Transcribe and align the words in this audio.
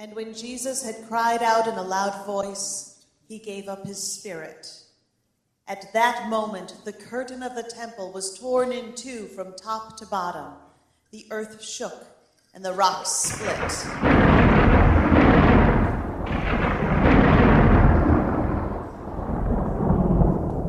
And 0.00 0.16
when 0.16 0.32
Jesus 0.32 0.82
had 0.82 1.06
cried 1.08 1.42
out 1.42 1.66
in 1.66 1.74
a 1.74 1.82
loud 1.82 2.24
voice, 2.24 3.04
he 3.28 3.38
gave 3.38 3.68
up 3.68 3.86
his 3.86 4.02
spirit. 4.02 4.66
At 5.68 5.92
that 5.92 6.30
moment, 6.30 6.74
the 6.86 6.92
curtain 6.94 7.42
of 7.42 7.54
the 7.54 7.64
temple 7.64 8.10
was 8.10 8.38
torn 8.38 8.72
in 8.72 8.94
two 8.94 9.26
from 9.26 9.54
top 9.62 9.98
to 9.98 10.06
bottom. 10.06 10.54
The 11.10 11.26
earth 11.30 11.62
shook 11.62 12.06
and 12.54 12.64
the 12.64 12.72
rocks 12.72 13.10
split. 13.10 13.50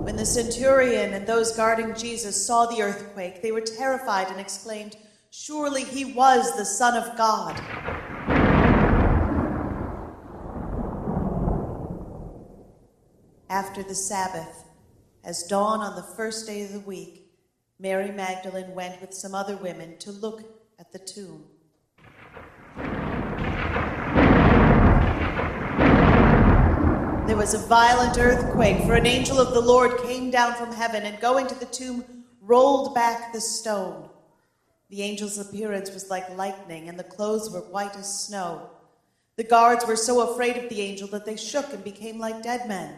When 0.03 0.17
the 0.17 0.25
centurion 0.25 1.13
and 1.13 1.25
those 1.25 1.55
guarding 1.55 1.95
Jesus 1.95 2.45
saw 2.45 2.65
the 2.65 2.81
earthquake, 2.81 3.41
they 3.41 3.53
were 3.53 3.61
terrified 3.61 4.27
and 4.27 4.41
exclaimed, 4.41 4.97
Surely 5.29 5.85
he 5.85 6.03
was 6.03 6.53
the 6.57 6.65
Son 6.65 7.01
of 7.01 7.17
God. 7.17 8.10
After 13.51 13.83
the 13.83 13.95
Sabbath, 13.95 14.63
as 15.25 15.43
dawn 15.43 15.81
on 15.81 15.97
the 15.97 16.15
first 16.15 16.47
day 16.47 16.63
of 16.63 16.71
the 16.71 16.79
week, 16.79 17.33
Mary 17.79 18.09
Magdalene 18.09 18.73
went 18.73 19.01
with 19.01 19.13
some 19.13 19.35
other 19.35 19.57
women 19.57 19.97
to 19.97 20.09
look 20.13 20.41
at 20.79 20.93
the 20.93 20.99
tomb. 20.99 21.43
There 27.27 27.35
was 27.35 27.53
a 27.53 27.67
violent 27.67 28.17
earthquake, 28.17 28.85
for 28.85 28.93
an 28.93 29.05
angel 29.05 29.37
of 29.37 29.53
the 29.53 29.59
Lord 29.59 30.01
came 30.01 30.31
down 30.31 30.53
from 30.53 30.71
heaven 30.71 31.03
and, 31.03 31.19
going 31.19 31.47
to 31.47 31.55
the 31.55 31.65
tomb, 31.65 32.05
rolled 32.39 32.95
back 32.95 33.33
the 33.33 33.41
stone. 33.41 34.09
The 34.89 35.03
angel's 35.03 35.37
appearance 35.37 35.91
was 35.91 36.09
like 36.09 36.37
lightning, 36.37 36.87
and 36.87 36.97
the 36.97 37.03
clothes 37.03 37.51
were 37.51 37.59
white 37.59 37.97
as 37.97 38.27
snow. 38.27 38.69
The 39.35 39.43
guards 39.43 39.85
were 39.85 39.97
so 39.97 40.31
afraid 40.31 40.55
of 40.55 40.69
the 40.69 40.79
angel 40.79 41.09
that 41.09 41.25
they 41.25 41.35
shook 41.35 41.73
and 41.73 41.83
became 41.83 42.17
like 42.17 42.43
dead 42.43 42.69
men. 42.69 42.95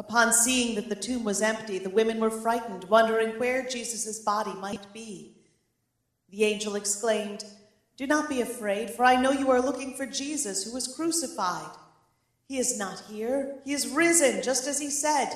Upon 0.00 0.32
seeing 0.32 0.76
that 0.76 0.88
the 0.88 0.94
tomb 0.94 1.24
was 1.24 1.42
empty, 1.42 1.78
the 1.78 1.90
women 1.90 2.20
were 2.20 2.30
frightened, 2.30 2.84
wondering 2.84 3.38
where 3.38 3.68
Jesus' 3.68 4.18
body 4.18 4.54
might 4.54 4.90
be. 4.94 5.36
The 6.30 6.44
angel 6.44 6.74
exclaimed, 6.74 7.44
Do 7.98 8.06
not 8.06 8.26
be 8.26 8.40
afraid, 8.40 8.88
for 8.88 9.04
I 9.04 9.20
know 9.20 9.30
you 9.30 9.50
are 9.50 9.60
looking 9.60 9.94
for 9.94 10.06
Jesus 10.06 10.64
who 10.64 10.72
was 10.72 10.96
crucified. 10.96 11.76
He 12.48 12.56
is 12.56 12.78
not 12.78 13.02
here, 13.10 13.56
he 13.62 13.74
is 13.74 13.88
risen, 13.88 14.42
just 14.42 14.66
as 14.66 14.80
he 14.80 14.88
said. 14.88 15.34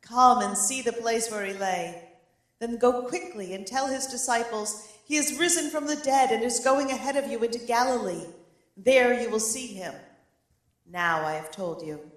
Come 0.00 0.42
and 0.42 0.56
see 0.56 0.80
the 0.80 0.92
place 0.92 1.28
where 1.28 1.44
he 1.44 1.54
lay. 1.54 2.00
Then 2.60 2.78
go 2.78 3.02
quickly 3.02 3.52
and 3.52 3.66
tell 3.66 3.88
his 3.88 4.06
disciples, 4.06 4.92
He 5.06 5.16
is 5.16 5.40
risen 5.40 5.70
from 5.70 5.88
the 5.88 5.96
dead 5.96 6.30
and 6.30 6.44
is 6.44 6.60
going 6.60 6.92
ahead 6.92 7.16
of 7.16 7.28
you 7.28 7.42
into 7.42 7.58
Galilee. 7.58 8.26
There 8.76 9.20
you 9.20 9.28
will 9.28 9.40
see 9.40 9.66
him. 9.66 9.92
Now 10.88 11.26
I 11.26 11.32
have 11.32 11.50
told 11.50 11.82
you. 11.84 12.12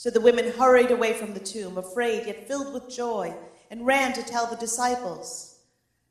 So 0.00 0.08
the 0.08 0.18
women 0.18 0.50
hurried 0.52 0.90
away 0.90 1.12
from 1.12 1.34
the 1.34 1.40
tomb, 1.40 1.76
afraid 1.76 2.26
yet 2.26 2.48
filled 2.48 2.72
with 2.72 2.88
joy, 2.88 3.34
and 3.70 3.84
ran 3.84 4.14
to 4.14 4.22
tell 4.22 4.46
the 4.46 4.56
disciples. 4.56 5.58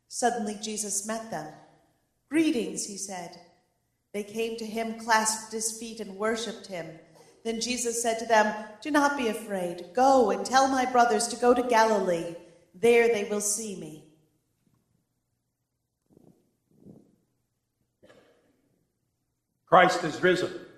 Suddenly 0.08 0.60
Jesus 0.62 1.08
met 1.08 1.32
them. 1.32 1.52
Greetings, 2.30 2.86
he 2.86 2.98
said. 2.98 3.40
They 4.14 4.22
came 4.22 4.58
to 4.58 4.66
him, 4.68 5.00
clasped 5.00 5.52
his 5.52 5.72
feet, 5.80 6.00
and 6.00 6.18
worshipped 6.18 6.68
him. 6.68 6.86
Then 7.44 7.60
Jesus 7.60 8.00
said 8.00 8.20
to 8.20 8.28
them, 8.28 8.54
Do 8.84 8.92
not 8.92 9.18
be 9.18 9.28
afraid. 9.28 9.86
Go 9.96 10.30
and 10.30 10.46
tell 10.46 10.68
my 10.68 10.86
brothers 10.86 11.28
to 11.30 11.36
go 11.36 11.56
to 11.56 11.64
Galilee. 11.64 12.36
There 12.76 13.08
they 13.08 13.24
will 13.24 13.42
see 13.42 13.76
me. 13.76 14.04
Christ 19.66 20.04
is 20.04 20.22
risen. 20.22 20.69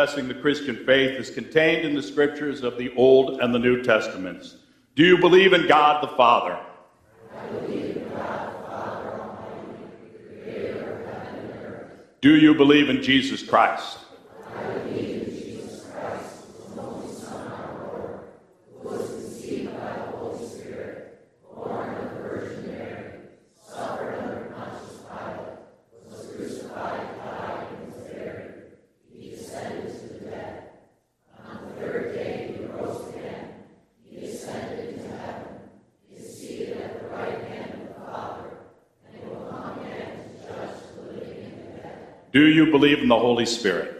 Professing 0.00 0.28
the 0.28 0.34
Christian 0.34 0.76
faith 0.86 1.20
is 1.20 1.28
contained 1.30 1.84
in 1.84 1.94
the 1.94 2.02
scriptures 2.02 2.62
of 2.62 2.78
the 2.78 2.90
Old 2.94 3.38
and 3.42 3.54
the 3.54 3.58
New 3.58 3.82
Testaments. 3.82 4.56
Do 4.96 5.04
you 5.04 5.18
believe 5.18 5.52
in 5.52 5.66
God 5.66 6.02
the 6.02 6.08
Father? 6.16 6.58
Do 12.22 12.34
you 12.34 12.54
believe 12.54 12.88
in 12.88 13.02
Jesus 13.02 13.42
Christ? 13.42 13.98
Do 42.32 42.46
you 42.46 42.66
believe 42.66 43.00
in 43.00 43.08
the 43.08 43.18
Holy 43.18 43.44
Spirit? 43.44 43.99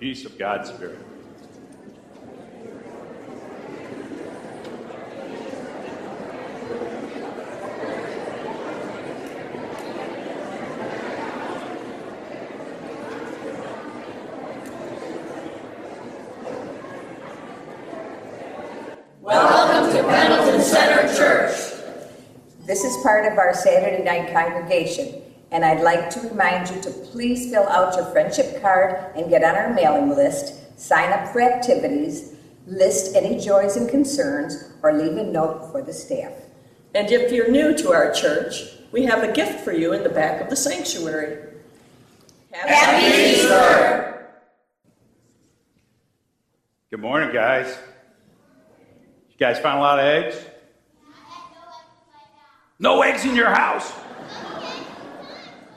Peace 0.00 0.24
of 0.24 0.38
God's 0.38 0.70
Spirit. 0.70 0.98
Welcome 19.20 19.94
to 19.94 20.02
Pendleton 20.04 20.62
Center 20.62 21.14
Church. 21.14 21.54
This 22.64 22.82
is 22.82 22.96
part 23.02 23.30
of 23.30 23.36
our 23.36 23.52
Saturday 23.52 24.02
night 24.02 24.32
congregation 24.32 25.13
and 25.54 25.64
I'd 25.64 25.82
like 25.82 26.10
to 26.10 26.20
remind 26.20 26.68
you 26.68 26.80
to 26.82 26.90
please 26.90 27.48
fill 27.48 27.68
out 27.68 27.94
your 27.94 28.06
friendship 28.06 28.60
card 28.60 29.12
and 29.14 29.30
get 29.30 29.44
on 29.44 29.54
our 29.54 29.72
mailing 29.72 30.08
list, 30.08 30.78
sign 30.78 31.12
up 31.12 31.28
for 31.28 31.40
activities, 31.40 32.34
list 32.66 33.14
any 33.14 33.38
joys 33.38 33.76
and 33.76 33.88
concerns, 33.88 34.72
or 34.82 34.92
leave 34.92 35.16
a 35.16 35.22
note 35.22 35.70
for 35.70 35.80
the 35.80 35.92
staff. 35.92 36.32
And 36.92 37.08
if 37.08 37.30
you're 37.30 37.52
new 37.52 37.72
to 37.78 37.92
our 37.92 38.12
church, 38.12 38.64
we 38.90 39.04
have 39.04 39.22
a 39.22 39.30
gift 39.30 39.60
for 39.60 39.70
you 39.70 39.92
in 39.92 40.02
the 40.02 40.08
back 40.08 40.40
of 40.40 40.50
the 40.50 40.56
sanctuary. 40.56 41.38
Happy, 42.50 43.36
Easter! 43.36 44.26
Good 46.90 47.00
morning, 47.00 47.32
guys. 47.32 47.78
You 49.30 49.36
guys 49.38 49.60
find 49.60 49.78
a 49.78 49.80
lot 49.80 50.00
of 50.00 50.04
eggs? 50.04 50.36
No 52.80 53.02
eggs 53.02 53.24
in 53.24 53.36
your 53.36 53.50
house? 53.54 53.92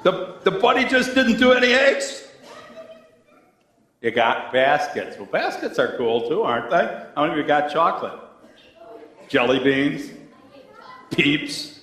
The, 0.08 0.36
the 0.46 0.52
buddy 0.52 0.86
just 0.86 1.14
didn't 1.16 1.38
do 1.38 1.52
any 1.52 1.74
eggs. 1.74 2.26
You 4.02 4.10
got 4.12 4.54
baskets. 4.54 5.18
Well, 5.18 5.26
baskets 5.26 5.80
are 5.80 5.98
cool 5.98 6.30
too, 6.30 6.44
aren't 6.44 6.70
they? 6.70 7.08
How 7.14 7.24
many 7.24 7.34
of 7.34 7.38
you 7.40 7.44
got 7.44 7.70
chocolate? 7.70 8.18
Jelly 9.28 9.60
beans? 9.60 10.10
Peeps? 11.12 11.82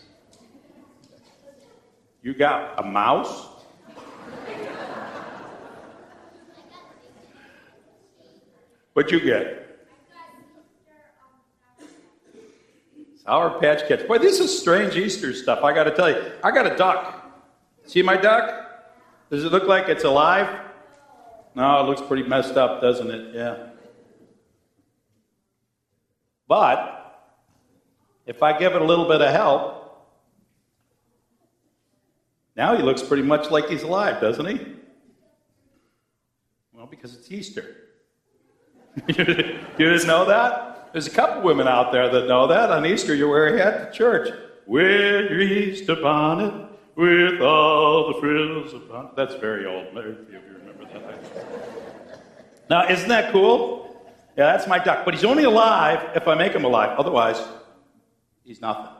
You 2.22 2.32
got 2.32 2.82
a 2.82 2.82
mouse? 2.82 3.46
What'd 8.94 9.12
you 9.12 9.20
get? 9.20 9.86
Sour 13.22 13.60
Patch 13.60 13.86
Kids. 13.86 14.04
Boy, 14.04 14.16
this 14.16 14.40
is 14.40 14.58
strange 14.58 14.96
Easter 14.96 15.34
stuff, 15.34 15.62
I 15.62 15.74
gotta 15.74 15.90
tell 15.90 16.08
you. 16.08 16.32
I 16.42 16.50
got 16.52 16.66
a 16.66 16.74
duck. 16.74 17.13
See 17.86 18.02
my 18.02 18.16
duck? 18.16 18.64
Does 19.30 19.44
it 19.44 19.52
look 19.52 19.64
like 19.64 19.88
it's 19.88 20.04
alive? 20.04 20.48
No, 21.54 21.80
it 21.80 21.88
looks 21.88 22.02
pretty 22.02 22.22
messed 22.22 22.56
up, 22.56 22.80
doesn't 22.80 23.10
it? 23.10 23.34
Yeah. 23.34 23.68
But 26.48 27.30
if 28.26 28.42
I 28.42 28.58
give 28.58 28.74
it 28.74 28.82
a 28.82 28.84
little 28.84 29.06
bit 29.06 29.20
of 29.20 29.30
help, 29.32 29.80
now 32.56 32.76
he 32.76 32.82
looks 32.82 33.02
pretty 33.02 33.22
much 33.22 33.50
like 33.50 33.68
he's 33.68 33.82
alive, 33.82 34.20
doesn't 34.20 34.46
he? 34.46 34.66
Well, 36.72 36.86
because 36.86 37.14
it's 37.14 37.30
Easter. 37.30 37.76
you 39.08 39.14
didn't 39.14 40.06
know 40.06 40.24
that? 40.24 40.90
There's 40.92 41.06
a 41.06 41.10
couple 41.10 41.42
women 41.42 41.66
out 41.66 41.90
there 41.90 42.08
that 42.08 42.28
know 42.28 42.46
that. 42.46 42.70
On 42.70 42.86
Easter, 42.86 43.14
you 43.14 43.28
wear 43.28 43.54
a 43.54 43.58
hat 43.58 43.92
to 43.92 43.98
church. 43.98 44.28
Your 44.68 45.40
Easter 45.40 45.96
bonnet 45.96 46.73
with 46.96 47.40
all 47.40 48.12
the 48.12 48.20
frills 48.20 48.72
upon. 48.74 49.10
That's 49.16 49.34
very 49.34 49.66
old. 49.66 49.86
If 49.88 50.32
you 50.32 50.40
remember 50.58 50.84
that. 50.92 52.20
now, 52.70 52.88
isn't 52.88 53.08
that 53.08 53.32
cool? 53.32 53.84
Yeah, 54.36 54.52
that's 54.52 54.66
my 54.66 54.78
duck. 54.78 55.04
But 55.04 55.14
he's 55.14 55.24
only 55.24 55.44
alive 55.44 56.10
if 56.14 56.26
I 56.28 56.34
make 56.34 56.52
him 56.52 56.64
alive. 56.64 56.98
Otherwise, 56.98 57.40
he's 58.44 58.60
nothing. 58.60 58.92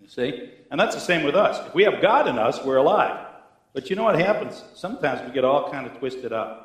You 0.00 0.08
see? 0.08 0.50
And 0.70 0.78
that's 0.78 0.94
the 0.94 1.00
same 1.00 1.24
with 1.24 1.34
us. 1.34 1.66
If 1.66 1.74
we 1.74 1.84
have 1.84 2.00
God 2.00 2.28
in 2.28 2.38
us, 2.38 2.64
we're 2.64 2.76
alive. 2.76 3.26
But 3.72 3.90
you 3.90 3.96
know 3.96 4.04
what 4.04 4.18
happens? 4.18 4.62
Sometimes 4.74 5.26
we 5.26 5.32
get 5.32 5.44
all 5.44 5.70
kind 5.70 5.86
of 5.86 5.98
twisted 5.98 6.32
up. 6.32 6.64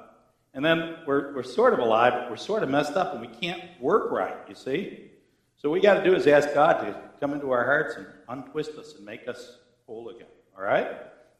And 0.53 0.63
then 0.63 0.97
we're, 1.07 1.33
we're 1.33 1.43
sort 1.43 1.73
of 1.73 1.79
alive, 1.79 2.13
but 2.13 2.29
we're 2.29 2.37
sort 2.37 2.63
of 2.63 2.69
messed 2.69 2.93
up 2.93 3.13
and 3.13 3.21
we 3.21 3.27
can't 3.27 3.61
work 3.81 4.11
right, 4.11 4.35
you 4.47 4.55
see? 4.55 5.09
So 5.57 5.69
what 5.69 5.75
we 5.75 5.81
got 5.81 5.95
to 5.95 6.03
do 6.03 6.15
is 6.15 6.27
ask 6.27 6.53
God 6.53 6.73
to 6.81 6.95
come 7.19 7.33
into 7.33 7.51
our 7.51 7.65
hearts 7.65 7.95
and 7.95 8.05
untwist 8.29 8.71
us 8.77 8.95
and 8.95 9.05
make 9.05 9.27
us 9.27 9.57
whole 9.87 10.09
again. 10.09 10.27
All 10.57 10.63
right? 10.63 10.87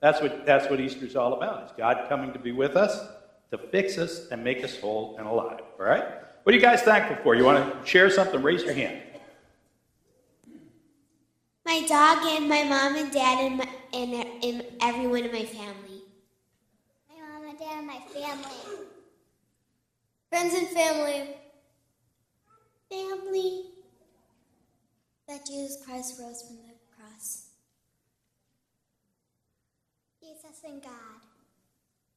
That's 0.02 0.22
what, 0.22 0.46
that's 0.46 0.70
what 0.70 0.80
Easter's 0.80 1.16
all 1.16 1.34
about. 1.34 1.64
It's 1.64 1.72
God 1.78 2.08
coming 2.10 2.34
to 2.34 2.40
be 2.40 2.52
with 2.52 2.76
us, 2.76 3.08
to 3.52 3.58
fix 3.58 3.98
us, 3.98 4.28
and 4.32 4.44
make 4.44 4.64
us 4.64 4.78
whole 4.80 5.16
and 5.18 5.26
alive. 5.28 5.62
All 5.80 5.86
right? 5.86 6.04
What 6.44 6.54
are 6.54 6.58
you 6.58 6.62
guys 6.62 6.82
thankful 6.82 7.16
for? 7.24 7.36
You 7.36 7.46
want 7.46 7.82
to 7.82 7.90
share 7.90 8.10
something? 8.10 8.42
Raise 8.42 8.64
your 8.64 8.74
hand. 8.74 9.02
My 11.66 11.86
dog 11.88 12.18
and 12.26 12.50
my 12.50 12.64
mom 12.64 12.98
and 12.98 13.12
dad 13.14 13.40
and, 13.40 13.58
my, 13.58 13.68
and, 13.94 14.14
and 14.44 14.66
everyone 14.82 15.24
in 15.24 15.32
my 15.32 15.46
family. 15.46 16.02
My 17.10 17.16
mom 17.22 17.50
and 17.50 17.58
dad 17.58 17.78
and 17.78 17.88
my 17.88 18.00
family. 18.14 18.86
Friends 20.30 20.54
and 20.54 20.68
family. 20.68 21.30
Family. 22.92 23.62
That 25.30 25.46
Jesus 25.46 25.82
Christ 25.86 26.20
rose 26.20 26.44
from 26.46 26.58
the 26.58 26.74
cross. 26.98 27.44
Jesus 30.54 30.64
and 30.70 30.82
God. 30.82 30.92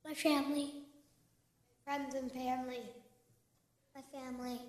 My 0.05 0.15
family. 0.15 0.73
Friends 1.85 2.15
and 2.15 2.31
family. 2.31 2.83
My 3.95 4.03
family. 4.13 4.61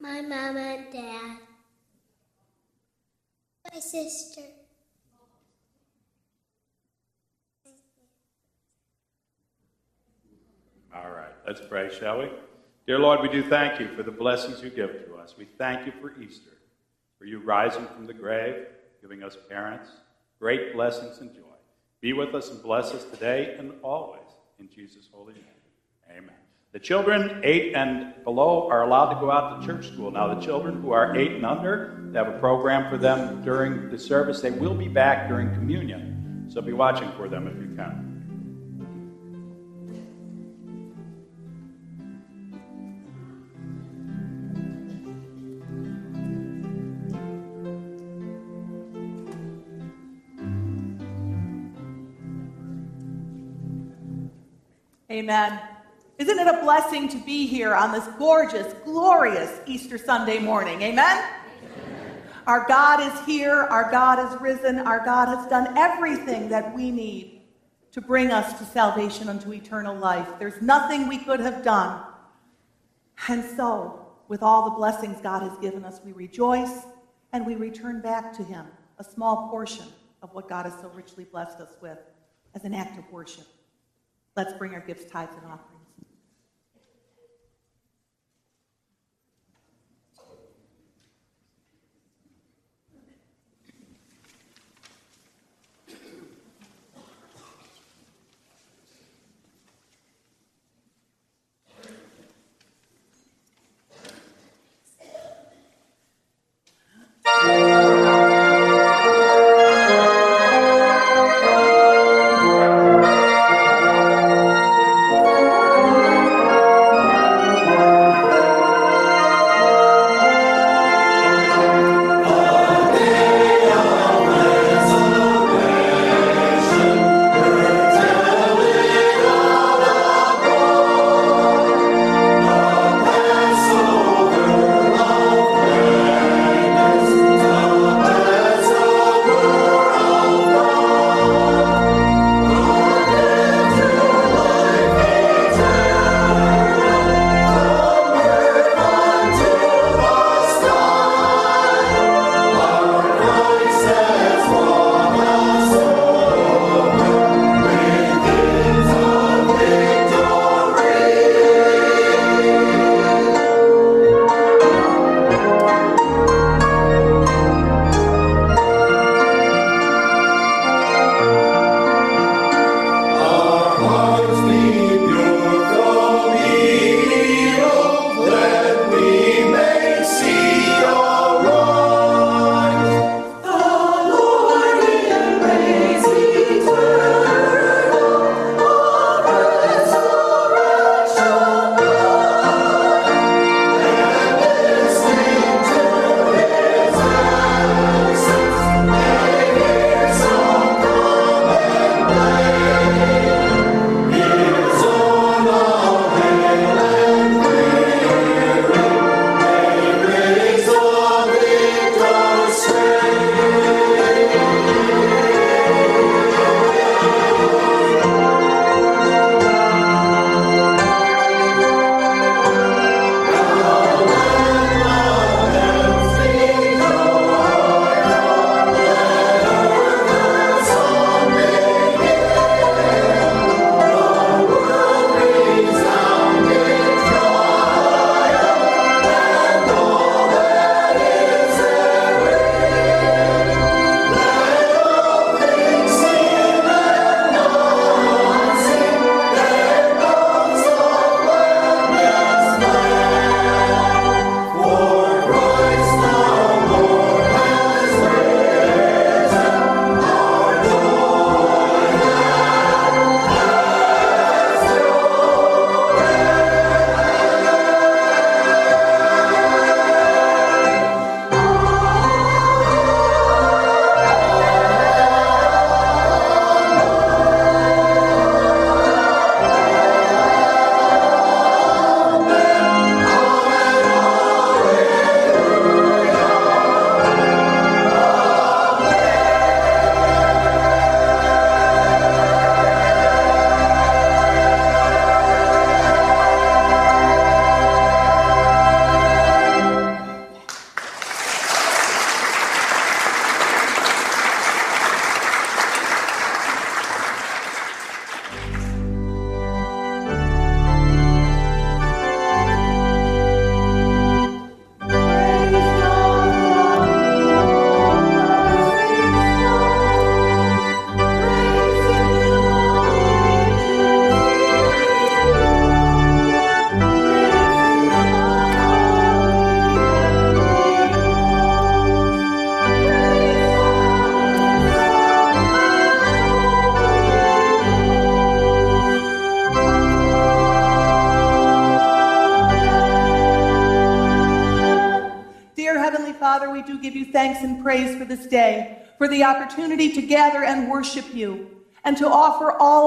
My 0.00 0.20
mama 0.20 0.60
and 0.60 0.92
dad. 0.92 1.38
My 3.72 3.80
sister. 3.80 4.42
All 10.94 11.10
right, 11.10 11.32
let's 11.46 11.60
pray, 11.68 11.90
shall 11.96 12.20
we? 12.20 12.30
Dear 12.86 12.98
Lord, 12.98 13.20
we 13.20 13.28
do 13.28 13.42
thank 13.42 13.78
you 13.78 13.88
for 13.94 14.02
the 14.02 14.10
blessings 14.10 14.62
you 14.62 14.70
give 14.70 14.90
to 15.06 15.16
us. 15.16 15.34
We 15.36 15.44
thank 15.44 15.86
you 15.86 15.92
for 16.00 16.18
Easter, 16.20 16.56
for 17.18 17.26
you 17.26 17.40
rising 17.40 17.86
from 17.94 18.06
the 18.06 18.14
grave, 18.14 18.66
giving 19.00 19.22
us 19.22 19.36
parents 19.48 19.90
great 20.38 20.72
blessings 20.72 21.18
and 21.18 21.34
joy. 21.34 21.47
Be 22.00 22.12
with 22.12 22.34
us 22.34 22.50
and 22.50 22.62
bless 22.62 22.92
us 22.92 23.04
today 23.04 23.56
and 23.58 23.72
always. 23.82 24.20
In 24.58 24.68
Jesus' 24.68 25.08
holy 25.12 25.34
name. 25.34 25.44
Amen. 26.10 26.34
The 26.72 26.78
children 26.78 27.40
eight 27.44 27.74
and 27.74 28.14
below 28.24 28.68
are 28.68 28.82
allowed 28.82 29.14
to 29.14 29.20
go 29.20 29.30
out 29.30 29.60
to 29.60 29.66
church 29.66 29.88
school. 29.88 30.10
Now, 30.10 30.32
the 30.34 30.40
children 30.40 30.80
who 30.80 30.92
are 30.92 31.16
eight 31.16 31.32
and 31.32 31.44
under, 31.44 32.08
they 32.10 32.18
have 32.18 32.28
a 32.28 32.38
program 32.38 32.90
for 32.90 32.98
them 32.98 33.42
during 33.42 33.90
the 33.90 33.98
service. 33.98 34.40
They 34.40 34.50
will 34.50 34.74
be 34.74 34.88
back 34.88 35.28
during 35.28 35.52
communion, 35.54 36.46
so 36.48 36.60
be 36.60 36.72
watching 36.72 37.10
for 37.12 37.28
them 37.28 37.46
if 37.48 37.56
you 37.56 37.74
can. 37.74 38.07
Amen. 55.18 55.58
Isn't 56.16 56.38
it 56.38 56.46
a 56.46 56.62
blessing 56.62 57.08
to 57.08 57.18
be 57.18 57.44
here 57.44 57.74
on 57.74 57.90
this 57.90 58.06
gorgeous, 58.20 58.72
glorious 58.84 59.60
Easter 59.66 59.98
Sunday 59.98 60.38
morning? 60.38 60.80
Amen? 60.80 61.24
Amen? 61.64 62.22
Our 62.46 62.64
God 62.68 63.00
is 63.00 63.26
here. 63.26 63.52
Our 63.52 63.90
God 63.90 64.20
is 64.20 64.40
risen. 64.40 64.78
Our 64.78 65.04
God 65.04 65.26
has 65.26 65.44
done 65.48 65.76
everything 65.76 66.48
that 66.50 66.72
we 66.72 66.92
need 66.92 67.42
to 67.90 68.00
bring 68.00 68.30
us 68.30 68.60
to 68.60 68.64
salvation 68.64 69.28
unto 69.28 69.52
eternal 69.52 69.96
life. 69.96 70.28
There's 70.38 70.62
nothing 70.62 71.08
we 71.08 71.18
could 71.18 71.40
have 71.40 71.64
done. 71.64 72.00
And 73.26 73.44
so, 73.56 74.06
with 74.28 74.44
all 74.44 74.70
the 74.70 74.76
blessings 74.76 75.20
God 75.20 75.42
has 75.42 75.58
given 75.58 75.84
us, 75.84 76.00
we 76.04 76.12
rejoice 76.12 76.84
and 77.32 77.44
we 77.44 77.56
return 77.56 78.00
back 78.02 78.32
to 78.36 78.44
Him 78.44 78.66
a 78.98 79.04
small 79.04 79.48
portion 79.48 79.86
of 80.22 80.32
what 80.32 80.48
God 80.48 80.66
has 80.66 80.74
so 80.74 80.92
richly 80.94 81.24
blessed 81.24 81.58
us 81.58 81.76
with 81.82 81.98
as 82.54 82.62
an 82.62 82.72
act 82.72 82.96
of 83.00 83.10
worship. 83.10 83.46
Let's 84.38 84.52
bring 84.52 84.72
our 84.72 84.80
gifts, 84.80 85.10
tithes, 85.10 85.32
and 85.42 85.50
offerings. 85.50 85.77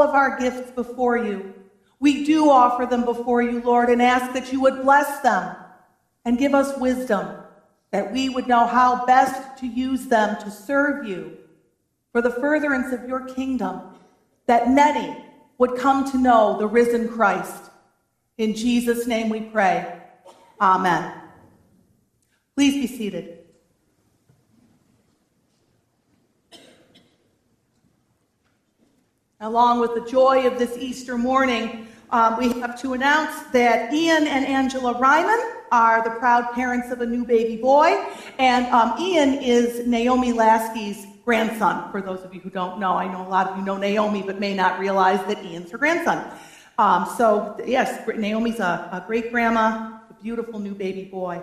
Of 0.02 0.16
our 0.16 0.40
gifts 0.40 0.72
before 0.72 1.18
you. 1.18 1.54
We 2.00 2.26
do 2.26 2.50
offer 2.50 2.86
them 2.86 3.06
before 3.06 3.42
you, 3.42 3.62
Lord, 3.62 3.90
and 3.90 4.02
ask 4.02 4.34
that 4.34 4.52
you 4.52 4.62
would 4.62 4.82
bless 4.82 5.22
them 5.22 5.56
and 6.26 6.38
give 6.38 6.54
us 6.54 6.78
wisdom, 6.80 7.36
that 7.92 8.12
we 8.12 8.30
would 8.30 8.48
know 8.48 8.66
how 8.66 9.06
best 9.06 9.60
to 9.60 9.68
use 9.68 10.08
them 10.08 10.42
to 10.44 10.50
serve 10.50 11.08
you 11.08 11.38
for 12.12 12.22
the 12.22 12.32
furtherance 12.32 12.92
of 12.92 13.08
your 13.08 13.26
kingdom, 13.26 13.82
that 14.48 14.70
many 14.70 15.16
would 15.58 15.78
come 15.78 16.10
to 16.12 16.18
know 16.18 16.58
the 16.58 16.68
risen 16.68 17.08
Christ. 17.08 17.70
In 18.38 18.56
Jesus' 18.56 19.06
name 19.06 19.30
we 19.30 19.42
pray. 19.42 20.02
Amen. 20.60 21.14
Please 22.56 22.74
be 22.74 22.88
seated. 22.88 23.41
Along 29.42 29.80
with 29.80 29.96
the 29.96 30.08
joy 30.08 30.46
of 30.46 30.60
this 30.60 30.78
Easter 30.78 31.18
morning, 31.18 31.88
um, 32.12 32.38
we 32.38 32.50
have 32.60 32.80
to 32.82 32.94
announce 32.94 33.42
that 33.54 33.92
Ian 33.92 34.28
and 34.28 34.46
Angela 34.46 35.00
Ryman 35.00 35.40
are 35.72 36.04
the 36.04 36.12
proud 36.12 36.54
parents 36.54 36.92
of 36.92 37.02
a 37.02 37.08
new 37.08 37.26
baby 37.26 37.60
boy, 37.60 38.06
and 38.38 38.68
um, 38.68 38.94
Ian 39.00 39.42
is 39.42 39.88
Naomi 39.88 40.32
Lasky's 40.32 41.08
grandson. 41.26 41.92
For 41.92 42.04
those 42.04 42.22
of 42.22 42.36
you 42.36 42.40
who 42.40 42.52
don't 42.52 42.80
know, 42.80 42.92
I 42.92 43.12
know 43.12 43.28
a 43.28 43.30
lot 43.30 43.48
of 43.50 43.58
you 43.58 43.64
know 43.64 43.78
Naomi, 43.78 44.22
but 44.22 44.40
may 44.40 44.54
not 44.54 44.80
realize 44.80 45.20
that 45.26 45.44
Ian's 45.44 45.72
her 45.72 45.80
grandson. 45.80 46.24
Um, 46.78 47.08
so, 47.18 47.60
yes, 47.66 48.08
Naomi's 48.08 48.60
a, 48.60 48.90
a 48.92 49.04
great 49.08 49.32
grandma, 49.32 49.98
a 50.08 50.14
beautiful 50.22 50.60
new 50.60 50.76
baby 50.76 51.06
boy. 51.06 51.42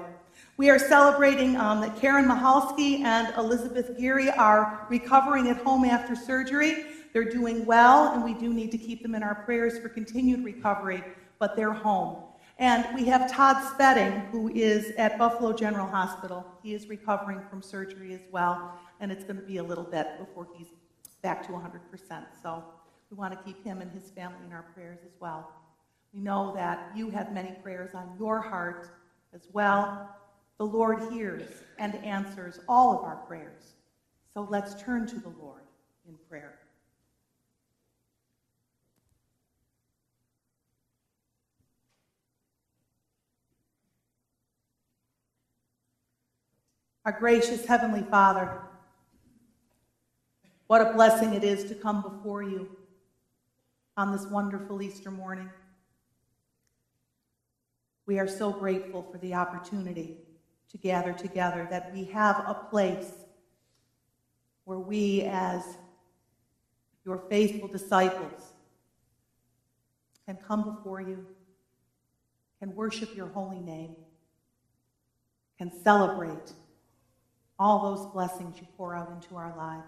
We 0.56 0.70
are 0.70 0.78
celebrating 0.78 1.56
um, 1.56 1.80
that 1.80 1.96
Karen 2.00 2.26
Mahalski 2.26 3.00
and 3.00 3.34
Elizabeth 3.36 3.98
Geary 3.98 4.30
are 4.30 4.86
recovering 4.88 5.48
at 5.48 5.56
home 5.58 5.84
after 5.84 6.14
surgery. 6.14 6.84
They're 7.12 7.30
doing 7.30 7.64
well, 7.64 8.12
and 8.12 8.24
we 8.24 8.34
do 8.34 8.52
need 8.52 8.70
to 8.72 8.78
keep 8.78 9.02
them 9.02 9.14
in 9.14 9.22
our 9.22 9.34
prayers 9.34 9.78
for 9.78 9.88
continued 9.88 10.44
recovery, 10.44 11.02
but 11.38 11.56
they're 11.56 11.72
home. 11.72 12.22
And 12.58 12.86
we 12.94 13.04
have 13.04 13.30
Todd 13.30 13.62
Spedding, 13.72 14.20
who 14.32 14.48
is 14.48 14.92
at 14.96 15.16
Buffalo 15.16 15.52
General 15.52 15.86
Hospital. 15.86 16.44
He 16.62 16.74
is 16.74 16.88
recovering 16.88 17.40
from 17.48 17.62
surgery 17.62 18.14
as 18.14 18.22
well, 18.32 18.78
and 19.00 19.12
it's 19.12 19.22
going 19.22 19.36
to 19.36 19.42
be 19.42 19.58
a 19.58 19.62
little 19.62 19.84
bit 19.84 20.18
before 20.18 20.48
he's 20.56 20.68
back 21.22 21.46
to 21.46 21.52
100%. 21.52 22.24
So 22.42 22.64
we 23.10 23.16
want 23.16 23.32
to 23.32 23.42
keep 23.44 23.64
him 23.64 23.80
and 23.80 23.90
his 23.92 24.10
family 24.10 24.44
in 24.44 24.52
our 24.52 24.64
prayers 24.74 24.98
as 25.04 25.12
well. 25.20 25.52
We 26.12 26.20
know 26.20 26.52
that 26.56 26.90
you 26.96 27.10
have 27.10 27.32
many 27.32 27.52
prayers 27.62 27.94
on 27.94 28.16
your 28.18 28.40
heart 28.40 28.90
as 29.32 29.42
well. 29.52 30.16
The 30.58 30.66
Lord 30.66 31.12
hears 31.12 31.48
and 31.78 31.94
answers 31.96 32.58
all 32.68 32.98
of 32.98 33.04
our 33.04 33.16
prayers. 33.16 33.74
So 34.34 34.46
let's 34.50 34.80
turn 34.82 35.06
to 35.08 35.20
the 35.20 35.32
Lord 35.40 35.62
in 36.08 36.16
prayer. 36.28 36.57
Our 47.08 47.18
gracious 47.18 47.64
Heavenly 47.64 48.02
Father, 48.02 48.60
what 50.66 50.82
a 50.82 50.92
blessing 50.92 51.32
it 51.32 51.42
is 51.42 51.64
to 51.70 51.74
come 51.74 52.02
before 52.02 52.42
you 52.42 52.68
on 53.96 54.12
this 54.12 54.26
wonderful 54.26 54.82
Easter 54.82 55.10
morning. 55.10 55.48
We 58.04 58.18
are 58.18 58.28
so 58.28 58.52
grateful 58.52 59.08
for 59.10 59.16
the 59.16 59.32
opportunity 59.32 60.18
to 60.70 60.76
gather 60.76 61.14
together, 61.14 61.66
that 61.70 61.94
we 61.94 62.04
have 62.04 62.44
a 62.46 62.52
place 62.68 63.10
where 64.64 64.78
we, 64.78 65.22
as 65.22 65.62
your 67.06 67.22
faithful 67.30 67.68
disciples, 67.68 68.52
can 70.26 70.36
come 70.46 70.76
before 70.76 71.00
you, 71.00 71.24
can 72.58 72.74
worship 72.74 73.16
your 73.16 73.28
holy 73.28 73.60
name, 73.60 73.96
can 75.56 75.72
celebrate 75.82 76.52
all 77.58 77.94
those 77.94 78.06
blessings 78.12 78.56
you 78.60 78.66
pour 78.76 78.94
out 78.94 79.10
into 79.10 79.36
our 79.36 79.56
lives. 79.56 79.86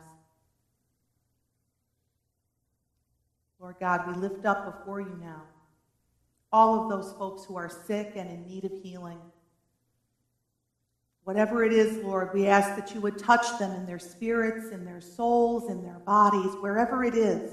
Lord 3.61 3.77
God, 3.79 4.09
we 4.09 4.15
lift 4.15 4.45
up 4.47 4.79
before 4.79 5.01
you 5.01 5.19
now 5.21 5.43
all 6.53 6.83
of 6.83 6.91
those 6.91 7.13
folks 7.13 7.45
who 7.45 7.57
are 7.57 7.71
sick 7.87 8.13
and 8.17 8.29
in 8.29 8.45
need 8.47 8.65
of 8.65 8.73
healing. 8.83 9.19
Whatever 11.25 11.65
it 11.65 11.73
is, 11.73 12.03
Lord, 12.03 12.31
we 12.35 12.49
ask 12.49 12.75
that 12.77 12.95
you 12.95 13.01
would 13.01 13.19
touch 13.19 13.59
them 13.59 13.71
in 13.73 13.87
their 13.87 13.99
spirits, 13.99 14.71
in 14.71 14.85
their 14.85 15.01
souls, 15.01 15.71
in 15.71 15.83
their 15.83 16.01
bodies, 16.01 16.53
wherever 16.61 17.05
it 17.05 17.15
is 17.15 17.53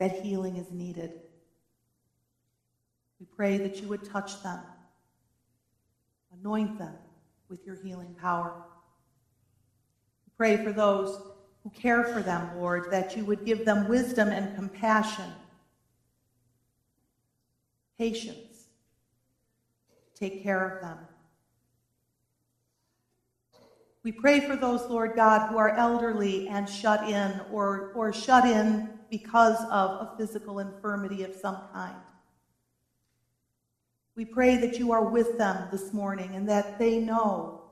that 0.00 0.20
healing 0.22 0.56
is 0.56 0.70
needed. 0.72 1.12
We 3.20 3.26
pray 3.26 3.58
that 3.58 3.80
you 3.80 3.88
would 3.88 4.02
touch 4.02 4.42
them, 4.42 4.58
anoint 6.40 6.78
them 6.78 6.94
with 7.48 7.64
your 7.64 7.76
healing 7.76 8.16
power. 8.20 8.64
Pray 10.42 10.56
for 10.56 10.72
those 10.72 11.20
who 11.62 11.70
care 11.70 12.02
for 12.02 12.20
them, 12.20 12.58
Lord, 12.58 12.90
that 12.90 13.16
you 13.16 13.24
would 13.26 13.44
give 13.44 13.64
them 13.64 13.88
wisdom 13.88 14.30
and 14.30 14.56
compassion, 14.56 15.30
patience, 17.96 18.64
take 20.16 20.42
care 20.42 20.68
of 20.68 20.82
them. 20.82 20.98
We 24.02 24.10
pray 24.10 24.40
for 24.40 24.56
those, 24.56 24.80
Lord 24.90 25.14
God, 25.14 25.48
who 25.48 25.58
are 25.58 25.76
elderly 25.76 26.48
and 26.48 26.68
shut 26.68 27.08
in 27.08 27.40
or, 27.52 27.92
or 27.94 28.12
shut 28.12 28.44
in 28.44 28.90
because 29.12 29.64
of 29.70 29.90
a 29.90 30.14
physical 30.18 30.58
infirmity 30.58 31.22
of 31.22 31.36
some 31.36 31.58
kind. 31.72 31.94
We 34.16 34.24
pray 34.24 34.56
that 34.56 34.76
you 34.76 34.90
are 34.90 35.04
with 35.04 35.38
them 35.38 35.68
this 35.70 35.92
morning 35.92 36.34
and 36.34 36.48
that 36.48 36.80
they 36.80 36.98
know 36.98 37.62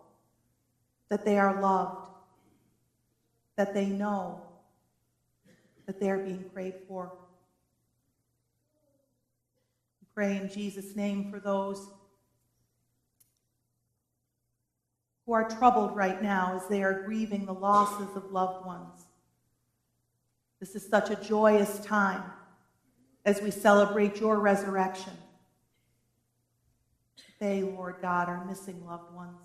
that 1.09 1.25
they 1.25 1.37
are 1.37 1.61
loved 1.61 2.00
that 3.61 3.75
they 3.75 3.85
know 3.85 4.41
that 5.85 6.01
they're 6.01 6.17
being 6.17 6.43
prayed 6.55 6.77
for. 6.89 7.13
We 10.01 10.07
pray 10.15 10.39
in 10.39 10.49
Jesus' 10.49 10.97
name 10.97 11.31
for 11.31 11.39
those 11.39 11.91
who 15.27 15.35
are 15.35 15.47
troubled 15.47 15.95
right 15.95 16.23
now 16.23 16.57
as 16.57 16.67
they 16.69 16.83
are 16.83 17.03
grieving 17.03 17.45
the 17.45 17.53
losses 17.53 18.17
of 18.17 18.33
loved 18.33 18.65
ones. 18.65 19.05
This 20.59 20.75
is 20.75 20.89
such 20.89 21.11
a 21.11 21.17
joyous 21.17 21.81
time 21.81 22.23
as 23.27 23.43
we 23.43 23.51
celebrate 23.51 24.21
your 24.21 24.41
resurrection. 24.41 25.13
They, 27.39 27.61
Lord 27.61 27.97
God, 28.01 28.31
are 28.31 28.43
missing 28.47 28.87
loved 28.87 29.15
ones. 29.15 29.43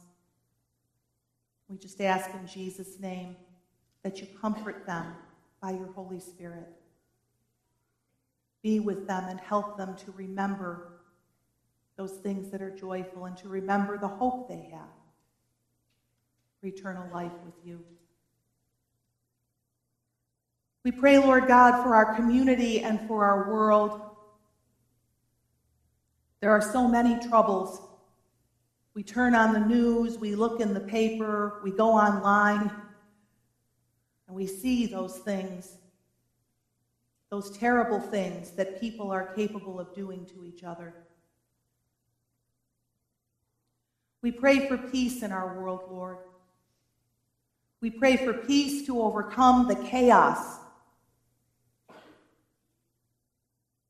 We 1.68 1.78
just 1.78 2.00
ask 2.00 2.30
in 2.34 2.48
Jesus' 2.48 2.98
name 2.98 3.36
that 4.06 4.22
you 4.22 4.28
comfort 4.40 4.86
them 4.86 5.04
by 5.60 5.72
your 5.72 5.88
Holy 5.94 6.20
Spirit. 6.20 6.68
Be 8.62 8.80
with 8.80 9.08
them 9.08 9.26
and 9.28 9.40
help 9.40 9.80
them 9.80 9.96
to 10.06 10.12
remember 10.12 11.00
those 11.98 12.12
things 12.12 12.52
that 12.52 12.62
are 12.62 12.70
joyful 12.70 13.26
and 13.26 13.36
to 13.38 13.50
remember 13.50 13.98
the 13.98 14.08
hope 14.08 14.48
they 14.48 14.70
have 14.72 14.94
for 16.62 16.68
eternal 16.68 17.12
life 17.12 17.32
with 17.44 17.56
you. 17.66 17.84
We 20.84 20.92
pray, 20.92 21.18
Lord 21.18 21.48
God, 21.48 21.82
for 21.82 21.96
our 21.96 22.14
community 22.14 22.82
and 22.82 23.08
for 23.08 23.26
our 23.26 23.52
world. 23.52 24.00
There 26.42 26.52
are 26.52 26.62
so 26.62 26.88
many 26.88 27.18
troubles. 27.28 27.82
We 28.94 29.02
turn 29.02 29.34
on 29.34 29.52
the 29.52 29.62
news, 29.62 30.20
we 30.20 30.36
look 30.36 30.62
in 30.62 30.76
the 30.76 30.80
paper, 30.80 31.60
we 31.64 31.72
go 31.72 31.90
online 31.90 32.70
and 34.28 34.36
we 34.36 34.48
see 34.48 34.86
those 34.86 35.18
things, 35.20 35.78
those 37.30 37.56
terrible 37.58 38.00
things 38.00 38.52
that 38.52 38.80
people 38.80 39.12
are 39.12 39.34
capable 39.36 39.80
of 39.80 39.94
doing 39.94 40.26
to 40.28 40.46
each 40.46 40.64
other. 40.64 40.94
We 44.22 44.32
pray 44.32 44.68
for 44.68 44.78
peace 44.78 45.22
in 45.22 45.32
our 45.32 45.60
world, 45.60 45.82
Lord. 45.90 46.18
We 47.82 47.92
pray 47.92 48.18
for 48.18 48.34
peace 48.34 48.86
to 48.88 49.02
overcome 49.02 49.68
the 49.68 49.76
chaos 49.76 50.58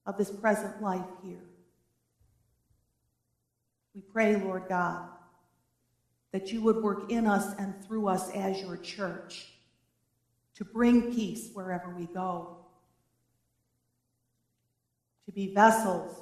of 0.06 0.18
this 0.18 0.30
present 0.30 0.82
life 0.82 1.06
here. 1.24 1.44
We 3.94 4.02
pray, 4.02 4.36
Lord 4.36 4.64
God, 4.68 5.08
that 6.34 6.52
you 6.52 6.62
would 6.64 6.84
work 6.84 7.10
in 7.10 7.26
us 7.26 7.56
and 7.58 7.74
through 7.86 8.10
us 8.10 8.30
as 8.32 8.60
your 8.60 8.76
church 8.76 9.48
to 10.56 10.66
bring 10.66 11.14
peace 11.14 11.50
wherever 11.54 11.90
we 11.90 12.06
go, 12.06 12.58
to 15.26 15.32
be 15.32 15.54
vessels 15.54 16.22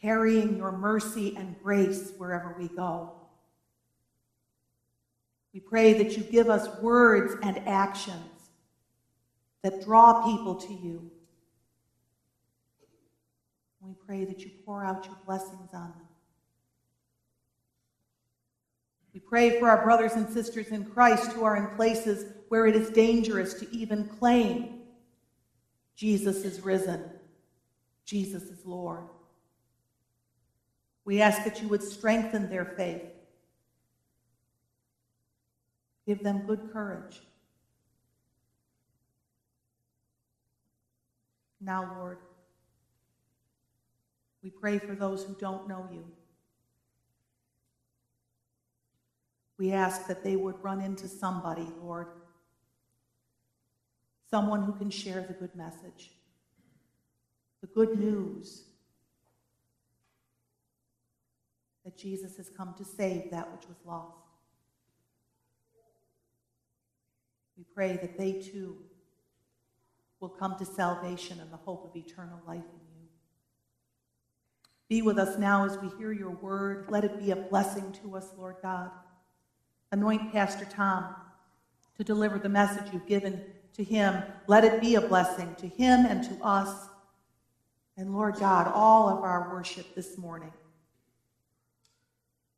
carrying 0.00 0.56
your 0.56 0.72
mercy 0.72 1.34
and 1.36 1.56
grace 1.62 2.12
wherever 2.18 2.54
we 2.58 2.68
go. 2.68 3.12
We 5.52 5.60
pray 5.60 5.94
that 5.94 6.16
you 6.16 6.22
give 6.22 6.48
us 6.48 6.68
words 6.80 7.34
and 7.42 7.58
actions 7.66 8.50
that 9.62 9.84
draw 9.84 10.24
people 10.24 10.54
to 10.54 10.72
you. 10.72 11.10
We 13.80 13.94
pray 14.06 14.24
that 14.26 14.40
you 14.40 14.50
pour 14.64 14.84
out 14.84 15.06
your 15.06 15.16
blessings 15.24 15.70
on 15.72 15.92
them. 15.96 16.07
We 19.18 19.22
pray 19.28 19.58
for 19.58 19.68
our 19.68 19.82
brothers 19.82 20.12
and 20.12 20.32
sisters 20.32 20.68
in 20.68 20.84
Christ 20.84 21.32
who 21.32 21.42
are 21.42 21.56
in 21.56 21.74
places 21.74 22.34
where 22.50 22.68
it 22.68 22.76
is 22.76 22.88
dangerous 22.90 23.52
to 23.54 23.68
even 23.76 24.06
claim 24.06 24.82
Jesus 25.96 26.44
is 26.44 26.60
risen, 26.60 27.02
Jesus 28.04 28.44
is 28.44 28.64
Lord. 28.64 29.02
We 31.04 31.20
ask 31.20 31.42
that 31.42 31.60
you 31.60 31.66
would 31.66 31.82
strengthen 31.82 32.48
their 32.48 32.64
faith, 32.64 33.02
give 36.06 36.22
them 36.22 36.46
good 36.46 36.70
courage. 36.72 37.20
Now, 41.60 41.92
Lord, 41.98 42.18
we 44.44 44.50
pray 44.50 44.78
for 44.78 44.94
those 44.94 45.24
who 45.24 45.34
don't 45.40 45.66
know 45.66 45.88
you. 45.92 46.04
We 49.58 49.72
ask 49.72 50.06
that 50.06 50.22
they 50.22 50.36
would 50.36 50.62
run 50.62 50.80
into 50.80 51.08
somebody, 51.08 51.66
Lord, 51.82 52.06
someone 54.30 54.62
who 54.62 54.72
can 54.72 54.90
share 54.90 55.22
the 55.22 55.34
good 55.34 55.54
message, 55.56 56.12
the 57.60 57.66
good 57.66 57.98
news 57.98 58.64
that 61.84 61.98
Jesus 61.98 62.36
has 62.36 62.50
come 62.50 62.74
to 62.78 62.84
save 62.84 63.30
that 63.30 63.50
which 63.50 63.66
was 63.66 63.78
lost. 63.84 64.14
We 67.56 67.64
pray 67.74 67.96
that 67.96 68.16
they 68.16 68.34
too 68.34 68.76
will 70.20 70.28
come 70.28 70.56
to 70.58 70.64
salvation 70.64 71.40
and 71.40 71.50
the 71.52 71.56
hope 71.56 71.84
of 71.84 71.96
eternal 71.96 72.40
life 72.46 72.58
in 72.58 72.80
you. 72.94 73.08
Be 74.88 75.02
with 75.02 75.18
us 75.18 75.38
now 75.38 75.64
as 75.64 75.78
we 75.78 75.88
hear 75.98 76.12
your 76.12 76.30
word. 76.30 76.86
Let 76.90 77.04
it 77.04 77.18
be 77.18 77.30
a 77.30 77.36
blessing 77.36 77.92
to 78.02 78.16
us, 78.16 78.28
Lord 78.36 78.56
God. 78.62 78.90
Anoint 79.90 80.32
Pastor 80.32 80.66
Tom 80.66 81.14
to 81.96 82.04
deliver 82.04 82.38
the 82.38 82.48
message 82.48 82.92
you've 82.92 83.06
given 83.06 83.44
to 83.74 83.82
him. 83.82 84.22
Let 84.46 84.64
it 84.64 84.80
be 84.80 84.96
a 84.96 85.00
blessing 85.00 85.54
to 85.58 85.68
him 85.68 86.06
and 86.06 86.22
to 86.24 86.44
us. 86.44 86.88
And 87.96 88.14
Lord 88.14 88.36
God, 88.36 88.70
all 88.72 89.08
of 89.08 89.24
our 89.24 89.52
worship 89.52 89.94
this 89.94 90.18
morning, 90.18 90.52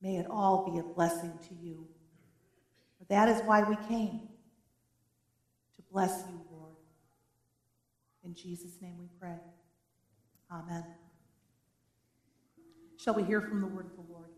may 0.03 0.17
it 0.17 0.27
all 0.29 0.71
be 0.71 0.79
a 0.79 0.83
blessing 0.83 1.33
to 1.49 1.55
you. 1.55 1.87
For 2.99 3.05
that 3.07 3.29
is 3.29 3.41
why 3.43 3.63
we 3.63 3.77
came 3.89 4.29
to 5.77 5.83
bless 5.91 6.25
you, 6.29 6.41
Lord. 6.51 6.77
In 8.25 8.35
Jesus' 8.35 8.81
name 8.83 8.99
we 8.99 9.09
pray. 9.19 9.39
Amen. 10.51 10.85
Shall 12.99 13.15
we 13.15 13.23
hear 13.23 13.41
from 13.41 13.61
the 13.61 13.67
word 13.67 13.87
of 13.87 13.97
the 13.97 14.13
Lord? 14.13 14.29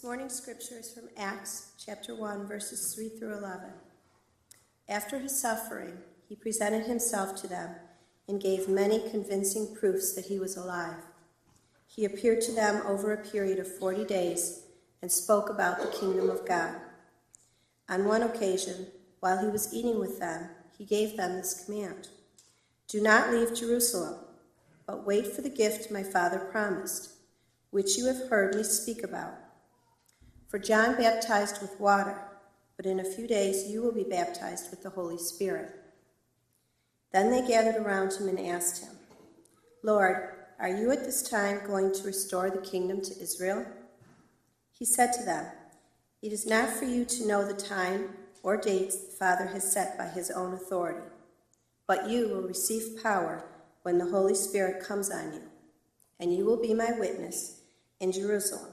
This 0.00 0.06
morning's 0.06 0.34
scripture 0.34 0.78
is 0.78 0.90
from 0.90 1.10
Acts 1.18 1.72
chapter 1.78 2.14
1, 2.14 2.46
verses 2.46 2.94
3 2.94 3.10
through 3.10 3.36
11. 3.36 3.68
After 4.88 5.18
his 5.18 5.38
suffering, 5.38 5.98
he 6.26 6.34
presented 6.34 6.86
himself 6.86 7.38
to 7.42 7.46
them 7.46 7.74
and 8.26 8.40
gave 8.40 8.66
many 8.66 9.10
convincing 9.10 9.76
proofs 9.78 10.14
that 10.14 10.24
he 10.24 10.38
was 10.38 10.56
alive. 10.56 11.02
He 11.86 12.06
appeared 12.06 12.40
to 12.40 12.52
them 12.52 12.82
over 12.86 13.12
a 13.12 13.22
period 13.22 13.58
of 13.58 13.76
40 13.76 14.06
days 14.06 14.62
and 15.02 15.12
spoke 15.12 15.50
about 15.50 15.82
the 15.82 15.94
kingdom 15.98 16.30
of 16.30 16.48
God. 16.48 16.76
On 17.90 18.06
one 18.06 18.22
occasion, 18.22 18.86
while 19.18 19.36
he 19.36 19.48
was 19.48 19.74
eating 19.74 20.00
with 20.00 20.18
them, 20.18 20.48
he 20.78 20.86
gave 20.86 21.18
them 21.18 21.36
this 21.36 21.66
command 21.66 22.08
Do 22.88 23.02
not 23.02 23.34
leave 23.34 23.54
Jerusalem, 23.54 24.14
but 24.86 25.06
wait 25.06 25.26
for 25.26 25.42
the 25.42 25.50
gift 25.50 25.90
my 25.90 26.02
father 26.02 26.38
promised 26.38 27.16
which 27.68 27.98
you 27.98 28.06
have 28.06 28.30
heard 28.30 28.54
me 28.54 28.62
speak 28.62 29.02
about. 29.02 29.34
For 30.50 30.58
John 30.58 30.96
baptized 30.96 31.62
with 31.62 31.78
water, 31.78 32.20
but 32.76 32.84
in 32.84 32.98
a 32.98 33.04
few 33.04 33.28
days 33.28 33.70
you 33.70 33.82
will 33.82 33.92
be 33.92 34.02
baptized 34.02 34.68
with 34.72 34.82
the 34.82 34.90
Holy 34.90 35.16
Spirit. 35.16 35.70
Then 37.12 37.30
they 37.30 37.46
gathered 37.46 37.76
around 37.76 38.14
him 38.14 38.26
and 38.26 38.40
asked 38.40 38.82
him, 38.82 38.90
Lord, 39.84 40.30
are 40.58 40.68
you 40.68 40.90
at 40.90 41.04
this 41.04 41.22
time 41.22 41.60
going 41.64 41.94
to 41.94 42.02
restore 42.02 42.50
the 42.50 42.68
kingdom 42.68 43.00
to 43.00 43.22
Israel? 43.22 43.64
He 44.76 44.84
said 44.84 45.12
to 45.12 45.22
them, 45.22 45.46
It 46.20 46.32
is 46.32 46.46
not 46.46 46.68
for 46.68 46.84
you 46.84 47.04
to 47.04 47.28
know 47.28 47.46
the 47.46 47.54
time 47.54 48.08
or 48.42 48.56
dates 48.56 48.96
the 48.96 49.12
Father 49.12 49.46
has 49.46 49.70
set 49.70 49.96
by 49.96 50.06
his 50.06 50.32
own 50.32 50.52
authority, 50.52 51.06
but 51.86 52.10
you 52.10 52.28
will 52.28 52.42
receive 52.42 53.00
power 53.00 53.44
when 53.82 53.98
the 53.98 54.10
Holy 54.10 54.34
Spirit 54.34 54.82
comes 54.82 55.12
on 55.12 55.32
you, 55.32 55.42
and 56.18 56.34
you 56.34 56.44
will 56.44 56.60
be 56.60 56.74
my 56.74 56.90
witness 56.98 57.60
in 58.00 58.10
Jerusalem, 58.10 58.72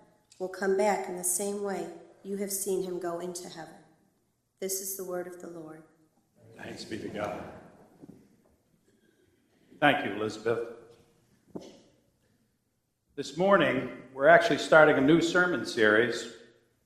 will 0.41 0.49
come 0.49 0.75
back 0.75 1.07
in 1.07 1.15
the 1.15 1.23
same 1.23 1.61
way 1.61 1.85
you 2.23 2.35
have 2.35 2.51
seen 2.51 2.81
him 2.81 2.99
go 2.99 3.19
into 3.19 3.47
heaven. 3.47 3.75
This 4.59 4.81
is 4.81 4.97
the 4.97 5.03
word 5.03 5.27
of 5.27 5.39
the 5.39 5.47
Lord. 5.47 5.83
Thanks 6.57 6.83
be 6.83 6.97
to 6.97 7.09
God. 7.09 7.43
Thank 9.79 10.03
you, 10.03 10.13
Elizabeth. 10.13 10.57
This 13.15 13.37
morning, 13.37 13.91
we're 14.15 14.27
actually 14.27 14.57
starting 14.57 14.97
a 14.97 15.01
new 15.01 15.21
sermon 15.21 15.63
series 15.63 16.33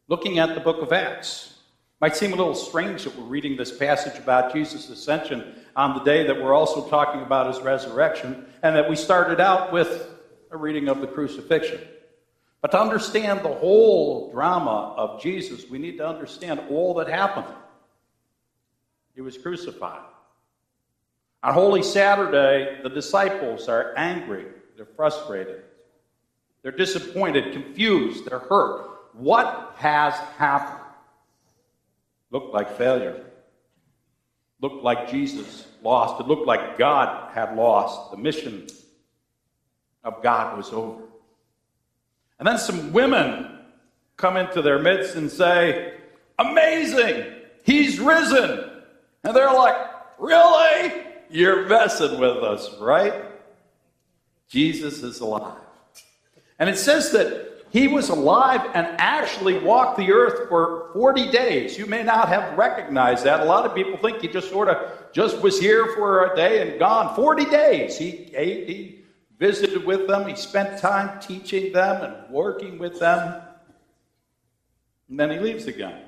looking 0.10 0.38
at 0.38 0.54
the 0.54 0.60
book 0.60 0.82
of 0.82 0.92
Acts. 0.92 1.60
Might 2.02 2.18
seem 2.18 2.34
a 2.34 2.36
little 2.36 2.56
strange 2.56 3.06
that 3.06 3.18
we're 3.18 3.24
reading 3.24 3.56
this 3.56 3.76
passage 3.76 4.20
about 4.20 4.52
Jesus' 4.52 4.90
ascension 4.90 5.56
on 5.78 5.94
the 5.94 6.04
day 6.04 6.28
that 6.28 6.44
we're 6.44 6.54
also 6.54 6.90
talking 6.90 7.22
about 7.22 7.54
his 7.54 7.64
resurrection, 7.64 8.48
and 8.64 8.76
that 8.76 8.90
we 8.90 8.98
started 8.98 9.40
out 9.40 9.72
with 9.72 10.10
a 10.52 10.58
reading 10.58 10.90
of 10.90 11.00
the 11.00 11.08
crucifixion. 11.08 11.80
But 12.66 12.72
to 12.72 12.82
understand 12.82 13.42
the 13.44 13.54
whole 13.54 14.32
drama 14.32 14.96
of 14.98 15.22
Jesus, 15.22 15.70
we 15.70 15.78
need 15.78 16.00
to 16.00 16.08
understand 16.08 16.60
all 16.72 16.96
that 16.96 17.08
happened. 17.08 17.46
He 19.14 19.22
was 19.22 19.38
crucified. 19.38 20.02
On 21.44 21.54
Holy 21.54 21.84
Saturday, 21.84 22.80
the 22.82 22.90
disciples 22.90 23.70
are 23.70 23.94
angry, 23.96 24.48
they're 24.76 24.88
frustrated, 24.88 25.62
they're 26.64 26.72
disappointed, 26.72 27.54
confused, 27.54 28.26
they're 28.26 28.40
hurt. 28.40 29.14
What 29.14 29.76
has 29.76 30.16
happened? 30.40 30.90
Looked 32.32 32.52
like 32.52 32.80
failure. 32.80 33.26
Looked 34.60 34.84
like 34.84 35.08
Jesus 35.08 35.68
lost. 35.84 36.20
It 36.20 36.28
looked 36.28 36.48
like 36.48 36.80
God 36.80 37.32
had 37.32 37.56
lost. 37.56 38.10
The 38.10 38.18
mission 38.18 38.66
of 40.04 40.24
God 40.24 40.58
was 40.58 40.74
over. 40.74 41.04
And 42.40 42.48
then 42.48 42.58
some 42.58 42.92
women 42.92 43.60
come 44.18 44.38
into 44.38 44.62
their 44.62 44.80
midst 44.80 45.16
and 45.16 45.32
say, 45.32 45.94
Amazing! 46.38 47.34
He's 47.64 48.00
risen! 48.00 48.70
And 49.24 49.36
they're 49.36 49.54
like, 49.54 49.76
Really? 50.20 51.04
You're 51.30 51.68
messing 51.68 52.20
with 52.20 52.38
us, 52.38 52.70
right? 52.80 53.26
Jesus 54.48 55.02
is 55.04 55.20
alive. 55.20 55.58
And 56.60 56.70
it 56.70 56.78
says 56.78 57.12
that 57.12 57.56
he 57.72 57.88
was 57.88 58.08
alive 58.10 58.62
and 58.74 58.88
actually 59.00 59.60
walked 59.60 59.98
the 59.98 60.14
earth 60.14 60.48
for 60.48 60.92
40 60.94 61.30
days. 61.30 61.78
You 61.78 61.86
may 61.88 62.04
not 62.04 62.30
have 62.30 62.58
recognized 62.58 63.26
that. 63.26 63.42
A 63.42 63.44
lot 63.44 63.66
of 63.66 63.76
people 63.76 63.98
think 63.98 64.22
he 64.22 64.30
just 64.30 64.50
sort 64.50 64.70
of 64.70 65.12
just 65.12 65.42
was 65.42 65.60
here 65.60 65.94
for 65.96 66.32
a 66.32 66.36
day 66.38 66.62
and 66.62 66.80
gone. 66.80 67.14
40 67.16 67.46
days. 67.46 67.98
He 67.98 68.32
ate, 68.34 68.70
he 68.70 69.00
visited 69.40 69.86
with 69.86 70.08
them, 70.08 70.28
he 70.28 70.36
spent 70.36 70.80
time 70.80 71.20
teaching 71.20 71.74
them 71.74 72.04
and 72.04 72.34
working 72.34 72.78
with 72.78 73.00
them. 73.00 73.42
And 75.10 75.20
then 75.20 75.32
he 75.32 75.40
leaves 75.40 75.68
again. 75.68 76.02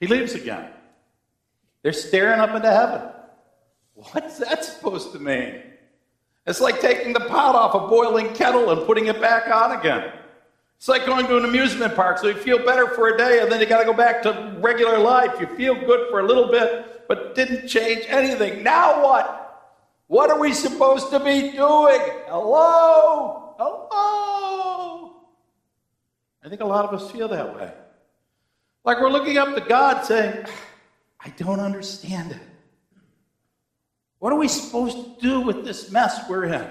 He 0.00 0.06
leaves 0.06 0.34
again. 0.34 0.70
They're 1.82 1.92
staring 1.92 2.40
up 2.40 2.54
into 2.54 2.70
heaven. 2.70 3.08
What's 3.94 4.38
that 4.38 4.64
supposed 4.64 5.12
to 5.12 5.18
mean? 5.18 5.62
It's 6.46 6.60
like 6.60 6.80
taking 6.80 7.12
the 7.12 7.20
pot 7.20 7.54
off 7.54 7.74
a 7.74 7.88
boiling 7.88 8.32
kettle 8.34 8.70
and 8.70 8.86
putting 8.86 9.06
it 9.06 9.20
back 9.20 9.48
on 9.52 9.78
again. 9.78 10.12
It's 10.76 10.88
like 10.88 11.06
going 11.06 11.26
to 11.26 11.38
an 11.38 11.44
amusement 11.46 11.96
park, 11.96 12.18
so 12.18 12.28
you 12.28 12.34
feel 12.34 12.64
better 12.64 12.88
for 12.88 13.14
a 13.14 13.16
day 13.16 13.40
and 13.40 13.50
then 13.50 13.60
you 13.60 13.66
got 13.66 13.80
to 13.80 13.86
go 13.86 13.94
back 13.94 14.22
to 14.24 14.56
regular 14.58 14.98
life. 14.98 15.40
You 15.40 15.46
feel 15.56 15.74
good 15.74 16.10
for 16.10 16.20
a 16.20 16.26
little 16.26 16.50
bit, 16.50 17.08
but 17.08 17.34
didn't 17.34 17.66
change 17.66 18.04
anything. 18.08 18.62
Now 18.62 19.02
what? 19.02 19.45
What 20.08 20.30
are 20.30 20.38
we 20.38 20.52
supposed 20.52 21.10
to 21.10 21.18
be 21.18 21.52
doing? 21.52 22.00
Hello? 22.28 23.54
Hello? 23.58 25.12
I 26.44 26.48
think 26.48 26.60
a 26.60 26.64
lot 26.66 26.84
of 26.84 26.94
us 26.94 27.10
feel 27.10 27.28
that 27.28 27.56
way. 27.56 27.72
Like 28.84 29.00
we're 29.00 29.10
looking 29.10 29.36
up 29.36 29.54
to 29.56 29.60
God 29.60 30.04
saying, 30.04 30.46
I 31.18 31.30
don't 31.30 31.58
understand 31.58 32.30
it. 32.30 32.40
What 34.20 34.32
are 34.32 34.38
we 34.38 34.46
supposed 34.48 34.96
to 34.96 35.20
do 35.20 35.40
with 35.40 35.64
this 35.64 35.90
mess 35.90 36.28
we're 36.28 36.44
in? 36.44 36.70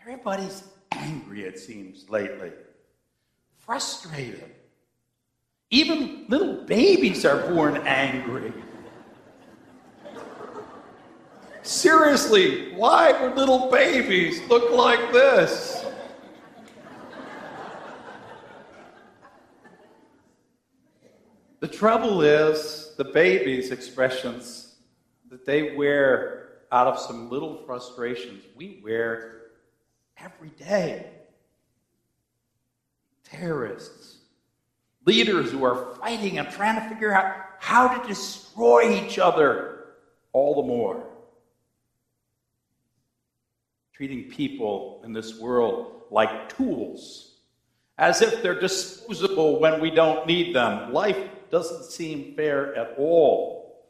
Everybody's 0.00 0.64
angry, 0.92 1.44
it 1.44 1.58
seems, 1.58 2.08
lately. 2.08 2.52
Frustrated. 3.58 4.50
Even 5.68 6.24
little 6.28 6.64
babies 6.64 7.24
are 7.26 7.52
born 7.52 7.76
angry. 7.86 8.52
Seriously, 11.70 12.72
why 12.72 13.12
would 13.22 13.36
little 13.36 13.70
babies 13.70 14.42
look 14.48 14.72
like 14.72 15.12
this? 15.12 15.86
The 21.60 21.68
trouble 21.68 22.22
is, 22.22 22.92
the 22.96 23.04
babies' 23.04 23.70
expressions 23.70 24.74
that 25.28 25.46
they 25.46 25.76
wear 25.76 26.54
out 26.72 26.88
of 26.88 26.98
some 26.98 27.30
little 27.30 27.62
frustrations, 27.64 28.42
we 28.56 28.80
wear 28.82 29.42
every 30.18 30.50
day. 30.50 31.06
Terrorists, 33.22 34.16
leaders 35.06 35.52
who 35.52 35.62
are 35.62 35.94
fighting 36.00 36.38
and 36.38 36.50
trying 36.50 36.82
to 36.82 36.88
figure 36.92 37.12
out 37.12 37.32
how 37.60 37.96
to 37.96 38.08
destroy 38.08 39.06
each 39.06 39.20
other 39.20 39.84
all 40.32 40.60
the 40.60 40.66
more 40.66 41.09
treating 44.00 44.30
people 44.30 45.02
in 45.04 45.12
this 45.12 45.38
world 45.38 45.92
like 46.10 46.56
tools, 46.56 47.34
as 47.98 48.22
if 48.22 48.42
they're 48.42 48.58
disposable 48.58 49.60
when 49.60 49.78
we 49.78 49.90
don't 49.90 50.26
need 50.26 50.56
them. 50.56 50.90
Life 50.94 51.18
doesn't 51.50 51.84
seem 51.84 52.34
fair 52.34 52.74
at 52.76 52.94
all. 52.96 53.84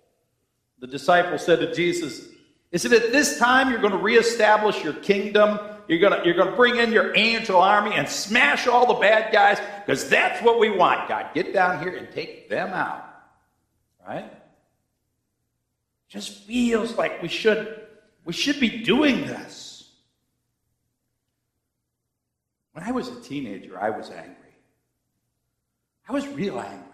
The 0.81 0.89
disciples 0.89 1.47
said 1.47 1.61
to 1.61 1.73
Jesus, 1.73 2.27
Is 2.73 2.85
it 2.85 2.93
at 2.93 3.13
this 3.13 3.39
time 3.39 3.71
you're 3.71 3.79
going 3.79 3.93
to 3.93 3.99
reestablish 3.99 4.83
your 4.83 4.95
kingdom? 4.95 5.61
You're 5.87 6.01
going 6.01 6.19
to, 6.19 6.27
you're 6.27 6.35
going 6.35 6.51
to 6.51 6.57
bring 6.57 6.79
in 6.79 6.91
your 6.91 7.17
angel 7.17 7.61
army 7.61 7.95
and 7.95 8.09
smash 8.09 8.67
all 8.67 8.93
the 8.93 9.01
bad 9.01 9.33
guys? 9.33 9.61
Because 9.87 10.09
that's 10.09 10.43
what 10.43 10.59
we 10.59 10.71
want. 10.71 11.09
God, 11.09 11.33
get 11.35 11.55
down 11.55 11.81
here 11.81 11.95
and 11.95 12.11
take 12.11 12.49
them 12.49 12.71
out. 12.73 13.07
Right? 14.05 14.29
Just 16.09 16.37
feels 16.39 16.97
like 16.97 17.23
we 17.23 17.29
should, 17.29 17.87
we 18.25 18.33
should 18.33 18.59
be 18.59 18.83
doing 18.83 19.21
this. 19.21 19.60
When 22.73 22.85
I 22.85 22.93
was 22.93 23.09
a 23.09 23.21
teenager, 23.21 23.81
I 23.81 23.91
was 23.91 24.11
angry. 24.11 24.37
I 26.09 26.13
was 26.13 26.27
real 26.29 26.61
angry. 26.61 26.87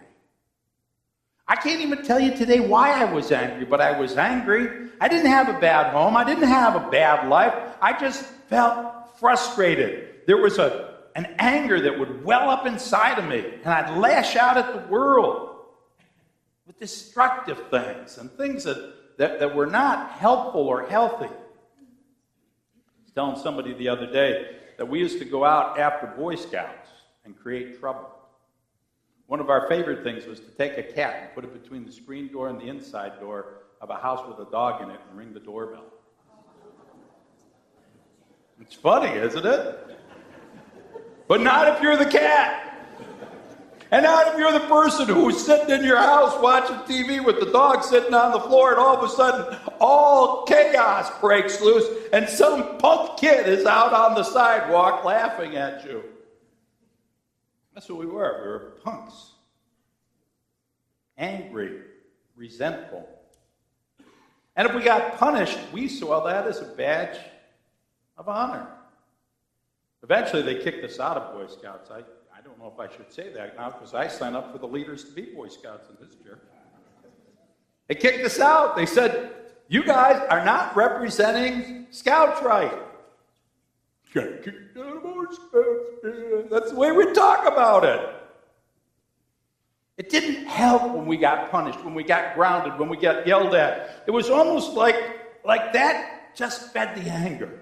I 1.47 1.55
can't 1.55 1.81
even 1.81 2.03
tell 2.03 2.19
you 2.19 2.35
today 2.35 2.59
why 2.59 2.91
I 2.91 3.05
was 3.05 3.31
angry, 3.31 3.65
but 3.65 3.79
I 3.79 3.97
was 3.97 4.17
angry. 4.17 4.89
I 4.99 5.07
didn't 5.07 5.31
have 5.31 5.47
a 5.47 5.59
bad 5.59 5.93
home. 5.93 6.17
I 6.17 6.25
didn't 6.25 6.47
have 6.47 6.75
a 6.75 6.89
bad 6.89 7.29
life. 7.29 7.53
I 7.81 7.97
just 7.97 8.23
felt 8.49 9.17
frustrated. 9.19 10.25
There 10.27 10.37
was 10.37 10.57
a, 10.57 10.95
an 11.15 11.35
anger 11.39 11.79
that 11.81 11.97
would 11.97 12.25
well 12.25 12.49
up 12.49 12.65
inside 12.65 13.17
of 13.17 13.25
me, 13.25 13.45
and 13.63 13.73
I'd 13.73 13.97
lash 13.97 14.35
out 14.35 14.57
at 14.57 14.73
the 14.73 14.91
world 14.91 15.55
with 16.65 16.77
destructive 16.79 17.69
things 17.69 18.17
and 18.17 18.29
things 18.31 18.65
that, 18.65 19.17
that, 19.17 19.39
that 19.39 19.55
were 19.55 19.67
not 19.67 20.11
helpful 20.11 20.61
or 20.61 20.85
healthy. 20.87 21.25
I 21.25 23.03
was 23.03 23.11
telling 23.15 23.41
somebody 23.41 23.73
the 23.73 23.87
other 23.87 24.11
day, 24.11 24.57
that 24.77 24.87
we 24.87 24.99
used 24.99 25.19
to 25.19 25.25
go 25.25 25.43
out 25.43 25.79
after 25.79 26.07
Boy 26.07 26.35
Scouts 26.35 26.89
and 27.25 27.37
create 27.37 27.79
trouble. 27.79 28.09
One 29.25 29.39
of 29.39 29.49
our 29.49 29.67
favorite 29.67 30.03
things 30.03 30.25
was 30.25 30.39
to 30.39 30.49
take 30.51 30.77
a 30.77 30.83
cat 30.83 31.19
and 31.21 31.35
put 31.35 31.43
it 31.43 31.61
between 31.61 31.85
the 31.85 31.91
screen 31.91 32.31
door 32.31 32.47
and 32.47 32.59
the 32.59 32.67
inside 32.67 33.19
door 33.19 33.63
of 33.81 33.89
a 33.89 33.95
house 33.95 34.25
with 34.27 34.47
a 34.47 34.49
dog 34.49 34.81
in 34.81 34.89
it 34.89 34.99
and 35.09 35.17
ring 35.17 35.33
the 35.33 35.39
doorbell. 35.39 35.83
It's 38.61 38.73
funny, 38.73 39.09
isn't 39.09 39.45
it? 39.45 39.99
But 41.27 41.41
not 41.41 41.67
if 41.67 41.81
you're 41.81 41.97
the 41.97 42.05
cat. 42.05 42.66
And 43.89 44.03
not 44.03 44.27
if 44.27 44.37
you're 44.37 44.51
the 44.51 44.59
person 44.61 45.07
who's 45.07 45.45
sitting 45.45 45.73
in 45.73 45.85
your 45.85 45.97
house 45.97 46.37
watching 46.41 46.75
TV 46.79 47.23
with 47.23 47.39
the 47.39 47.51
dog 47.51 47.83
sitting 47.83 48.13
on 48.13 48.33
the 48.33 48.39
floor, 48.41 48.71
and 48.71 48.79
all 48.79 48.97
of 48.97 49.03
a 49.03 49.13
sudden, 49.13 49.57
all 49.79 50.43
chaos 50.45 51.09
breaks 51.21 51.61
loose, 51.61 51.85
and 52.11 52.27
some 52.27 52.77
punk 52.79 53.17
kid 53.17 53.47
is 53.47 53.65
out 53.65 53.93
on 53.93 54.13
the 54.15 54.23
sidewalk 54.23 55.05
laughing 55.05 55.55
at 55.55 55.85
you. 55.85 56.03
That's 57.73 57.87
what 57.87 57.99
we 57.99 58.07
were. 58.07 58.41
We 58.41 58.49
were 58.49 58.77
punks. 58.83 59.31
Angry, 61.17 61.81
resentful. 62.35 63.07
And 64.57 64.67
if 64.67 64.75
we 64.75 64.81
got 64.81 65.17
punished, 65.17 65.57
we 65.71 65.87
saw 65.87 66.25
that 66.25 66.45
as 66.45 66.59
a 66.59 66.65
badge 66.65 67.17
of 68.17 68.27
honor. 68.27 68.67
Eventually, 70.03 70.41
they 70.41 70.55
kicked 70.55 70.83
us 70.83 70.99
out 70.99 71.17
of 71.17 71.33
Boy 71.33 71.47
Scouts. 71.47 71.89
I 71.89 72.01
don't 72.47 72.59
know 72.59 72.71
if 72.73 72.79
I 72.79 72.95
should 72.95 73.11
say 73.11 73.29
that 73.33 73.57
now 73.57 73.71
because 73.71 73.93
I 73.93 74.07
signed 74.07 74.35
up 74.35 74.53
for 74.53 74.57
the 74.57 74.67
leaders 74.67 75.03
to 75.05 75.11
be 75.11 75.23
Boy 75.23 75.49
Scouts 75.49 75.89
in 75.89 75.97
this 75.99 76.15
church. 76.23 76.39
They 77.87 77.95
kicked 77.95 78.25
us 78.25 78.39
out. 78.39 78.75
They 78.75 78.85
said, 78.85 79.33
You 79.67 79.83
guys 79.83 80.21
are 80.29 80.45
not 80.45 80.75
representing 80.75 81.87
Scouts 81.91 82.41
right. 82.41 82.73
That's 84.13 84.45
the 86.71 86.75
way 86.75 86.91
we 86.93 87.11
talk 87.13 87.45
about 87.45 87.83
it. 87.83 88.13
It 89.97 90.09
didn't 90.09 90.45
help 90.45 90.93
when 90.93 91.05
we 91.05 91.17
got 91.17 91.51
punished, 91.51 91.83
when 91.83 91.95
we 91.95 92.03
got 92.03 92.35
grounded, 92.35 92.79
when 92.79 92.87
we 92.87 92.97
got 92.97 93.27
yelled 93.27 93.55
at. 93.55 94.03
It 94.07 94.11
was 94.11 94.29
almost 94.29 94.73
like, 94.73 94.95
like 95.43 95.73
that 95.73 96.35
just 96.35 96.71
fed 96.71 96.95
the 96.95 97.09
anger. 97.09 97.59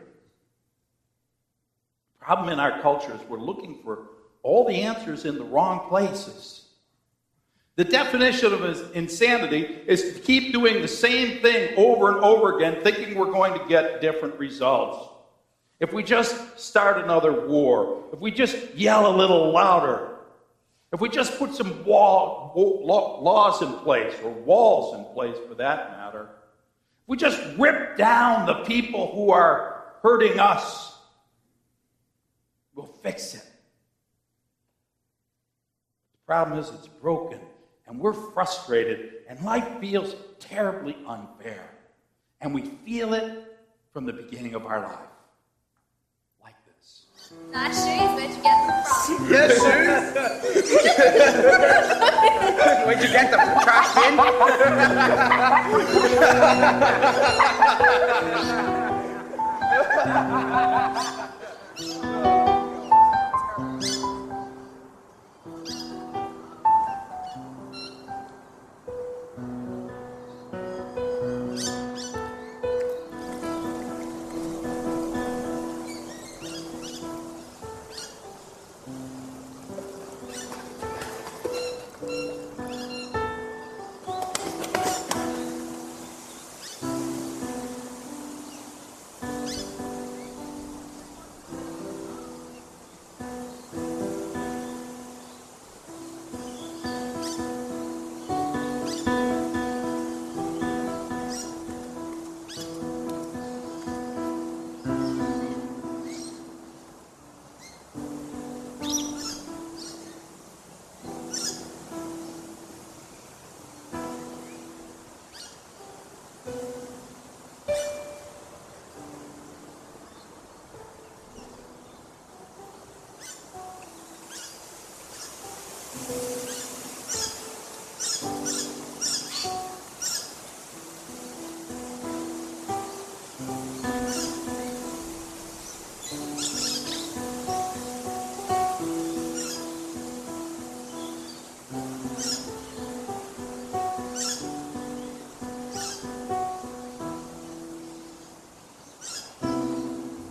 Problem 2.20 2.50
in 2.50 2.60
our 2.60 2.82
culture 2.82 3.14
is 3.16 3.22
we're 3.30 3.40
looking 3.40 3.80
for 3.84 4.10
all 4.46 4.64
the 4.64 4.84
answers 4.84 5.26
in 5.26 5.40
the 5.40 5.44
wrong 5.44 5.90
places. 5.90 6.66
The 7.78 7.84
definition 7.84 8.54
of 8.54 8.96
insanity 8.96 9.64
is 9.88 10.14
to 10.14 10.20
keep 10.20 10.54
doing 10.54 10.82
the 10.84 10.88
same 10.88 11.42
thing 11.42 11.74
over 11.78 12.12
and 12.12 12.24
over 12.24 12.56
again, 12.56 12.82
thinking 12.84 13.16
we're 13.16 13.32
going 13.32 13.60
to 13.60 13.66
get 13.68 14.02
different 14.02 14.38
results. 14.40 15.10
If 15.80 15.92
we 15.92 16.04
just 16.04 16.60
start 16.60 17.04
another 17.04 17.48
war, 17.48 18.04
if 18.14 18.20
we 18.20 18.30
just 18.32 18.76
yell 18.76 19.14
a 19.14 19.16
little 19.18 19.52
louder, 19.52 20.12
if 20.94 21.02
we 21.02 21.10
just 21.10 21.38
put 21.40 21.54
some 21.54 21.84
wall, 21.84 22.54
laws 22.56 23.62
in 23.64 23.74
place, 23.80 24.14
or 24.24 24.30
walls 24.30 24.96
in 24.96 25.14
place 25.14 25.36
for 25.48 25.56
that 25.56 25.92
matter, 25.98 26.30
if 27.02 27.08
we 27.08 27.18
just 27.18 27.42
rip 27.58 27.98
down 27.98 28.46
the 28.46 28.64
people 28.64 29.12
who 29.14 29.32
are 29.32 29.86
hurting 30.04 30.40
us, 30.40 30.96
we'll 32.76 32.86
fix 32.86 33.34
it. 33.34 33.45
Problem 36.26 36.58
is, 36.58 36.70
it's 36.70 36.88
broken, 36.88 37.40
and 37.86 38.00
we're 38.00 38.14
frustrated, 38.14 39.12
and 39.30 39.40
life 39.46 39.68
feels 39.80 40.16
terribly 40.40 40.98
unfair. 41.06 41.70
And 42.42 42.52
we 42.52 42.64
feel 42.84 43.14
it 43.14 43.60
from 43.94 44.06
the 44.06 44.14
beginning 44.14 44.56
of 44.56 44.66
our 44.66 44.82
life. 44.82 44.98
Like 46.44 46.56
this. 46.66 47.06
Not 47.52 47.68
shoes, 47.68 47.86
where'd 48.16 48.32
you 48.32 48.42
get 48.42 48.58
them 48.66 48.84
from? 48.84 49.30
Yes, 49.30 49.54
shoes. 49.54 50.16
Where'd 52.86 53.02
you 53.04 53.10
get 53.10 53.30
them? 53.30 53.40
Trash 53.62 53.94
bin? 61.16 61.26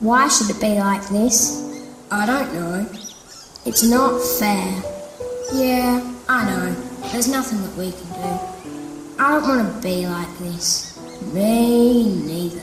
Why 0.04 0.28
should 0.28 0.50
it 0.54 0.60
be 0.60 0.78
like 0.78 1.08
this? 1.08 1.64
I 2.10 2.26
don't 2.26 2.52
know. 2.52 2.86
It's 3.64 3.82
not 3.82 4.20
fair. 4.38 4.82
Yeah, 5.54 6.14
I 6.28 6.44
know. 6.44 6.74
There's 7.10 7.26
nothing 7.26 7.62
that 7.62 7.74
we 7.74 7.90
can 7.90 8.12
do. 8.12 9.18
I 9.18 9.30
don't 9.30 9.48
want 9.48 9.74
to 9.74 9.80
be 9.80 10.06
like 10.06 10.28
this. 10.40 11.00
Me 11.32 12.20
neither. 12.26 12.60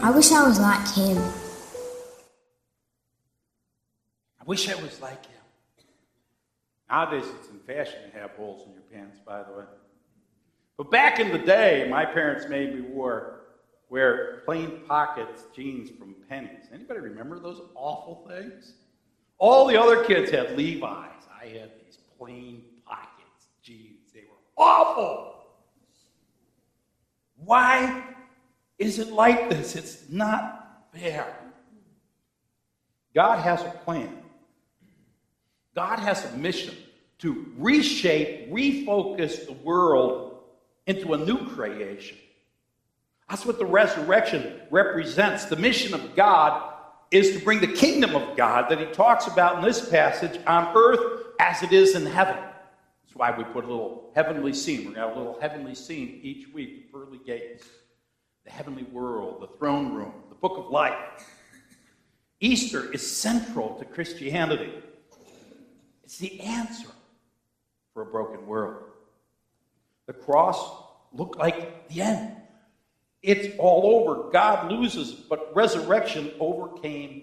I 0.00 0.12
wish 0.12 0.30
I 0.30 0.46
was 0.46 0.60
like 0.60 0.86
him. 0.94 1.16
I 4.40 4.44
wish 4.46 4.68
I 4.68 4.80
was 4.80 5.00
like 5.00 5.26
him. 5.26 5.42
Nowadays, 6.88 7.24
it's 7.40 7.48
in 7.48 7.58
fashion 7.66 8.12
to 8.12 8.16
have 8.16 8.30
holes 8.36 8.64
in 8.64 8.74
your 8.74 8.82
pants, 8.92 9.18
by 9.26 9.42
the 9.42 9.50
way. 9.58 9.64
But 10.76 10.92
back 10.92 11.18
in 11.18 11.32
the 11.32 11.38
day, 11.38 11.88
my 11.90 12.04
parents 12.04 12.48
made 12.48 12.76
me 12.76 12.82
wear, 12.92 13.39
wear 13.90 14.42
plain 14.46 14.80
pockets 14.86 15.44
jeans 15.54 15.90
from 15.90 16.14
Penney's. 16.28 16.68
Anybody 16.72 17.00
remember 17.00 17.38
those 17.38 17.60
awful 17.74 18.26
things? 18.28 18.74
All 19.38 19.66
the 19.66 19.78
other 19.78 20.04
kids 20.04 20.30
had 20.30 20.56
Levi's. 20.56 21.26
I 21.40 21.46
had 21.46 21.72
these 21.84 21.98
plain 22.18 22.62
pockets 22.86 23.48
jeans. 23.62 24.12
They 24.14 24.20
were 24.20 24.64
awful. 24.64 25.44
Why 27.44 28.04
is 28.78 28.98
it 28.98 29.12
like 29.12 29.50
this? 29.50 29.76
It's 29.76 30.08
not 30.08 30.86
fair. 30.94 31.36
God 33.14 33.40
has 33.40 33.60
a 33.62 33.70
plan. 33.84 34.22
God 35.74 35.98
has 35.98 36.24
a 36.24 36.36
mission 36.36 36.76
to 37.18 37.52
reshape, 37.58 38.50
refocus 38.50 39.46
the 39.46 39.52
world 39.52 40.42
into 40.86 41.14
a 41.14 41.18
new 41.18 41.46
creation. 41.48 42.16
That's 43.30 43.46
what 43.46 43.60
the 43.60 43.64
resurrection 43.64 44.60
represents. 44.70 45.44
The 45.44 45.54
mission 45.54 45.94
of 45.94 46.16
God 46.16 46.74
is 47.12 47.32
to 47.36 47.44
bring 47.44 47.60
the 47.60 47.68
kingdom 47.68 48.16
of 48.16 48.36
God 48.36 48.68
that 48.68 48.80
he 48.80 48.86
talks 48.86 49.28
about 49.28 49.58
in 49.58 49.64
this 49.64 49.88
passage 49.88 50.40
on 50.48 50.76
earth 50.76 51.26
as 51.38 51.62
it 51.62 51.72
is 51.72 51.94
in 51.94 52.06
heaven. 52.06 52.34
That's 52.36 53.14
why 53.14 53.30
we 53.30 53.44
put 53.44 53.64
a 53.64 53.68
little 53.68 54.10
heavenly 54.16 54.52
scene. 54.52 54.78
We're 54.78 54.82
going 54.82 54.94
to 54.94 55.00
have 55.00 55.16
a 55.16 55.18
little 55.18 55.40
heavenly 55.40 55.76
scene 55.76 56.18
each 56.22 56.52
week, 56.52 56.90
the 56.90 56.98
pearly 56.98 57.20
gates, 57.24 57.68
the 58.44 58.50
heavenly 58.50 58.82
world, 58.84 59.42
the 59.42 59.58
throne 59.58 59.94
room, 59.94 60.12
the 60.28 60.34
book 60.34 60.58
of 60.58 60.68
life. 60.68 60.98
Easter 62.40 62.92
is 62.92 63.08
central 63.08 63.76
to 63.76 63.84
Christianity. 63.84 64.72
It's 66.02 66.18
the 66.18 66.40
answer 66.40 66.88
for 67.94 68.02
a 68.02 68.06
broken 68.06 68.44
world. 68.46 68.82
The 70.06 70.14
cross 70.14 70.82
looked 71.12 71.38
like 71.38 71.88
the 71.88 72.02
end. 72.02 72.36
It's 73.22 73.54
all 73.58 73.96
over. 73.96 74.30
God 74.30 74.70
loses, 74.70 75.12
but 75.12 75.54
resurrection 75.54 76.32
overcame 76.40 77.22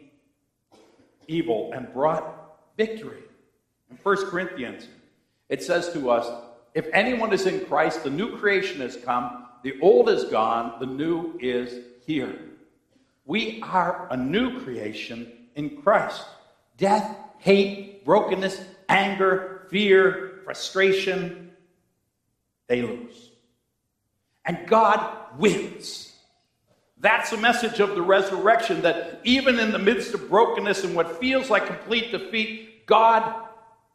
evil 1.27 1.71
and 1.73 1.91
brought 1.91 2.57
victory. 2.77 3.23
In 3.89 3.97
1 3.97 4.29
Corinthians, 4.29 4.87
it 5.49 5.63
says 5.63 5.91
to 5.93 6.09
us 6.09 6.43
if 6.73 6.87
anyone 6.93 7.33
is 7.33 7.47
in 7.47 7.65
Christ, 7.65 8.03
the 8.03 8.09
new 8.09 8.37
creation 8.37 8.81
has 8.81 8.97
come, 8.97 9.47
the 9.63 9.79
old 9.81 10.09
is 10.09 10.25
gone, 10.25 10.79
the 10.79 10.85
new 10.85 11.37
is 11.39 11.85
here. 12.05 12.37
We 13.25 13.61
are 13.63 14.07
a 14.11 14.15
new 14.15 14.61
creation 14.61 15.31
in 15.55 15.81
Christ. 15.81 16.23
Death, 16.77 17.17
hate, 17.39 18.05
brokenness, 18.05 18.63
anger, 18.87 19.67
fear, 19.71 20.41
frustration, 20.45 21.51
they 22.67 22.83
lose. 22.83 23.26
And 24.47 24.65
God 24.65 25.37
wins. 25.37 26.13
That's 26.99 27.29
the 27.29 27.37
message 27.37 27.79
of 27.79 27.95
the 27.95 28.01
resurrection 28.01 28.81
that 28.81 29.19
even 29.23 29.59
in 29.59 29.71
the 29.71 29.79
midst 29.79 30.13
of 30.13 30.29
brokenness 30.29 30.83
and 30.83 30.95
what 30.95 31.19
feels 31.19 31.49
like 31.49 31.67
complete 31.67 32.11
defeat, 32.11 32.87
God 32.87 33.45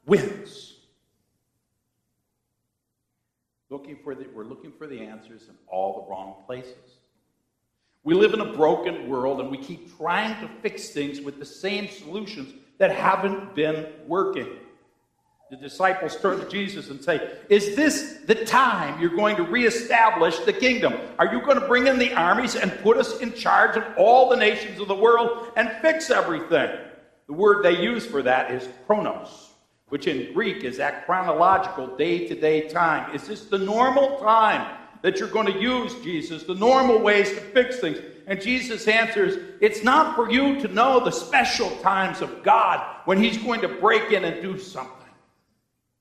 wins. 0.06 0.74
Looking 3.70 3.96
for 4.04 4.14
the, 4.14 4.26
we're 4.32 4.44
looking 4.44 4.70
for 4.70 4.86
the 4.86 5.00
answers 5.00 5.48
in 5.48 5.54
all 5.66 6.02
the 6.02 6.10
wrong 6.10 6.44
places. 6.46 6.98
We 8.04 8.14
live 8.14 8.34
in 8.34 8.40
a 8.40 8.52
broken 8.52 9.08
world 9.08 9.40
and 9.40 9.50
we 9.50 9.58
keep 9.58 9.96
trying 9.96 10.38
to 10.40 10.50
fix 10.60 10.90
things 10.90 11.20
with 11.20 11.38
the 11.38 11.46
same 11.46 11.88
solutions 11.88 12.52
that 12.78 12.92
haven't 12.92 13.54
been 13.54 13.86
working. 14.06 14.48
The 15.52 15.58
disciples 15.58 16.16
turn 16.16 16.40
to 16.40 16.48
Jesus 16.48 16.88
and 16.88 17.04
say, 17.04 17.30
Is 17.50 17.76
this 17.76 18.20
the 18.24 18.34
time 18.34 18.98
you're 18.98 19.14
going 19.14 19.36
to 19.36 19.42
reestablish 19.42 20.38
the 20.38 20.52
kingdom? 20.54 20.94
Are 21.18 21.30
you 21.30 21.42
going 21.42 21.60
to 21.60 21.68
bring 21.68 21.88
in 21.88 21.98
the 21.98 22.14
armies 22.14 22.56
and 22.56 22.72
put 22.78 22.96
us 22.96 23.20
in 23.20 23.34
charge 23.34 23.76
of 23.76 23.84
all 23.98 24.30
the 24.30 24.36
nations 24.36 24.80
of 24.80 24.88
the 24.88 24.94
world 24.94 25.52
and 25.54 25.70
fix 25.82 26.08
everything? 26.08 26.74
The 27.26 27.34
word 27.34 27.62
they 27.62 27.82
use 27.82 28.06
for 28.06 28.22
that 28.22 28.50
is 28.50 28.66
chronos, 28.86 29.50
which 29.90 30.06
in 30.06 30.32
Greek 30.32 30.64
is 30.64 30.78
that 30.78 31.04
chronological 31.04 31.98
day 31.98 32.26
to 32.28 32.34
day 32.34 32.70
time. 32.70 33.14
Is 33.14 33.28
this 33.28 33.44
the 33.44 33.58
normal 33.58 34.20
time 34.20 34.78
that 35.02 35.18
you're 35.18 35.28
going 35.28 35.52
to 35.52 35.60
use, 35.60 35.94
Jesus, 36.02 36.44
the 36.44 36.54
normal 36.54 36.98
ways 36.98 37.28
to 37.28 37.40
fix 37.42 37.78
things? 37.78 37.98
And 38.26 38.40
Jesus 38.40 38.88
answers, 38.88 39.36
It's 39.60 39.84
not 39.84 40.16
for 40.16 40.30
you 40.30 40.62
to 40.62 40.68
know 40.68 41.04
the 41.04 41.10
special 41.10 41.68
times 41.82 42.22
of 42.22 42.42
God 42.42 42.82
when 43.04 43.22
He's 43.22 43.36
going 43.36 43.60
to 43.60 43.68
break 43.68 44.12
in 44.12 44.24
and 44.24 44.40
do 44.40 44.58
something 44.58 45.01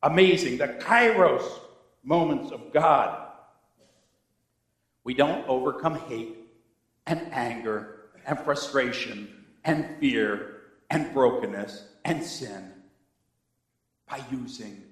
amazing, 0.04 0.58
the 0.58 0.68
kairos 0.68 1.60
moments 2.04 2.52
of 2.52 2.72
God. 2.74 3.28
We 5.04 5.14
don't 5.14 5.48
overcome 5.48 6.00
hate 6.08 6.38
and 7.08 7.22
anger 7.32 8.10
and 8.26 8.40
frustration 8.40 9.46
and 9.64 9.98
fear 10.00 10.62
and 10.90 11.14
brokenness 11.14 11.86
and 12.06 12.24
sin 12.24 12.72
by 14.08 14.22
using 14.32 14.84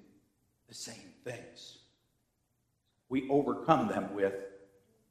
the 0.68 0.76
same 0.76 1.14
things. 1.24 1.80
We 3.10 3.28
overcome 3.30 3.88
them 3.88 4.14
with 4.14 4.34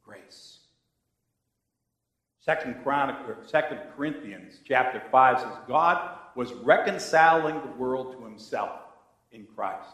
grace. 0.05 0.59
Second, 2.41 2.77
Second 3.45 3.81
Corinthians 3.95 4.61
chapter 4.67 5.03
5 5.11 5.41
says, 5.41 5.53
God 5.67 6.19
was 6.35 6.53
reconciling 6.53 7.61
the 7.61 7.77
world 7.77 8.17
to 8.17 8.25
himself 8.25 8.71
in 9.33 9.47
Christ. 9.55 9.89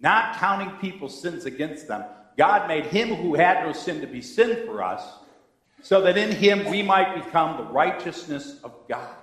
Not 0.00 0.36
counting 0.36 0.70
people's 0.78 1.20
sins 1.20 1.46
against 1.46 1.88
them. 1.88 2.04
God 2.36 2.68
made 2.68 2.86
him 2.86 3.14
who 3.14 3.34
had 3.34 3.64
no 3.64 3.72
sin 3.72 4.00
to 4.02 4.06
be 4.06 4.20
sin 4.20 4.66
for 4.66 4.82
us, 4.82 5.02
so 5.82 6.02
that 6.02 6.18
in 6.18 6.30
him 6.30 6.70
we 6.70 6.82
might 6.82 7.24
become 7.24 7.56
the 7.56 7.72
righteousness 7.72 8.60
of 8.62 8.72
God. 8.88 9.14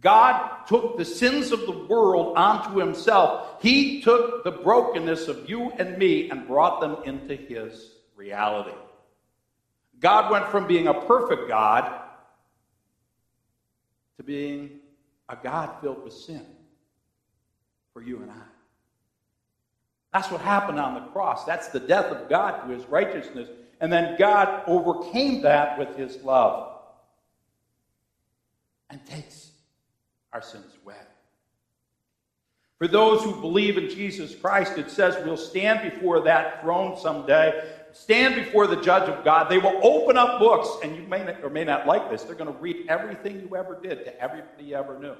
God 0.00 0.64
took 0.66 0.96
the 0.96 1.04
sins 1.04 1.52
of 1.52 1.60
the 1.60 1.86
world 1.86 2.36
onto 2.36 2.78
himself. 2.78 3.62
He 3.62 4.02
took 4.02 4.42
the 4.42 4.50
brokenness 4.50 5.28
of 5.28 5.48
you 5.48 5.70
and 5.78 5.96
me 5.96 6.28
and 6.28 6.46
brought 6.46 6.80
them 6.80 6.96
into 7.04 7.36
his 7.36 7.92
reality. 8.16 8.76
God 10.00 10.32
went 10.32 10.48
from 10.48 10.66
being 10.66 10.88
a 10.88 10.94
perfect 10.94 11.48
God 11.48 12.00
to 14.16 14.24
being 14.24 14.80
a 15.28 15.36
God 15.36 15.80
filled 15.80 16.02
with 16.02 16.12
sin 16.12 16.44
for 17.92 18.02
you 18.02 18.20
and 18.22 18.30
I. 18.30 18.51
That's 20.12 20.30
what 20.30 20.42
happened 20.42 20.78
on 20.78 20.94
the 20.94 21.00
cross. 21.10 21.44
That's 21.44 21.68
the 21.68 21.80
death 21.80 22.06
of 22.06 22.28
God 22.28 22.62
to 22.62 22.74
his 22.74 22.84
righteousness. 22.86 23.48
And 23.80 23.92
then 23.92 24.16
God 24.18 24.62
overcame 24.66 25.42
that 25.42 25.78
with 25.78 25.96
his 25.96 26.22
love 26.22 26.78
and 28.90 29.04
takes 29.06 29.50
our 30.32 30.42
sins 30.42 30.76
away. 30.84 30.94
For 32.78 32.88
those 32.88 33.22
who 33.22 33.40
believe 33.40 33.78
in 33.78 33.88
Jesus 33.88 34.34
Christ, 34.34 34.76
it 34.76 34.90
says 34.90 35.16
we'll 35.24 35.36
stand 35.36 35.88
before 35.88 36.20
that 36.22 36.60
throne 36.62 36.98
someday, 36.98 37.64
stand 37.92 38.34
before 38.34 38.66
the 38.66 38.80
judge 38.80 39.08
of 39.08 39.24
God. 39.24 39.48
They 39.48 39.58
will 39.58 39.78
open 39.82 40.18
up 40.18 40.40
books, 40.40 40.68
and 40.82 40.96
you 40.96 41.02
may 41.02 41.36
or 41.42 41.48
may 41.48 41.64
not 41.64 41.86
like 41.86 42.10
this. 42.10 42.24
They're 42.24 42.34
going 42.34 42.52
to 42.52 42.58
read 42.60 42.86
everything 42.88 43.40
you 43.40 43.56
ever 43.56 43.78
did 43.80 44.04
to 44.04 44.20
everybody 44.20 44.64
you 44.64 44.74
ever 44.74 44.98
knew. 44.98 45.14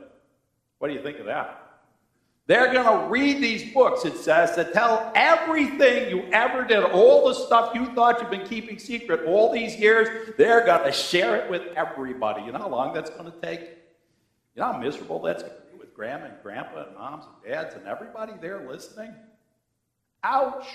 What 0.78 0.88
do 0.88 0.94
you 0.94 1.02
think 1.02 1.20
of 1.20 1.26
that? 1.26 1.71
They're 2.46 2.72
going 2.72 2.86
to 2.86 3.08
read 3.08 3.40
these 3.40 3.72
books, 3.72 4.04
it 4.04 4.16
says, 4.16 4.56
to 4.56 4.64
tell 4.64 5.12
everything 5.14 6.10
you 6.10 6.24
ever 6.32 6.64
did, 6.64 6.82
all 6.82 7.28
the 7.28 7.34
stuff 7.34 7.74
you 7.74 7.86
thought 7.94 8.20
you've 8.20 8.30
been 8.30 8.46
keeping 8.46 8.78
secret 8.78 9.24
all 9.26 9.52
these 9.52 9.76
years. 9.76 10.34
They're 10.36 10.66
going 10.66 10.84
to 10.84 10.92
share 10.92 11.36
it 11.36 11.50
with 11.50 11.62
everybody. 11.76 12.42
You 12.42 12.52
know 12.52 12.58
how 12.58 12.68
long 12.68 12.92
that's 12.92 13.10
going 13.10 13.30
to 13.30 13.40
take? 13.40 13.60
You 13.60 14.60
know 14.60 14.72
how 14.72 14.78
miserable 14.78 15.22
that's 15.22 15.42
going 15.44 15.54
to 15.54 15.72
be 15.72 15.78
with 15.78 15.94
grandma 15.94 16.26
and 16.26 16.34
grandpa 16.42 16.86
and 16.86 16.96
moms 16.96 17.24
and 17.26 17.52
dads 17.52 17.74
and 17.76 17.86
everybody 17.86 18.32
there 18.40 18.68
listening? 18.68 19.14
Ouch. 20.24 20.66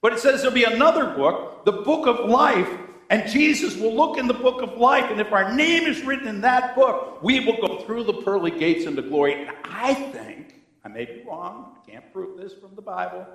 But 0.00 0.12
it 0.12 0.18
says 0.18 0.42
there'll 0.42 0.54
be 0.54 0.64
another 0.64 1.14
book, 1.14 1.64
the 1.64 1.72
book 1.72 2.06
of 2.06 2.28
life, 2.28 2.68
and 3.10 3.28
Jesus 3.30 3.76
will 3.76 3.94
look 3.94 4.18
in 4.18 4.26
the 4.26 4.34
book 4.34 4.60
of 4.60 4.76
life, 4.76 5.10
and 5.10 5.20
if 5.20 5.32
our 5.32 5.54
name 5.54 5.84
is 5.84 6.02
written 6.02 6.28
in 6.28 6.42
that 6.42 6.74
book, 6.74 7.22
we 7.22 7.40
will 7.40 7.56
go 7.56 7.78
through 7.80 8.04
the 8.04 8.12
pearly 8.12 8.50
gates 8.50 8.84
into 8.84 9.02
glory. 9.02 9.46
And 9.46 9.56
I 9.64 9.94
think, 9.94 10.37
I 10.84 10.88
may 10.88 11.04
be 11.04 11.22
wrong, 11.26 11.76
I 11.76 11.90
can't 11.90 12.12
prove 12.12 12.38
this 12.38 12.52
from 12.54 12.74
the 12.74 12.82
Bible. 12.82 13.26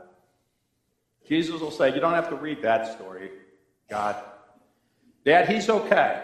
Jesus 1.27 1.61
will 1.61 1.71
say, 1.71 1.93
You 1.93 1.99
don't 1.99 2.13
have 2.13 2.29
to 2.29 2.35
read 2.35 2.61
that 2.63 2.95
story, 2.95 3.31
God. 3.89 4.15
Dad, 5.25 5.47
he's 5.47 5.69
okay. 5.69 6.23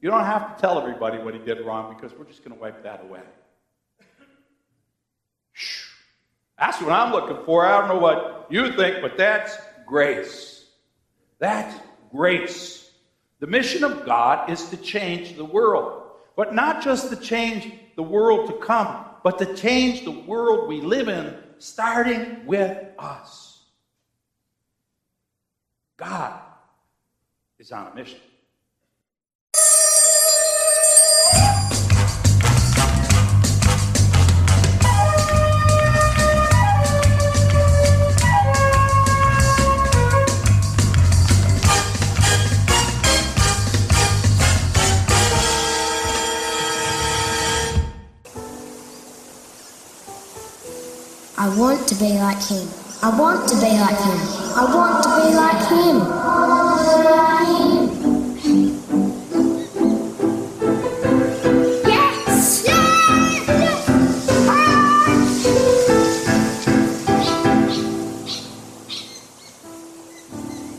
You 0.00 0.10
don't 0.10 0.24
have 0.24 0.54
to 0.54 0.60
tell 0.60 0.78
everybody 0.78 1.18
what 1.18 1.34
he 1.34 1.40
did 1.40 1.60
wrong 1.64 1.94
because 1.94 2.16
we're 2.16 2.26
just 2.26 2.44
going 2.44 2.54
to 2.54 2.60
wipe 2.60 2.82
that 2.82 3.02
away. 3.02 3.22
That's 6.58 6.80
what 6.80 6.92
I'm 6.92 7.12
looking 7.12 7.44
for. 7.44 7.64
I 7.64 7.78
don't 7.78 7.88
know 7.88 8.00
what 8.00 8.46
you 8.50 8.72
think, 8.72 9.00
but 9.00 9.16
that's 9.16 9.56
grace. 9.86 10.64
That's 11.38 11.74
grace. 12.10 12.90
The 13.40 13.46
mission 13.46 13.84
of 13.84 14.04
God 14.04 14.50
is 14.50 14.68
to 14.70 14.76
change 14.76 15.36
the 15.36 15.44
world, 15.44 16.02
but 16.36 16.54
not 16.54 16.82
just 16.82 17.10
to 17.10 17.16
change 17.16 17.72
the 17.96 18.02
world 18.02 18.48
to 18.48 18.54
come, 18.54 19.04
but 19.24 19.38
to 19.38 19.46
change 19.46 20.04
the 20.04 20.12
world 20.12 20.68
we 20.68 20.82
live 20.82 21.08
in, 21.08 21.36
starting 21.58 22.44
with 22.44 22.74
us. 22.98 23.62
God 25.98 26.32
is 27.58 27.72
on 27.72 27.88
a 27.88 27.92
mission. 27.92 28.20
I 51.44 51.48
want 51.58 51.86
to 51.88 51.94
be 51.96 52.08
like 52.18 52.42
him. 52.42 52.66
I 53.02 53.10
want 53.20 53.46
to 53.50 53.54
be 53.56 53.76
like 53.76 53.98
him. 53.98 54.18
I 54.56 54.64
want 54.74 55.04
to 55.04 55.10
be 55.20 55.34
like 55.36 55.68
him. 55.68 55.96
Yes! 61.86 62.64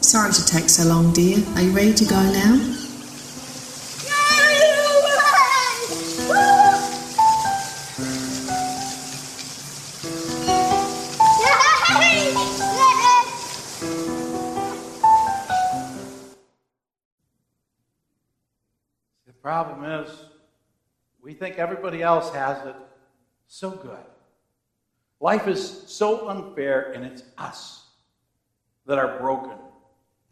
Sorry 0.01 0.34
to 0.34 0.45
take 0.47 0.70
so 0.70 0.84
long, 0.89 1.13
dear. 1.13 1.43
Are 1.55 1.61
you 1.61 1.70
ready 1.74 1.93
to 1.93 2.05
go 2.05 2.16
now? 2.16 2.74
We 21.36 21.39
think 21.39 21.59
everybody 21.59 22.01
else 22.01 22.33
has 22.33 22.65
it 22.65 22.75
so 23.47 23.69
good. 23.69 24.05
Life 25.19 25.49
is 25.49 25.83
so 25.86 26.29
unfair, 26.29 26.93
and 26.93 27.03
it's 27.03 27.23
us 27.38 27.88
that 28.86 28.97
are 28.97 29.19
broken 29.19 29.57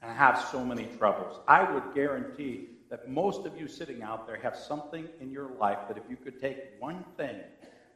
and 0.01 0.15
have 0.15 0.47
so 0.49 0.63
many 0.63 0.85
troubles. 0.97 1.41
I 1.45 1.69
would 1.69 1.93
guarantee 1.93 2.69
that 2.89 3.09
most 3.09 3.45
of 3.45 3.57
you 3.59 3.67
sitting 3.67 4.01
out 4.01 4.25
there 4.25 4.37
have 4.37 4.55
something 4.55 5.09
in 5.19 5.29
your 5.29 5.51
life 5.59 5.79
that 5.89 5.97
if 5.97 6.03
you 6.09 6.15
could 6.15 6.39
take 6.39 6.57
one 6.79 7.03
thing 7.17 7.35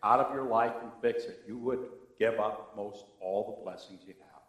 out 0.04 0.20
of 0.20 0.36
your 0.36 0.44
life 0.44 0.74
and 0.82 0.92
fix 1.02 1.24
it, 1.24 1.44
you 1.48 1.58
would 1.58 1.88
give 2.20 2.42
up 2.42 2.74
most 2.76 3.06
all 3.22 3.56
the 3.58 3.64
blessings 3.64 4.02
you 4.06 4.16
have. 4.20 4.42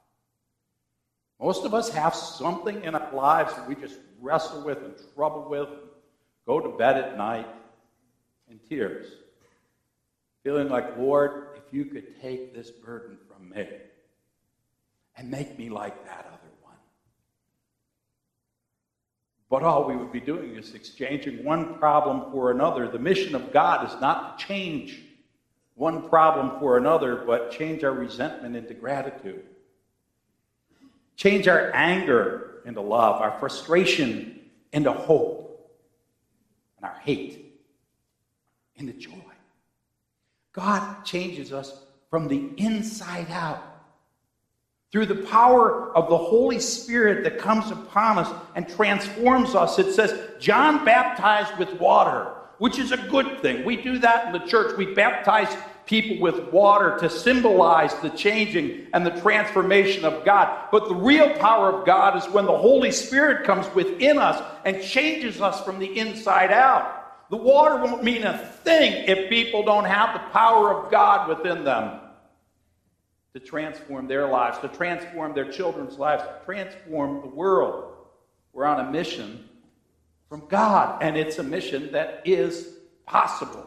Most 1.41 1.65
of 1.65 1.75
us 1.75 1.91
have 1.91 2.13
something 2.13 2.83
in 2.83 2.97
our 2.97 3.15
lives 3.15 3.55
that 3.55 3.69
we 3.69 3.77
just 3.77 4.01
wrestle 4.21 4.65
with 4.65 4.79
and 4.79 4.95
trouble 5.15 5.49
with, 5.49 5.69
and 5.69 5.79
go 6.45 6.59
to 6.59 6.77
bed 6.77 6.97
at 6.97 7.17
night 7.17 7.47
in 8.51 8.59
tears, 8.69 9.07
feeling 10.43 10.69
like, 10.69 10.97
Lord, 10.97 11.49
if 11.57 11.73
you 11.73 11.85
could 11.85 12.21
take 12.21 12.55
this 12.55 12.71
burden 12.71 13.19
from 13.29 13.51
me 13.51 13.67
and 15.17 15.31
make 15.31 15.59
me 15.59 15.69
like 15.69 16.05
that 16.07 16.27
other 16.27 16.53
one. 16.63 16.75
But 19.51 19.63
all 19.63 19.87
we 19.87 19.97
would 19.97 20.13
be 20.13 20.21
doing 20.21 20.55
is 20.57 20.75
exchanging 20.75 21.45
one 21.45 21.75
problem 21.75 22.31
for 22.33 22.51
another. 22.51 22.89
The 22.89 22.99
mission 22.99 23.35
of 23.35 23.53
God 23.53 23.87
is 23.87 24.01
not 24.01 24.39
to 24.39 24.47
change 24.47 25.03
one 25.75 26.09
problem 26.09 26.59
for 26.59 26.77
another, 26.77 27.17
but 27.17 27.51
change 27.51 27.85
our 27.85 27.93
resentment 27.93 28.57
into 28.57 28.75
gratitude. 28.75 29.45
Change 31.17 31.49
our 31.49 31.71
anger 31.75 32.63
into 32.65 32.81
love, 32.81 33.21
our 33.21 33.39
frustration 33.39 34.41
into 34.73 34.93
hope, 34.93 35.71
and 36.77 36.87
our 36.87 36.99
hate 37.01 37.48
into 38.79 38.93
joy. 38.93 39.13
God 40.53 41.05
changes 41.05 41.53
us 41.53 41.85
from 42.11 42.29
the 42.29 42.51
inside 42.57 43.31
out 43.31 43.63
through 44.91 45.07
the 45.07 45.15
power 45.15 45.95
of 45.95 46.09
the 46.09 46.17
Holy 46.17 46.59
Spirit 46.59 47.23
that 47.25 47.39
comes 47.39 47.71
upon 47.71 48.19
us 48.19 48.35
and 48.55 48.69
transforms 48.69 49.55
us. 49.55 49.79
It 49.79 49.93
says, 49.93 50.19
John 50.41 50.85
baptized 50.85 51.59
with 51.59 51.79
water, 51.79 52.33
which 52.59 52.79
is 52.79 52.93
a 52.93 52.97
good 52.97 53.41
thing. 53.43 53.65
We 53.65 53.77
do 53.77 53.99
that 53.99 54.27
in 54.27 54.33
the 54.33 54.47
church. 54.47 54.77
We 54.79 54.95
baptize 54.95 55.55
people 55.85 56.21
with 56.21 56.53
water 56.53 56.99
to 57.01 57.09
symbolize 57.09 57.95
the 57.97 58.11
changing 58.11 58.87
and 58.93 59.05
the 59.05 59.21
transformation 59.21 60.05
of 60.05 60.25
God. 60.25 60.69
But 60.71 60.89
the 60.89 60.95
real 60.95 61.35
power 61.37 61.73
of 61.73 61.87
God 61.87 62.17
is 62.17 62.29
when 62.33 62.47
the 62.47 62.57
Holy 62.57 62.91
Spirit 62.91 63.47
comes 63.47 63.73
within 63.75 64.19
us 64.19 64.43
and 64.65 64.83
changes 64.83 65.41
us 65.41 65.63
from 65.65 65.79
the 65.79 65.99
inside 65.99 66.53
out. 66.53 66.98
The 67.31 67.37
water 67.37 67.77
won't 67.83 68.03
mean 68.03 68.25
a 68.25 68.39
thing 68.39 69.05
if 69.07 69.29
people 69.29 69.63
don't 69.63 69.85
have 69.85 70.15
the 70.15 70.31
power 70.31 70.75
of 70.75 70.91
God 70.91 71.29
within 71.29 71.65
them 71.65 72.01
to 73.35 73.41
transform 73.41 74.09
their 74.09 74.27
lives, 74.27 74.59
to 74.59 74.69
transform 74.69 75.35
their 75.35 75.51
children's 75.51 75.99
lives, 75.99 76.23
to 76.23 76.41
transform 76.47 77.21
the 77.21 77.29
world. 77.29 77.95
We're 78.53 78.65
on 78.65 78.81
a 78.87 78.91
mission 78.91 79.49
from 80.29 80.47
God, 80.49 81.03
and 81.03 81.17
it's 81.17 81.39
a 81.39 81.43
mission 81.43 81.93
that 81.93 82.23
is 82.25 82.77
possible. 83.05 83.67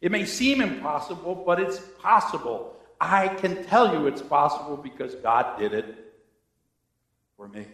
It 0.00 0.12
may 0.12 0.26
seem 0.26 0.60
impossible, 0.60 1.42
but 1.46 1.58
it's 1.58 1.78
possible. 1.98 2.76
I 3.00 3.28
can 3.28 3.64
tell 3.64 3.92
you 3.94 4.06
it's 4.06 4.22
possible 4.22 4.76
because 4.76 5.14
God 5.16 5.58
did 5.58 5.72
it 5.72 6.14
for 7.36 7.48
me. 7.48 7.66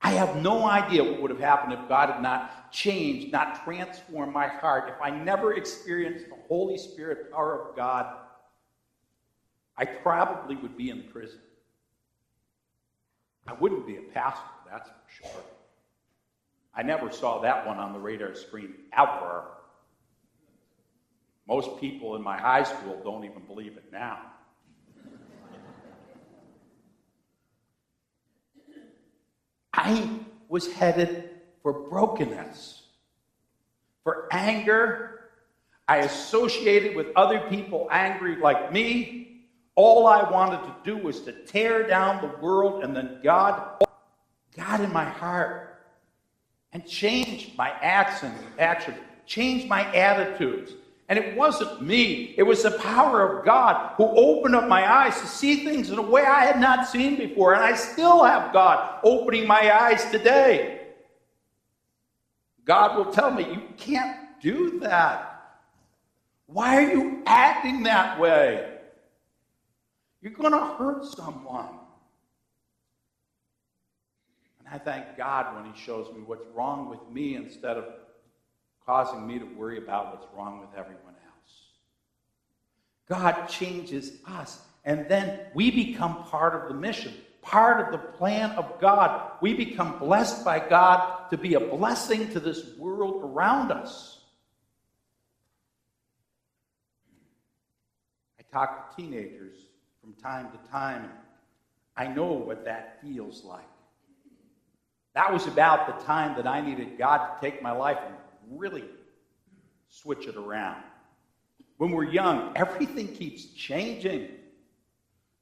I 0.00 0.12
have 0.12 0.36
no 0.42 0.64
idea 0.64 1.04
what 1.04 1.20
would 1.20 1.30
have 1.30 1.40
happened 1.40 1.74
if 1.74 1.88
God 1.88 2.10
had 2.10 2.22
not 2.22 2.61
changed, 2.72 3.30
not 3.30 3.64
transform 3.64 4.32
my 4.32 4.48
heart, 4.48 4.88
if 4.88 5.00
I 5.00 5.10
never 5.10 5.54
experienced 5.54 6.28
the 6.28 6.36
Holy 6.48 6.78
Spirit 6.78 7.30
power 7.30 7.68
of 7.68 7.76
God. 7.76 8.16
I 9.76 9.84
probably 9.84 10.56
would 10.56 10.76
be 10.76 10.90
in 10.90 11.04
prison. 11.04 11.40
I 13.46 13.52
wouldn't 13.54 13.86
be 13.86 13.96
a 13.96 14.02
pastor, 14.02 14.42
that's 14.70 14.88
for 14.88 14.94
sure. 15.08 15.44
I 16.74 16.82
never 16.82 17.10
saw 17.10 17.40
that 17.40 17.66
one 17.66 17.78
on 17.78 17.92
the 17.92 17.98
radar 17.98 18.34
screen 18.34 18.74
ever. 18.96 19.44
Most 21.46 21.78
people 21.80 22.16
in 22.16 22.22
my 22.22 22.38
high 22.38 22.62
school 22.62 23.00
don't 23.04 23.24
even 23.24 23.42
believe 23.46 23.76
it 23.76 23.92
now. 23.92 24.20
I 29.74 30.20
was 30.48 30.72
headed 30.72 31.31
for 31.62 31.72
brokenness, 31.72 32.82
for 34.04 34.28
anger. 34.32 35.30
I 35.88 35.98
associated 35.98 36.96
with 36.96 37.08
other 37.16 37.40
people 37.48 37.88
angry 37.90 38.36
like 38.36 38.72
me. 38.72 39.42
All 39.74 40.06
I 40.06 40.28
wanted 40.30 40.62
to 40.62 40.76
do 40.84 40.96
was 40.96 41.20
to 41.22 41.32
tear 41.32 41.86
down 41.86 42.20
the 42.20 42.36
world 42.44 42.84
and 42.84 42.94
then 42.94 43.20
God, 43.22 43.84
God 44.56 44.80
in 44.80 44.92
my 44.92 45.04
heart, 45.04 45.84
and 46.72 46.86
change 46.86 47.52
my 47.56 47.70
acts 47.70 48.22
and 48.22 48.34
actions, 48.58 48.96
change 49.26 49.68
my 49.68 49.84
attitudes. 49.94 50.72
And 51.08 51.18
it 51.18 51.36
wasn't 51.36 51.82
me, 51.82 52.34
it 52.38 52.42
was 52.42 52.62
the 52.62 52.70
power 52.70 53.38
of 53.38 53.44
God 53.44 53.94
who 53.96 54.04
opened 54.04 54.54
up 54.54 54.68
my 54.68 54.90
eyes 54.90 55.20
to 55.20 55.26
see 55.26 55.64
things 55.64 55.90
in 55.90 55.98
a 55.98 56.02
way 56.02 56.24
I 56.24 56.44
had 56.44 56.58
not 56.58 56.88
seen 56.88 57.16
before. 57.16 57.54
And 57.54 57.62
I 57.62 57.74
still 57.74 58.24
have 58.24 58.52
God 58.52 59.00
opening 59.04 59.46
my 59.46 59.78
eyes 59.78 60.10
today. 60.10 60.81
God 62.64 62.96
will 62.96 63.12
tell 63.12 63.30
me, 63.30 63.44
You 63.44 63.62
can't 63.76 64.18
do 64.40 64.80
that. 64.80 65.28
Why 66.46 66.84
are 66.84 66.92
you 66.92 67.22
acting 67.26 67.84
that 67.84 68.20
way? 68.20 68.68
You're 70.20 70.32
going 70.32 70.52
to 70.52 70.74
hurt 70.76 71.04
someone. 71.04 71.68
And 74.58 74.68
I 74.72 74.78
thank 74.78 75.16
God 75.16 75.54
when 75.54 75.72
He 75.72 75.80
shows 75.80 76.12
me 76.14 76.20
what's 76.24 76.46
wrong 76.54 76.88
with 76.88 77.00
me 77.12 77.36
instead 77.36 77.76
of 77.76 77.86
causing 78.86 79.26
me 79.26 79.38
to 79.38 79.44
worry 79.44 79.78
about 79.78 80.14
what's 80.14 80.26
wrong 80.36 80.60
with 80.60 80.70
everyone 80.76 81.14
else. 81.26 81.54
God 83.08 83.46
changes 83.46 84.12
us, 84.26 84.60
and 84.84 85.08
then 85.08 85.40
we 85.54 85.70
become 85.70 86.24
part 86.24 86.54
of 86.54 86.68
the 86.68 86.74
mission, 86.74 87.14
part 87.42 87.84
of 87.84 87.92
the 87.92 87.98
plan 87.98 88.52
of 88.52 88.80
God. 88.80 89.32
We 89.40 89.52
become 89.52 89.98
blessed 89.98 90.44
by 90.44 90.60
God 90.60 91.28
to 91.30 91.36
be 91.36 91.54
a 91.54 91.60
blessing 91.60 92.30
to 92.30 92.40
this 92.40 92.76
world 92.78 93.22
around 93.22 93.70
us. 93.72 94.20
I 98.38 98.44
talk 98.52 98.96
to 98.96 99.02
teenagers 99.02 99.56
from 100.00 100.14
time 100.14 100.48
to 100.50 100.70
time, 100.70 101.10
I 101.96 102.06
know 102.08 102.32
what 102.32 102.64
that 102.64 103.00
feels 103.02 103.44
like. 103.44 103.68
That 105.14 105.32
was 105.32 105.46
about 105.46 105.86
the 105.86 106.04
time 106.04 106.36
that 106.36 106.46
I 106.46 106.60
needed 106.60 106.98
God 106.98 107.18
to 107.18 107.40
take 107.40 107.62
my 107.62 107.72
life 107.72 107.98
and 108.04 108.16
really 108.58 108.84
switch 109.88 110.26
it 110.26 110.36
around. 110.36 110.82
When 111.76 111.90
we're 111.90 112.10
young, 112.10 112.52
everything 112.56 113.08
keeps 113.08 113.44
changing. 113.46 114.28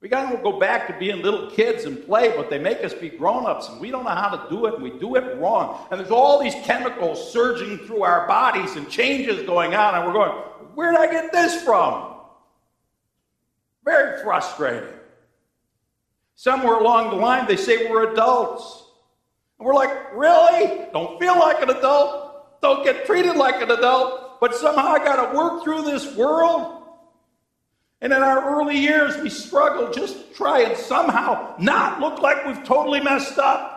We 0.00 0.08
got 0.08 0.30
to 0.30 0.38
go 0.38 0.58
back 0.58 0.86
to 0.86 0.98
being 0.98 1.22
little 1.22 1.50
kids 1.50 1.84
and 1.84 2.04
play, 2.06 2.32
but 2.34 2.48
they 2.48 2.58
make 2.58 2.82
us 2.82 2.94
be 2.94 3.10
grown 3.10 3.44
ups, 3.44 3.68
and 3.68 3.80
we 3.80 3.90
don't 3.90 4.04
know 4.04 4.10
how 4.10 4.30
to 4.34 4.48
do 4.48 4.64
it, 4.66 4.74
and 4.74 4.82
we 4.82 4.98
do 4.98 5.16
it 5.16 5.36
wrong. 5.38 5.86
And 5.90 6.00
there's 6.00 6.10
all 6.10 6.42
these 6.42 6.54
chemicals 6.64 7.32
surging 7.32 7.78
through 7.86 8.02
our 8.02 8.26
bodies 8.26 8.76
and 8.76 8.88
changes 8.88 9.42
going 9.46 9.74
on, 9.74 9.94
and 9.94 10.06
we're 10.06 10.12
going, 10.12 10.32
Where 10.74 10.92
did 10.92 11.00
I 11.00 11.10
get 11.10 11.32
this 11.32 11.62
from? 11.62 12.14
Very 13.84 14.22
frustrating. 14.22 14.88
Somewhere 16.34 16.76
along 16.76 17.10
the 17.10 17.16
line, 17.16 17.46
they 17.46 17.56
say 17.56 17.90
we're 17.90 18.12
adults. 18.12 18.84
And 19.58 19.66
we're 19.66 19.74
like, 19.74 20.14
Really? 20.14 20.86
Don't 20.92 21.20
feel 21.20 21.38
like 21.38 21.60
an 21.62 21.70
adult? 21.70 22.30
don't 22.62 22.84
get 22.84 23.06
treated 23.06 23.36
like 23.36 23.62
an 23.62 23.70
adult, 23.70 24.40
but 24.40 24.54
somehow 24.54 24.88
I 24.88 24.98
got 24.98 25.30
to 25.30 25.36
work 25.36 25.64
through 25.64 25.82
this 25.82 26.14
world. 26.16 26.79
And 28.00 28.12
in 28.12 28.22
our 28.22 28.58
early 28.58 28.78
years, 28.78 29.16
we 29.18 29.28
struggle 29.28 29.90
just 29.92 30.16
to 30.16 30.34
try 30.34 30.62
and 30.62 30.76
somehow 30.76 31.54
not 31.58 32.00
look 32.00 32.20
like 32.20 32.46
we've 32.46 32.64
totally 32.64 33.00
messed 33.00 33.38
up. 33.38 33.76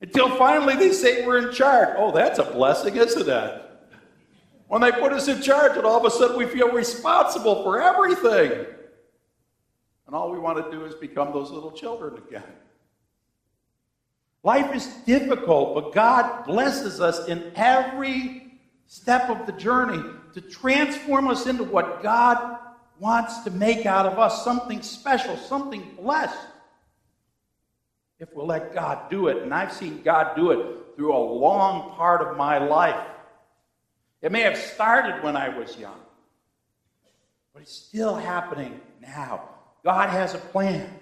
Until 0.00 0.34
finally 0.36 0.76
they 0.76 0.92
say 0.92 1.26
we're 1.26 1.48
in 1.48 1.54
charge. 1.54 1.94
Oh, 1.98 2.12
that's 2.12 2.38
a 2.38 2.44
blessing, 2.44 2.96
isn't 2.96 3.28
it? 3.28 3.62
When 4.68 4.80
they 4.80 4.92
put 4.92 5.12
us 5.12 5.28
in 5.28 5.42
charge, 5.42 5.76
and 5.76 5.84
all 5.84 5.98
of 5.98 6.04
a 6.06 6.10
sudden 6.10 6.38
we 6.38 6.46
feel 6.46 6.70
responsible 6.70 7.62
for 7.62 7.82
everything. 7.82 8.66
And 10.06 10.16
all 10.16 10.30
we 10.30 10.38
want 10.38 10.64
to 10.64 10.70
do 10.70 10.86
is 10.86 10.94
become 10.94 11.32
those 11.32 11.50
little 11.50 11.72
children 11.72 12.16
again. 12.26 12.42
Life 14.42 14.74
is 14.74 14.86
difficult, 15.04 15.74
but 15.74 15.92
God 15.92 16.46
blesses 16.46 17.00
us 17.00 17.28
in 17.28 17.52
every 17.54 18.58
step 18.86 19.28
of 19.28 19.44
the 19.44 19.52
journey 19.52 20.02
to 20.32 20.40
transform 20.40 21.28
us 21.28 21.46
into 21.46 21.64
what 21.64 22.02
God 22.02 22.58
wants 23.00 23.40
to 23.40 23.50
make 23.50 23.86
out 23.86 24.06
of 24.06 24.18
us 24.18 24.44
something 24.44 24.82
special, 24.82 25.36
something 25.36 25.96
blessed. 26.00 26.36
If 28.18 28.28
we'll 28.34 28.46
let 28.46 28.74
God 28.74 29.10
do 29.10 29.28
it. 29.28 29.42
And 29.42 29.52
I've 29.52 29.72
seen 29.72 30.02
God 30.02 30.36
do 30.36 30.50
it 30.50 30.96
through 30.96 31.14
a 31.14 31.18
long 31.18 31.92
part 31.96 32.20
of 32.20 32.36
my 32.36 32.58
life. 32.58 33.06
It 34.20 34.30
may 34.30 34.42
have 34.42 34.58
started 34.58 35.22
when 35.22 35.36
I 35.36 35.48
was 35.48 35.76
young, 35.78 35.98
but 37.54 37.62
it's 37.62 37.72
still 37.72 38.14
happening 38.14 38.78
now. 39.00 39.48
God 39.82 40.10
has 40.10 40.34
a 40.34 40.38
plan, 40.38 40.92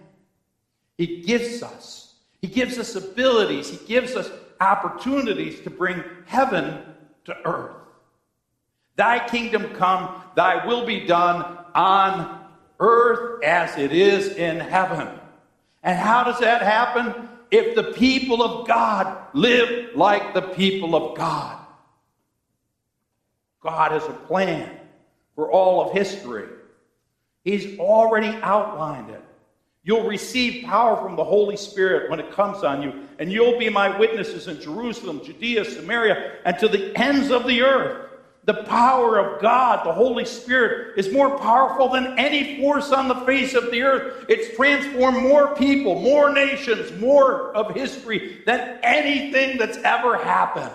He 0.97 1.23
gives 1.23 1.65
us 1.65 2.09
he 2.41 2.47
gives 2.47 2.79
us 2.79 2.95
abilities, 2.95 3.69
He 3.69 3.87
gives 3.87 4.15
us 4.15 4.31
opportunities 4.61 5.61
to 5.63 5.71
bring 5.71 6.03
heaven 6.27 6.83
to 7.25 7.37
earth. 7.45 7.77
Thy 8.97 9.27
kingdom 9.29 9.75
come, 9.75 10.23
thy 10.35 10.67
will 10.67 10.85
be 10.85 11.07
done 11.07 11.58
on 11.79 12.45
earth 12.81 13.43
as 13.45 13.79
it 13.79 13.93
is 13.93 14.35
in 14.35 14.59
heaven. 14.59 15.09
And 15.85 15.97
how 15.97 16.25
does 16.25 16.41
that 16.41 16.61
happen? 16.61 17.29
If 17.53 17.77
the 17.77 17.93
people 17.93 18.43
of 18.43 18.67
God 18.67 19.17
live 19.33 19.95
like 19.95 20.35
the 20.35 20.43
people 20.43 20.97
of 20.97 21.17
God. 21.17 21.57
God 23.63 23.93
has 23.93 24.05
a 24.05 24.13
plan 24.13 24.77
for 25.37 25.53
all 25.53 25.81
of 25.81 25.93
history. 25.93 26.49
He's 27.45 27.79
already 27.79 28.37
outlined 28.43 29.11
it. 29.11 29.23
You'll 29.85 30.07
receive 30.07 30.65
power 30.65 30.97
from 31.01 31.15
the 31.15 31.25
Holy 31.25 31.57
Spirit 31.57 32.11
when 32.11 32.19
it 32.19 32.33
comes 32.33 32.65
on 32.65 32.83
you, 32.83 32.93
and 33.21 33.33
you'll 33.33 33.59
be 33.59 33.71
my 33.71 33.97
witnesses 33.97 34.49
in 34.49 34.61
Jerusalem, 34.61 35.25
Judea, 35.25 35.65
Samaria, 35.65 36.39
and 36.45 36.59
to 36.59 36.69
the 36.69 36.95
ends 36.99 37.31
of 37.31 37.47
the 37.47 37.63
earth. 37.63 38.08
The 38.49 38.65
power 38.65 39.19
of 39.19 39.43
God, 39.43 39.85
the 39.85 39.93
Holy 39.93 40.25
Spirit, 40.25 40.97
is 40.97 41.13
more 41.13 41.39
powerful 41.39 41.91
than 41.91 42.19
any 42.19 42.59
force 42.59 42.93
on 42.93 43.07
the 43.07 43.15
face 43.27 43.53
of 43.53 43.71
the 43.71 43.83
earth. 43.83 44.25
It's 44.27 44.57
transformed 44.57 45.19
more 45.19 45.55
people, 45.55 46.01
more 46.01 46.33
nations, 46.33 46.99
more 46.99 47.55
of 47.55 47.75
history 47.75 48.41
than 48.47 48.79
anything 48.83 49.59
that's 49.59 49.77
ever 49.77 50.17
happened. 50.17 50.73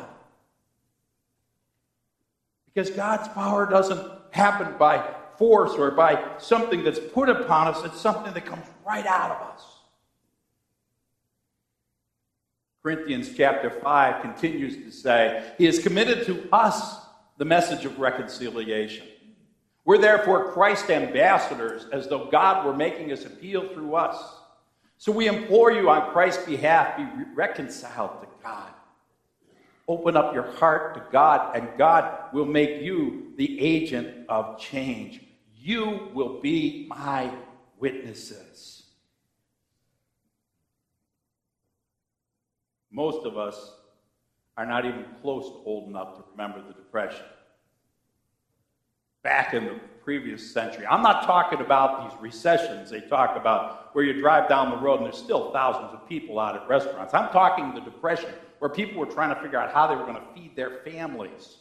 Because 2.72 2.92
God's 2.92 3.28
power 3.30 3.68
doesn't 3.68 4.08
happen 4.30 4.78
by 4.78 5.12
force 5.40 5.72
or 5.72 5.90
by 5.90 6.24
something 6.38 6.84
that's 6.84 7.00
put 7.00 7.28
upon 7.28 7.70
us, 7.70 7.84
it's 7.86 8.00
something 8.00 8.36
that 8.36 8.46
comes 8.46 8.68
right 8.86 9.08
out 9.08 9.32
of 9.32 9.48
us. 9.52 9.64
Corinthians 12.84 13.32
chapter 13.36 13.72
5 13.72 14.22
continues 14.22 14.76
to 14.76 14.92
say, 14.92 15.44
He 15.58 15.66
has 15.66 15.80
committed 15.80 16.28
to 16.28 16.48
us 16.52 17.03
the 17.38 17.46
message 17.46 17.86
of 17.86 18.00
reconciliation. 18.00 19.08
We're 19.86 19.98
therefore 19.98 20.52
Christ 20.52 20.90
ambassadors, 20.90 21.86
as 21.92 22.08
though 22.08 22.30
God 22.30 22.66
were 22.66 22.76
making 22.76 23.10
his 23.10 23.26
appeal 23.26 23.74
through 23.74 23.96
us. 23.96 24.18
So 24.98 25.12
we 25.12 25.28
implore 25.28 25.72
you 25.72 25.90
on 25.90 26.12
Christ's 26.12 26.46
behalf, 26.46 26.98
be 26.98 27.06
reconciled 27.36 28.22
to 28.22 28.28
God. 28.42 28.72
Open 29.88 30.16
up 30.16 30.34
your 30.34 30.50
heart 30.54 30.94
to 30.96 31.04
God, 31.12 31.58
and 31.58 31.68
God 31.78 32.34
will 32.34 32.46
make 32.46 32.82
you 32.82 33.34
the 33.36 33.60
agent 33.60 34.30
of 34.30 34.58
change. 34.58 35.22
You 35.58 36.10
will 36.14 36.40
be 36.40 36.88
my 36.90 37.32
witnesses. 37.80 38.84
Most 42.90 43.26
of 43.26 43.38
us 43.38 43.76
are 44.58 44.66
not 44.66 44.86
even 44.86 45.06
close 45.22 45.48
to 45.50 45.62
old 45.66 45.90
enough 45.90 46.16
to 46.16 46.24
remember 46.32 46.62
the 46.62 46.74
Depression. 46.74 47.26
back 49.24 49.54
in 49.54 49.64
the 49.64 49.80
previous 50.04 50.52
century. 50.52 50.86
I'm 50.86 51.02
not 51.02 51.24
talking 51.24 51.62
about 51.62 52.10
these 52.10 52.22
recessions 52.22 52.90
they 52.90 53.00
talk 53.00 53.38
about 53.38 53.96
where 53.96 54.04
you 54.04 54.20
drive 54.20 54.50
down 54.50 54.70
the 54.70 54.78
road 54.78 54.98
and 54.98 55.06
there's 55.06 55.18
still 55.18 55.52
thousands 55.54 55.94
of 55.94 56.08
people 56.10 56.40
out 56.40 56.56
at 56.56 56.68
restaurants. 56.68 57.14
I'm 57.14 57.32
talking 57.32 57.74
the 57.74 57.80
Depression 57.80 58.30
where 58.60 58.70
people 58.70 59.00
were 59.00 59.06
trying 59.06 59.34
to 59.34 59.42
figure 59.42 59.58
out 59.58 59.72
how 59.72 59.88
they 59.88 59.96
were 59.96 60.04
going 60.04 60.16
to 60.16 60.34
feed 60.36 60.56
their 60.56 60.82
families. 60.84 61.58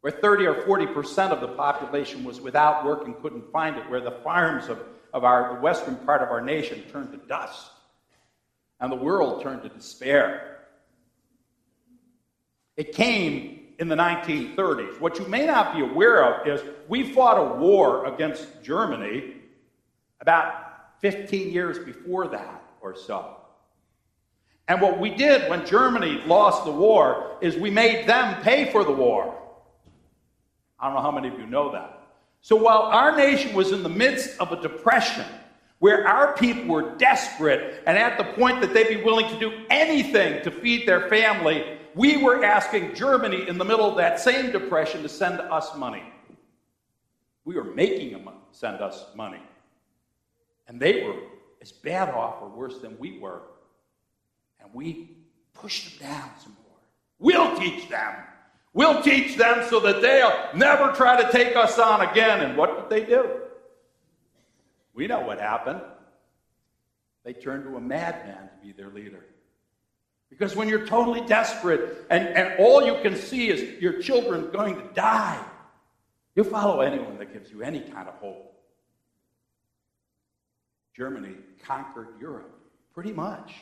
Where 0.00 0.12
30 0.12 0.46
or 0.46 0.62
40 0.62 0.86
percent 0.88 1.32
of 1.32 1.40
the 1.40 1.48
population 1.48 2.24
was 2.24 2.40
without 2.40 2.84
work 2.84 3.04
and 3.06 3.20
couldn't 3.22 3.50
find 3.52 3.76
it, 3.76 3.88
where 3.88 4.00
the 4.00 4.18
farms 4.22 4.68
of, 4.68 4.80
of 5.12 5.24
our, 5.24 5.54
the 5.54 5.60
western 5.60 5.96
part 5.96 6.22
of 6.22 6.28
our 6.28 6.40
nation 6.40 6.82
turned 6.90 7.12
to 7.12 7.18
dust 7.28 7.70
and 8.80 8.92
the 8.92 8.96
world 8.96 9.42
turned 9.42 9.62
to 9.62 9.68
despair. 9.68 10.57
It 12.78 12.94
came 12.94 13.58
in 13.80 13.88
the 13.88 13.96
1930s. 13.96 15.00
What 15.00 15.18
you 15.18 15.26
may 15.26 15.46
not 15.46 15.74
be 15.74 15.82
aware 15.82 16.24
of 16.24 16.46
is 16.46 16.62
we 16.86 17.12
fought 17.12 17.36
a 17.36 17.58
war 17.58 18.06
against 18.06 18.62
Germany 18.62 19.34
about 20.20 21.00
15 21.00 21.50
years 21.50 21.80
before 21.80 22.28
that 22.28 22.62
or 22.80 22.94
so. 22.94 23.36
And 24.68 24.80
what 24.80 25.00
we 25.00 25.10
did 25.10 25.50
when 25.50 25.66
Germany 25.66 26.22
lost 26.24 26.64
the 26.64 26.70
war 26.70 27.36
is 27.40 27.56
we 27.56 27.70
made 27.70 28.06
them 28.06 28.40
pay 28.42 28.70
for 28.70 28.84
the 28.84 28.92
war. 28.92 29.36
I 30.78 30.86
don't 30.86 30.94
know 30.94 31.02
how 31.02 31.10
many 31.10 31.26
of 31.26 31.38
you 31.38 31.46
know 31.46 31.72
that. 31.72 32.00
So 32.42 32.54
while 32.54 32.82
our 32.82 33.16
nation 33.16 33.56
was 33.56 33.72
in 33.72 33.82
the 33.82 33.88
midst 33.88 34.38
of 34.38 34.52
a 34.52 34.62
depression, 34.62 35.24
where 35.80 36.06
our 36.06 36.36
people 36.36 36.66
were 36.66 36.96
desperate 36.96 37.82
and 37.86 37.98
at 37.98 38.18
the 38.18 38.24
point 38.34 38.60
that 38.60 38.72
they'd 38.72 38.88
be 38.88 39.02
willing 39.02 39.28
to 39.28 39.38
do 39.38 39.64
anything 39.68 40.42
to 40.44 40.50
feed 40.50 40.86
their 40.86 41.08
family, 41.08 41.77
we 41.98 42.16
were 42.16 42.44
asking 42.44 42.94
Germany 42.94 43.48
in 43.48 43.58
the 43.58 43.64
middle 43.64 43.90
of 43.90 43.96
that 43.96 44.20
same 44.20 44.52
depression 44.52 45.02
to 45.02 45.08
send 45.08 45.40
us 45.40 45.76
money. 45.76 46.04
We 47.44 47.56
were 47.56 47.64
making 47.64 48.12
them 48.12 48.28
send 48.52 48.80
us 48.80 49.04
money. 49.16 49.42
And 50.68 50.78
they 50.78 51.02
were 51.02 51.16
as 51.60 51.72
bad 51.72 52.08
off 52.10 52.40
or 52.40 52.50
worse 52.50 52.78
than 52.78 52.96
we 53.00 53.18
were. 53.18 53.42
And 54.60 54.70
we 54.72 55.16
pushed 55.54 55.98
them 55.98 56.08
down 56.08 56.30
some 56.40 56.56
more. 56.62 56.78
We'll 57.18 57.58
teach 57.58 57.88
them. 57.88 58.14
We'll 58.74 59.02
teach 59.02 59.36
them 59.36 59.66
so 59.68 59.80
that 59.80 60.00
they'll 60.00 60.56
never 60.56 60.92
try 60.92 61.20
to 61.20 61.32
take 61.32 61.56
us 61.56 61.80
on 61.80 62.02
again. 62.02 62.42
And 62.42 62.56
what 62.56 62.88
did 62.88 62.96
they 62.96 63.10
do? 63.10 63.28
We 64.94 65.08
know 65.08 65.22
what 65.22 65.40
happened. 65.40 65.80
They 67.24 67.32
turned 67.32 67.64
to 67.64 67.76
a 67.76 67.80
madman 67.80 68.50
to 68.50 68.66
be 68.66 68.70
their 68.70 68.88
leader. 68.88 69.24
Because 70.30 70.54
when 70.54 70.68
you're 70.68 70.86
totally 70.86 71.20
desperate 71.26 72.06
and, 72.10 72.28
and 72.28 72.58
all 72.58 72.84
you 72.84 73.00
can 73.02 73.16
see 73.16 73.48
is 73.48 73.80
your 73.80 74.00
children 74.00 74.50
going 74.50 74.76
to 74.76 74.86
die, 74.94 75.42
you'll 76.34 76.44
follow 76.44 76.80
anyone 76.80 77.18
that 77.18 77.32
gives 77.32 77.50
you 77.50 77.62
any 77.62 77.80
kind 77.80 78.08
of 78.08 78.14
hope. 78.14 78.44
Germany 80.94 81.34
conquered 81.64 82.08
Europe, 82.20 82.60
pretty 82.92 83.12
much. 83.12 83.54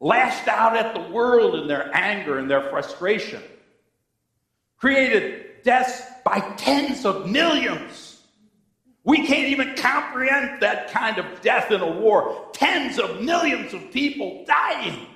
Lashed 0.00 0.48
out 0.48 0.76
at 0.76 0.94
the 0.94 1.12
world 1.12 1.54
in 1.54 1.68
their 1.68 1.94
anger 1.94 2.38
and 2.38 2.50
their 2.50 2.68
frustration. 2.70 3.42
Created 4.78 5.62
deaths 5.62 6.02
by 6.24 6.40
tens 6.56 7.04
of 7.04 7.28
millions. 7.28 8.22
We 9.04 9.26
can't 9.26 9.48
even 9.48 9.74
comprehend 9.76 10.60
that 10.62 10.90
kind 10.90 11.18
of 11.18 11.40
death 11.40 11.70
in 11.70 11.80
a 11.80 11.90
war. 11.90 12.48
Tens 12.52 12.98
of 12.98 13.22
millions 13.22 13.72
of 13.72 13.90
people 13.92 14.44
dying 14.46 15.06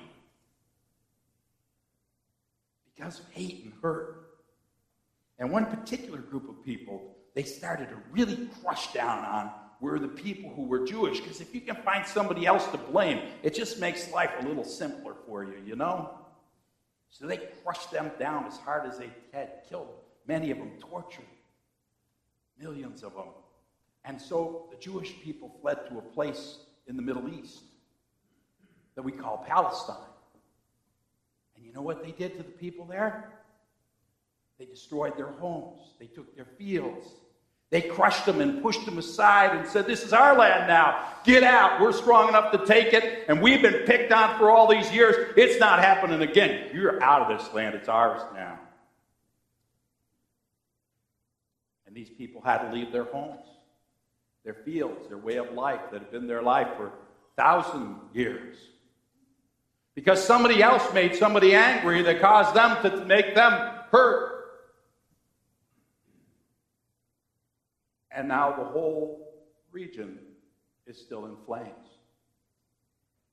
of 2.99 3.19
hate 3.31 3.63
and 3.63 3.73
hurt. 3.81 4.29
And 5.37 5.51
one 5.51 5.65
particular 5.65 6.19
group 6.19 6.49
of 6.49 6.63
people 6.63 7.15
they 7.35 7.43
started 7.43 7.89
to 7.89 7.97
really 8.11 8.47
crush 8.61 8.93
down 8.93 9.25
on 9.25 9.51
were 9.81 9.99
the 9.99 10.07
people 10.07 10.49
who 10.51 10.63
were 10.63 10.85
Jewish, 10.85 11.19
because 11.19 11.41
if 11.41 11.53
you 11.53 11.59
can 11.59 11.75
find 11.75 12.07
somebody 12.07 12.45
else 12.45 12.65
to 12.67 12.77
blame, 12.77 13.21
it 13.43 13.53
just 13.53 13.79
makes 13.79 14.09
life 14.11 14.31
a 14.39 14.47
little 14.47 14.63
simpler 14.63 15.13
for 15.27 15.43
you, 15.43 15.61
you 15.65 15.75
know? 15.75 16.11
So 17.09 17.27
they 17.27 17.37
crushed 17.63 17.91
them 17.91 18.11
down 18.17 18.45
as 18.45 18.57
hard 18.57 18.89
as 18.89 18.97
they 18.97 19.09
had, 19.33 19.63
killed 19.69 19.89
many 20.25 20.49
of 20.51 20.57
them, 20.57 20.71
tortured 20.79 21.25
millions 22.57 23.03
of 23.03 23.13
them. 23.13 23.27
And 24.05 24.19
so 24.19 24.67
the 24.71 24.77
Jewish 24.77 25.13
people 25.21 25.51
fled 25.61 25.87
to 25.89 25.97
a 25.97 26.01
place 26.01 26.59
in 26.87 26.95
the 26.95 27.01
Middle 27.01 27.27
East 27.27 27.63
that 28.95 29.01
we 29.01 29.11
call 29.11 29.43
Palestine. 29.45 29.97
Know 31.75 31.81
what 31.81 32.01
they 32.01 32.11
did 32.11 32.37
to 32.37 32.43
the 32.43 32.51
people 32.51 32.85
there? 32.85 33.29
They 34.57 34.65
destroyed 34.65 35.17
their 35.17 35.27
homes, 35.27 35.81
they 35.99 36.05
took 36.05 36.33
their 36.33 36.47
fields, 36.57 37.05
they 37.69 37.81
crushed 37.81 38.25
them 38.25 38.39
and 38.39 38.61
pushed 38.61 38.85
them 38.85 38.97
aside 38.97 39.53
and 39.53 39.67
said, 39.67 39.85
This 39.85 40.03
is 40.03 40.13
our 40.13 40.37
land 40.37 40.67
now. 40.67 41.09
Get 41.25 41.43
out. 41.43 41.81
We're 41.81 41.91
strong 41.91 42.29
enough 42.29 42.53
to 42.53 42.65
take 42.65 42.93
it. 42.93 43.25
And 43.27 43.41
we've 43.41 43.61
been 43.61 43.85
picked 43.85 44.13
on 44.13 44.37
for 44.37 44.49
all 44.49 44.67
these 44.67 44.89
years. 44.93 45.33
It's 45.35 45.59
not 45.59 45.79
happening 45.79 46.21
again. 46.21 46.69
You're 46.73 47.03
out 47.03 47.29
of 47.29 47.37
this 47.37 47.53
land. 47.53 47.75
It's 47.75 47.89
ours 47.89 48.21
now. 48.33 48.59
And 51.85 51.93
these 51.93 52.09
people 52.09 52.41
had 52.41 52.59
to 52.59 52.73
leave 52.73 52.93
their 52.93 53.03
homes, 53.03 53.45
their 54.45 54.53
fields, 54.53 55.09
their 55.09 55.17
way 55.17 55.35
of 55.37 55.51
life 55.51 55.81
that 55.91 56.01
had 56.01 56.11
been 56.11 56.27
their 56.27 56.43
life 56.43 56.69
for 56.77 56.93
thousand 57.35 57.97
years. 58.13 58.55
Because 59.95 60.21
somebody 60.21 60.61
else 60.61 60.93
made 60.93 61.15
somebody 61.15 61.55
angry 61.55 62.01
that 62.03 62.19
caused 62.19 62.53
them 62.53 62.81
to 62.83 63.05
make 63.05 63.33
them 63.33 63.53
hurt. 63.91 64.33
And 68.11 68.27
now 68.27 68.51
the 68.51 68.65
whole 68.65 69.33
region 69.71 70.19
is 70.85 70.97
still 70.97 71.25
in 71.25 71.37
flames. 71.45 71.71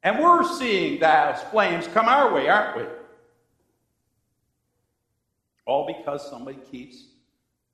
And 0.04 0.20
we're 0.20 0.44
seeing 0.44 1.00
those 1.00 1.40
flames 1.50 1.86
come 1.88 2.06
our 2.06 2.32
way, 2.32 2.48
aren't 2.48 2.76
we? 2.76 2.84
All 5.66 5.86
because 5.86 6.28
somebody 6.28 6.58
keeps 6.70 7.06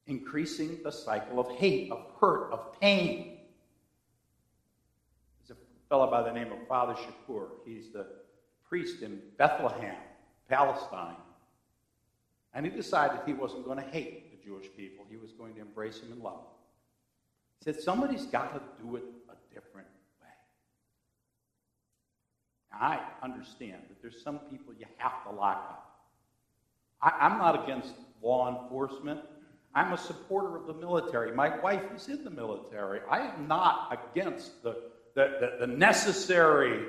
increasing 0.07 0.78
the 0.82 0.91
cycle 0.91 1.39
of 1.41 1.51
hate, 1.57 1.91
of 1.91 2.05
hurt, 2.20 2.53
of 2.53 2.78
pain. 2.80 3.39
There's 5.47 5.59
a 5.59 5.89
fellow 5.89 6.11
by 6.11 6.22
the 6.22 6.32
name 6.32 6.53
of 6.53 6.59
Father 6.66 6.95
Chacour. 6.95 7.49
He's 7.64 7.91
the 7.91 8.07
priest 8.68 9.02
in 9.02 9.20
Bethlehem, 9.36 9.96
Palestine. 10.48 11.16
And 12.54 12.66
he 12.66 12.72
decided 12.72 13.20
he 13.26 13.32
wasn't 13.32 13.64
going 13.64 13.78
to 13.78 13.90
hate 13.90 14.30
the 14.30 14.44
Jewish 14.44 14.66
people, 14.76 15.04
he 15.10 15.16
was 15.16 15.32
going 15.32 15.54
to 15.54 15.60
embrace 15.60 16.00
them 16.00 16.12
and 16.12 16.22
love. 16.22 16.38
them. 16.38 16.44
He 17.58 17.64
said, 17.64 17.82
Somebody's 17.82 18.26
got 18.26 18.54
to 18.54 18.82
do 18.82 18.96
it 18.96 19.04
a 19.28 19.54
different 19.54 19.88
way. 20.20 20.28
Now, 22.72 22.78
I 22.80 23.00
understand 23.22 23.82
that 23.88 24.00
there's 24.00 24.22
some 24.22 24.38
people 24.50 24.74
you 24.78 24.86
have 24.98 25.24
to 25.24 25.30
lock 25.30 25.66
up. 25.68 25.84
I, 27.02 27.26
I'm 27.26 27.38
not 27.38 27.62
against 27.64 27.94
law 28.22 28.62
enforcement. 28.62 29.20
I'm 29.74 29.92
a 29.92 29.98
supporter 29.98 30.56
of 30.56 30.66
the 30.66 30.74
military. 30.74 31.32
My 31.32 31.58
wife 31.60 31.84
is 31.94 32.08
in 32.08 32.24
the 32.24 32.30
military. 32.30 33.00
I 33.10 33.20
am 33.20 33.46
not 33.46 33.98
against 34.12 34.62
the, 34.62 34.76
the, 35.14 35.56
the, 35.60 35.66
the 35.66 35.66
necessary 35.66 36.86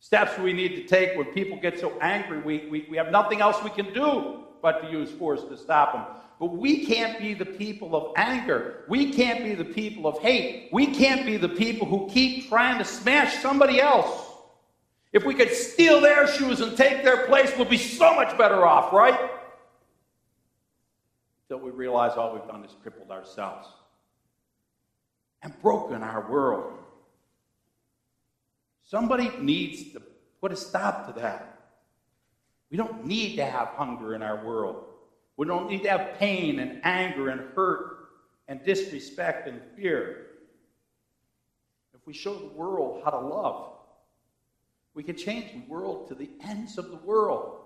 steps 0.00 0.38
we 0.38 0.52
need 0.52 0.76
to 0.76 0.84
take 0.84 1.16
when 1.16 1.26
people 1.26 1.58
get 1.60 1.78
so 1.78 1.98
angry. 2.00 2.40
We, 2.40 2.66
we, 2.68 2.86
we 2.90 2.96
have 2.96 3.10
nothing 3.10 3.40
else 3.40 3.62
we 3.62 3.70
can 3.70 3.92
do 3.92 4.44
but 4.62 4.82
to 4.82 4.90
use 4.90 5.10
force 5.10 5.42
to 5.44 5.56
stop 5.56 5.92
them. 5.92 6.04
But 6.38 6.56
we 6.56 6.84
can't 6.84 7.18
be 7.18 7.34
the 7.34 7.46
people 7.46 7.96
of 7.96 8.12
anger. 8.16 8.84
We 8.88 9.12
can't 9.12 9.42
be 9.42 9.54
the 9.54 9.64
people 9.64 10.06
of 10.06 10.18
hate. 10.18 10.68
We 10.70 10.88
can't 10.88 11.24
be 11.24 11.38
the 11.38 11.48
people 11.48 11.86
who 11.86 12.08
keep 12.10 12.48
trying 12.48 12.78
to 12.78 12.84
smash 12.84 13.38
somebody 13.38 13.80
else. 13.80 14.26
If 15.12 15.24
we 15.24 15.34
could 15.34 15.50
steal 15.50 16.00
their 16.00 16.26
shoes 16.26 16.60
and 16.60 16.76
take 16.76 17.02
their 17.02 17.26
place, 17.26 17.50
we'll 17.56 17.64
be 17.64 17.78
so 17.78 18.14
much 18.14 18.36
better 18.36 18.66
off, 18.66 18.92
right? 18.92 19.30
Until 21.48 21.64
we 21.64 21.70
realize 21.70 22.18
all 22.18 22.34
we've 22.34 22.46
done 22.46 22.64
is 22.64 22.76
crippled 22.82 23.10
ourselves 23.10 23.68
and 25.42 25.58
broken 25.62 26.02
our 26.02 26.30
world. 26.30 26.74
Somebody 28.86 29.30
needs 29.40 29.92
to 29.92 30.02
put 30.40 30.52
a 30.52 30.56
stop 30.56 31.06
to 31.06 31.20
that. 31.20 31.58
We 32.70 32.76
don't 32.76 33.04
need 33.04 33.36
to 33.36 33.44
have 33.44 33.68
hunger 33.68 34.14
in 34.14 34.22
our 34.22 34.44
world. 34.44 34.84
We 35.36 35.46
don't 35.46 35.68
need 35.68 35.82
to 35.82 35.90
have 35.90 36.18
pain 36.18 36.60
and 36.60 36.80
anger 36.84 37.28
and 37.28 37.40
hurt 37.54 38.08
and 38.48 38.64
disrespect 38.64 39.48
and 39.48 39.60
fear. 39.76 40.26
If 41.94 42.06
we 42.06 42.14
show 42.14 42.34
the 42.34 42.46
world 42.46 43.02
how 43.04 43.10
to 43.10 43.18
love, 43.18 43.72
we 44.94 45.02
can 45.02 45.16
change 45.16 45.52
the 45.52 45.68
world 45.68 46.08
to 46.08 46.14
the 46.14 46.30
ends 46.48 46.78
of 46.78 46.90
the 46.90 46.96
world 46.96 47.58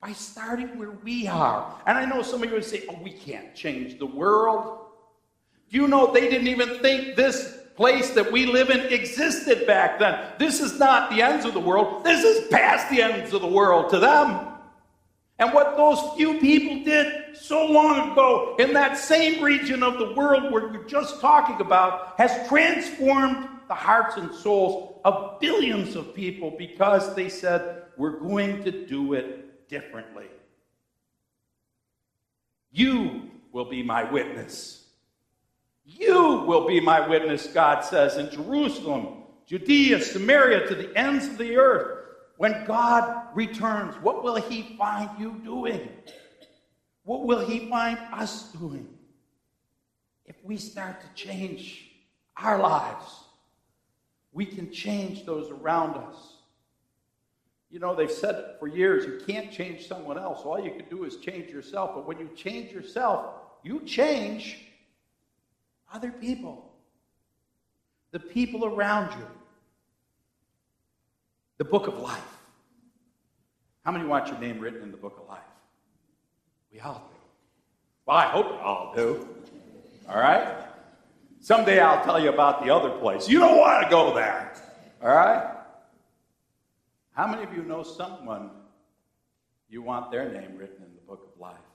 by 0.00 0.12
starting 0.12 0.78
where 0.78 0.90
we 0.90 1.26
are. 1.26 1.74
And 1.86 1.96
I 1.96 2.04
know 2.04 2.22
some 2.22 2.42
of 2.42 2.48
you 2.50 2.54
would 2.54 2.64
say, 2.64 2.84
oh, 2.90 2.98
we 3.02 3.12
can't 3.12 3.54
change 3.54 3.98
the 3.98 4.06
world. 4.06 4.78
Do 5.70 5.78
you 5.78 5.88
know 5.88 6.12
they 6.12 6.28
didn't 6.28 6.48
even 6.48 6.80
think 6.80 7.16
this 7.16 7.55
place 7.76 8.10
that 8.10 8.32
we 8.32 8.46
live 8.46 8.70
in 8.70 8.80
existed 8.92 9.66
back 9.66 9.98
then? 9.98 10.32
This 10.38 10.60
is 10.60 10.78
not 10.78 11.10
the 11.10 11.22
ends 11.22 11.44
of 11.44 11.54
the 11.54 11.60
world, 11.60 12.04
this 12.04 12.24
is 12.24 12.48
past 12.48 12.90
the 12.90 13.02
ends 13.02 13.32
of 13.32 13.42
the 13.42 13.46
world 13.46 13.90
to 13.90 13.98
them. 13.98 14.48
And 15.38 15.52
what 15.52 15.76
those 15.76 16.00
few 16.16 16.38
people 16.40 16.82
did 16.82 17.36
so 17.36 17.66
long 17.66 18.12
ago 18.12 18.56
in 18.58 18.72
that 18.72 18.96
same 18.96 19.44
region 19.44 19.82
of 19.82 19.98
the 19.98 20.14
world 20.14 20.50
where 20.50 20.68
we're 20.68 20.84
just 20.84 21.20
talking 21.20 21.60
about 21.60 22.18
has 22.18 22.48
transformed 22.48 23.48
the 23.68 23.74
hearts 23.74 24.16
and 24.16 24.34
souls 24.34 24.98
of 25.04 25.38
billions 25.40 25.94
of 25.94 26.14
people 26.14 26.54
because 26.56 27.14
they 27.14 27.28
said, 27.28 27.82
we're 27.98 28.18
going 28.18 28.64
to 28.64 28.86
do 28.86 29.12
it 29.12 29.68
differently. 29.68 30.26
You 32.72 33.30
will 33.52 33.64
be 33.64 33.82
my 33.82 34.10
witness. 34.10 34.75
You 35.86 36.42
will 36.46 36.66
be 36.66 36.80
my 36.80 37.06
witness, 37.06 37.46
God 37.46 37.84
says, 37.84 38.16
in 38.16 38.28
Jerusalem, 38.30 39.22
Judea, 39.46 40.02
Samaria, 40.02 40.66
to 40.66 40.74
the 40.74 40.96
ends 40.98 41.26
of 41.28 41.38
the 41.38 41.56
earth. 41.56 42.02
When 42.38 42.64
God 42.66 43.28
returns, 43.34 43.94
what 44.02 44.24
will 44.24 44.34
he 44.34 44.76
find 44.76 45.08
you 45.18 45.40
doing? 45.44 45.88
What 47.04 47.24
will 47.24 47.46
he 47.46 47.70
find 47.70 47.98
us 48.12 48.50
doing? 48.52 48.88
If 50.26 50.34
we 50.42 50.56
start 50.56 51.00
to 51.00 51.06
change 51.14 51.88
our 52.36 52.58
lives, 52.58 53.06
we 54.32 54.44
can 54.44 54.72
change 54.72 55.24
those 55.24 55.50
around 55.50 55.96
us. 55.96 56.34
You 57.70 57.78
know, 57.78 57.94
they've 57.94 58.10
said 58.10 58.56
for 58.58 58.66
years 58.66 59.06
you 59.06 59.20
can't 59.24 59.52
change 59.52 59.86
someone 59.86 60.18
else. 60.18 60.40
All 60.44 60.58
you 60.58 60.72
can 60.72 60.88
do 60.90 61.04
is 61.04 61.16
change 61.18 61.50
yourself. 61.50 61.92
But 61.94 62.06
when 62.06 62.18
you 62.18 62.28
change 62.36 62.72
yourself, 62.72 63.26
you 63.62 63.80
change 63.80 64.65
other 65.96 66.12
people, 66.12 66.70
the 68.12 68.20
people 68.20 68.66
around 68.66 69.18
you. 69.18 69.26
The 71.56 71.64
book 71.64 71.86
of 71.86 71.98
life. 72.00 72.20
How 73.82 73.92
many 73.92 74.04
want 74.04 74.28
your 74.28 74.38
name 74.38 74.60
written 74.60 74.82
in 74.82 74.90
the 74.90 74.98
book 74.98 75.18
of 75.18 75.26
life? 75.26 75.40
We 76.70 76.80
all 76.80 77.08
do. 77.10 77.18
Well, 78.04 78.18
I 78.18 78.26
hope 78.26 78.46
you 78.46 78.58
all 78.58 78.92
do. 78.94 79.26
All 80.06 80.18
right? 80.18 80.46
Someday 81.40 81.80
I'll 81.80 82.04
tell 82.04 82.22
you 82.22 82.28
about 82.28 82.62
the 82.62 82.70
other 82.70 82.90
place. 82.90 83.26
You 83.26 83.38
don't 83.38 83.56
want 83.56 83.84
to 83.84 83.88
go 83.88 84.14
there. 84.14 84.52
All 85.02 85.08
right? 85.08 85.56
How 87.12 87.26
many 87.26 87.42
of 87.42 87.54
you 87.54 87.62
know 87.62 87.82
someone 87.82 88.50
you 89.70 89.80
want 89.80 90.10
their 90.10 90.30
name 90.30 90.58
written 90.58 90.84
in 90.84 90.94
the 90.94 91.00
book 91.06 91.32
of 91.32 91.40
life? 91.40 91.65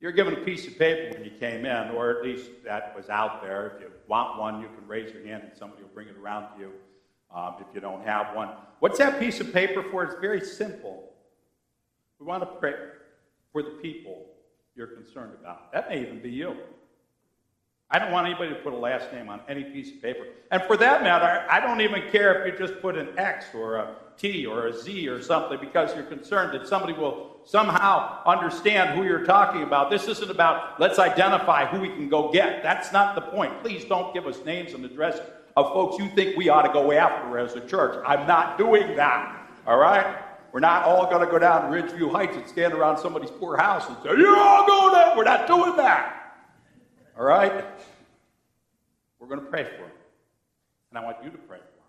You're 0.00 0.12
given 0.12 0.34
a 0.34 0.40
piece 0.40 0.66
of 0.66 0.78
paper 0.78 1.16
when 1.16 1.24
you 1.24 1.30
came 1.38 1.64
in, 1.64 1.90
or 1.90 2.10
at 2.10 2.24
least 2.24 2.50
that 2.64 2.94
was 2.94 3.08
out 3.08 3.42
there. 3.42 3.74
If 3.76 3.80
you 3.80 3.90
want 4.08 4.38
one, 4.38 4.60
you 4.60 4.68
can 4.68 4.86
raise 4.86 5.12
your 5.12 5.24
hand 5.26 5.44
and 5.44 5.52
somebody 5.56 5.82
will 5.82 5.90
bring 5.90 6.08
it 6.08 6.16
around 6.16 6.54
to 6.54 6.60
you 6.60 6.72
um, 7.34 7.54
if 7.60 7.66
you 7.74 7.80
don't 7.80 8.04
have 8.04 8.34
one. 8.34 8.50
What's 8.80 8.98
that 8.98 9.18
piece 9.18 9.40
of 9.40 9.52
paper 9.52 9.82
for? 9.90 10.04
It's 10.04 10.20
very 10.20 10.40
simple. 10.40 11.10
We 12.18 12.26
want 12.26 12.42
to 12.42 12.46
pray 12.46 12.74
for 13.52 13.62
the 13.62 13.70
people 13.82 14.26
you're 14.76 14.88
concerned 14.88 15.32
about. 15.40 15.72
That 15.72 15.88
may 15.88 16.02
even 16.02 16.20
be 16.20 16.30
you. 16.30 16.56
I 17.90 17.98
don't 17.98 18.12
want 18.12 18.26
anybody 18.26 18.50
to 18.50 18.56
put 18.56 18.72
a 18.72 18.76
last 18.76 19.12
name 19.12 19.28
on 19.28 19.40
any 19.48 19.62
piece 19.62 19.90
of 19.92 20.02
paper. 20.02 20.26
And 20.50 20.62
for 20.62 20.76
that 20.78 21.02
matter, 21.02 21.46
I 21.48 21.60
don't 21.60 21.80
even 21.80 22.02
care 22.10 22.44
if 22.44 22.52
you 22.52 22.66
just 22.66 22.80
put 22.80 22.96
an 22.96 23.16
X 23.18 23.46
or 23.54 23.76
a 23.76 23.94
T 24.16 24.46
or 24.46 24.66
a 24.66 24.72
Z 24.72 25.08
or 25.08 25.22
something 25.22 25.58
because 25.60 25.94
you're 25.94 26.04
concerned 26.04 26.52
that 26.54 26.66
somebody 26.66 26.92
will 26.92 27.33
somehow 27.44 28.22
understand 28.24 28.98
who 28.98 29.04
you're 29.04 29.24
talking 29.24 29.62
about. 29.62 29.90
This 29.90 30.08
isn't 30.08 30.30
about 30.30 30.80
let's 30.80 30.98
identify 30.98 31.66
who 31.66 31.80
we 31.80 31.88
can 31.88 32.08
go 32.08 32.32
get. 32.32 32.62
That's 32.62 32.92
not 32.92 33.14
the 33.14 33.20
point. 33.20 33.60
Please 33.62 33.84
don't 33.84 34.12
give 34.14 34.26
us 34.26 34.44
names 34.44 34.72
and 34.72 34.84
addresses 34.84 35.22
of 35.56 35.72
folks 35.72 35.98
you 35.98 36.08
think 36.10 36.36
we 36.36 36.48
ought 36.48 36.62
to 36.62 36.72
go 36.72 36.92
after 36.92 37.38
as 37.38 37.54
a 37.54 37.60
church. 37.66 38.02
I'm 38.06 38.26
not 38.26 38.58
doing 38.58 38.96
that. 38.96 39.48
All 39.66 39.78
right? 39.78 40.18
We're 40.52 40.60
not 40.60 40.84
all 40.84 41.10
going 41.10 41.24
to 41.24 41.30
go 41.30 41.38
down 41.38 41.70
Ridgeview 41.72 42.12
Heights 42.12 42.36
and 42.36 42.46
stand 42.46 42.74
around 42.74 42.98
somebody's 42.98 43.30
poor 43.30 43.56
house 43.56 43.88
and 43.88 43.96
say, 44.02 44.10
You're 44.10 44.36
all 44.36 44.66
going 44.66 44.92
there. 44.92 45.16
We're 45.16 45.24
not 45.24 45.46
doing 45.46 45.76
that. 45.76 46.36
All 47.18 47.24
right? 47.24 47.64
We're 49.18 49.26
going 49.26 49.40
to 49.40 49.46
pray 49.46 49.64
for 49.64 49.70
them. 49.70 49.90
And 50.90 50.98
I 50.98 51.04
want 51.04 51.16
you 51.24 51.30
to 51.30 51.38
pray 51.38 51.58
for 51.58 51.64
them. 51.64 51.88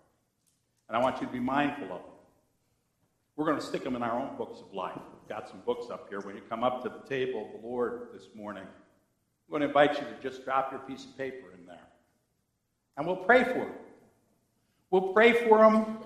And 0.88 0.96
I 0.96 1.00
want 1.00 1.20
you 1.20 1.26
to 1.26 1.32
be 1.32 1.40
mindful 1.40 1.84
of 1.84 1.90
them. 1.90 2.00
We're 3.36 3.46
going 3.46 3.58
to 3.58 3.64
stick 3.64 3.84
them 3.84 3.94
in 3.94 4.02
our 4.02 4.18
own 4.18 4.36
books 4.36 4.60
of 4.60 4.72
life. 4.72 4.98
Got 5.28 5.48
some 5.48 5.60
books 5.66 5.90
up 5.90 6.08
here. 6.08 6.20
When 6.20 6.36
you 6.36 6.42
come 6.48 6.62
up 6.62 6.82
to 6.84 6.88
the 6.88 7.00
table 7.08 7.46
of 7.46 7.60
the 7.60 7.66
Lord 7.66 8.08
this 8.12 8.28
morning, 8.34 8.62
I'm 8.62 9.50
going 9.50 9.60
to 9.62 9.66
invite 9.66 9.94
you 9.94 10.06
to 10.06 10.22
just 10.22 10.44
drop 10.44 10.70
your 10.70 10.80
piece 10.80 11.04
of 11.04 11.18
paper 11.18 11.52
in 11.52 11.66
there. 11.66 11.80
And 12.96 13.06
we'll 13.06 13.16
pray 13.16 13.42
for 13.42 13.54
them. 13.54 13.72
We'll 14.90 15.12
pray 15.12 15.32
for 15.32 15.58
them 15.58 15.98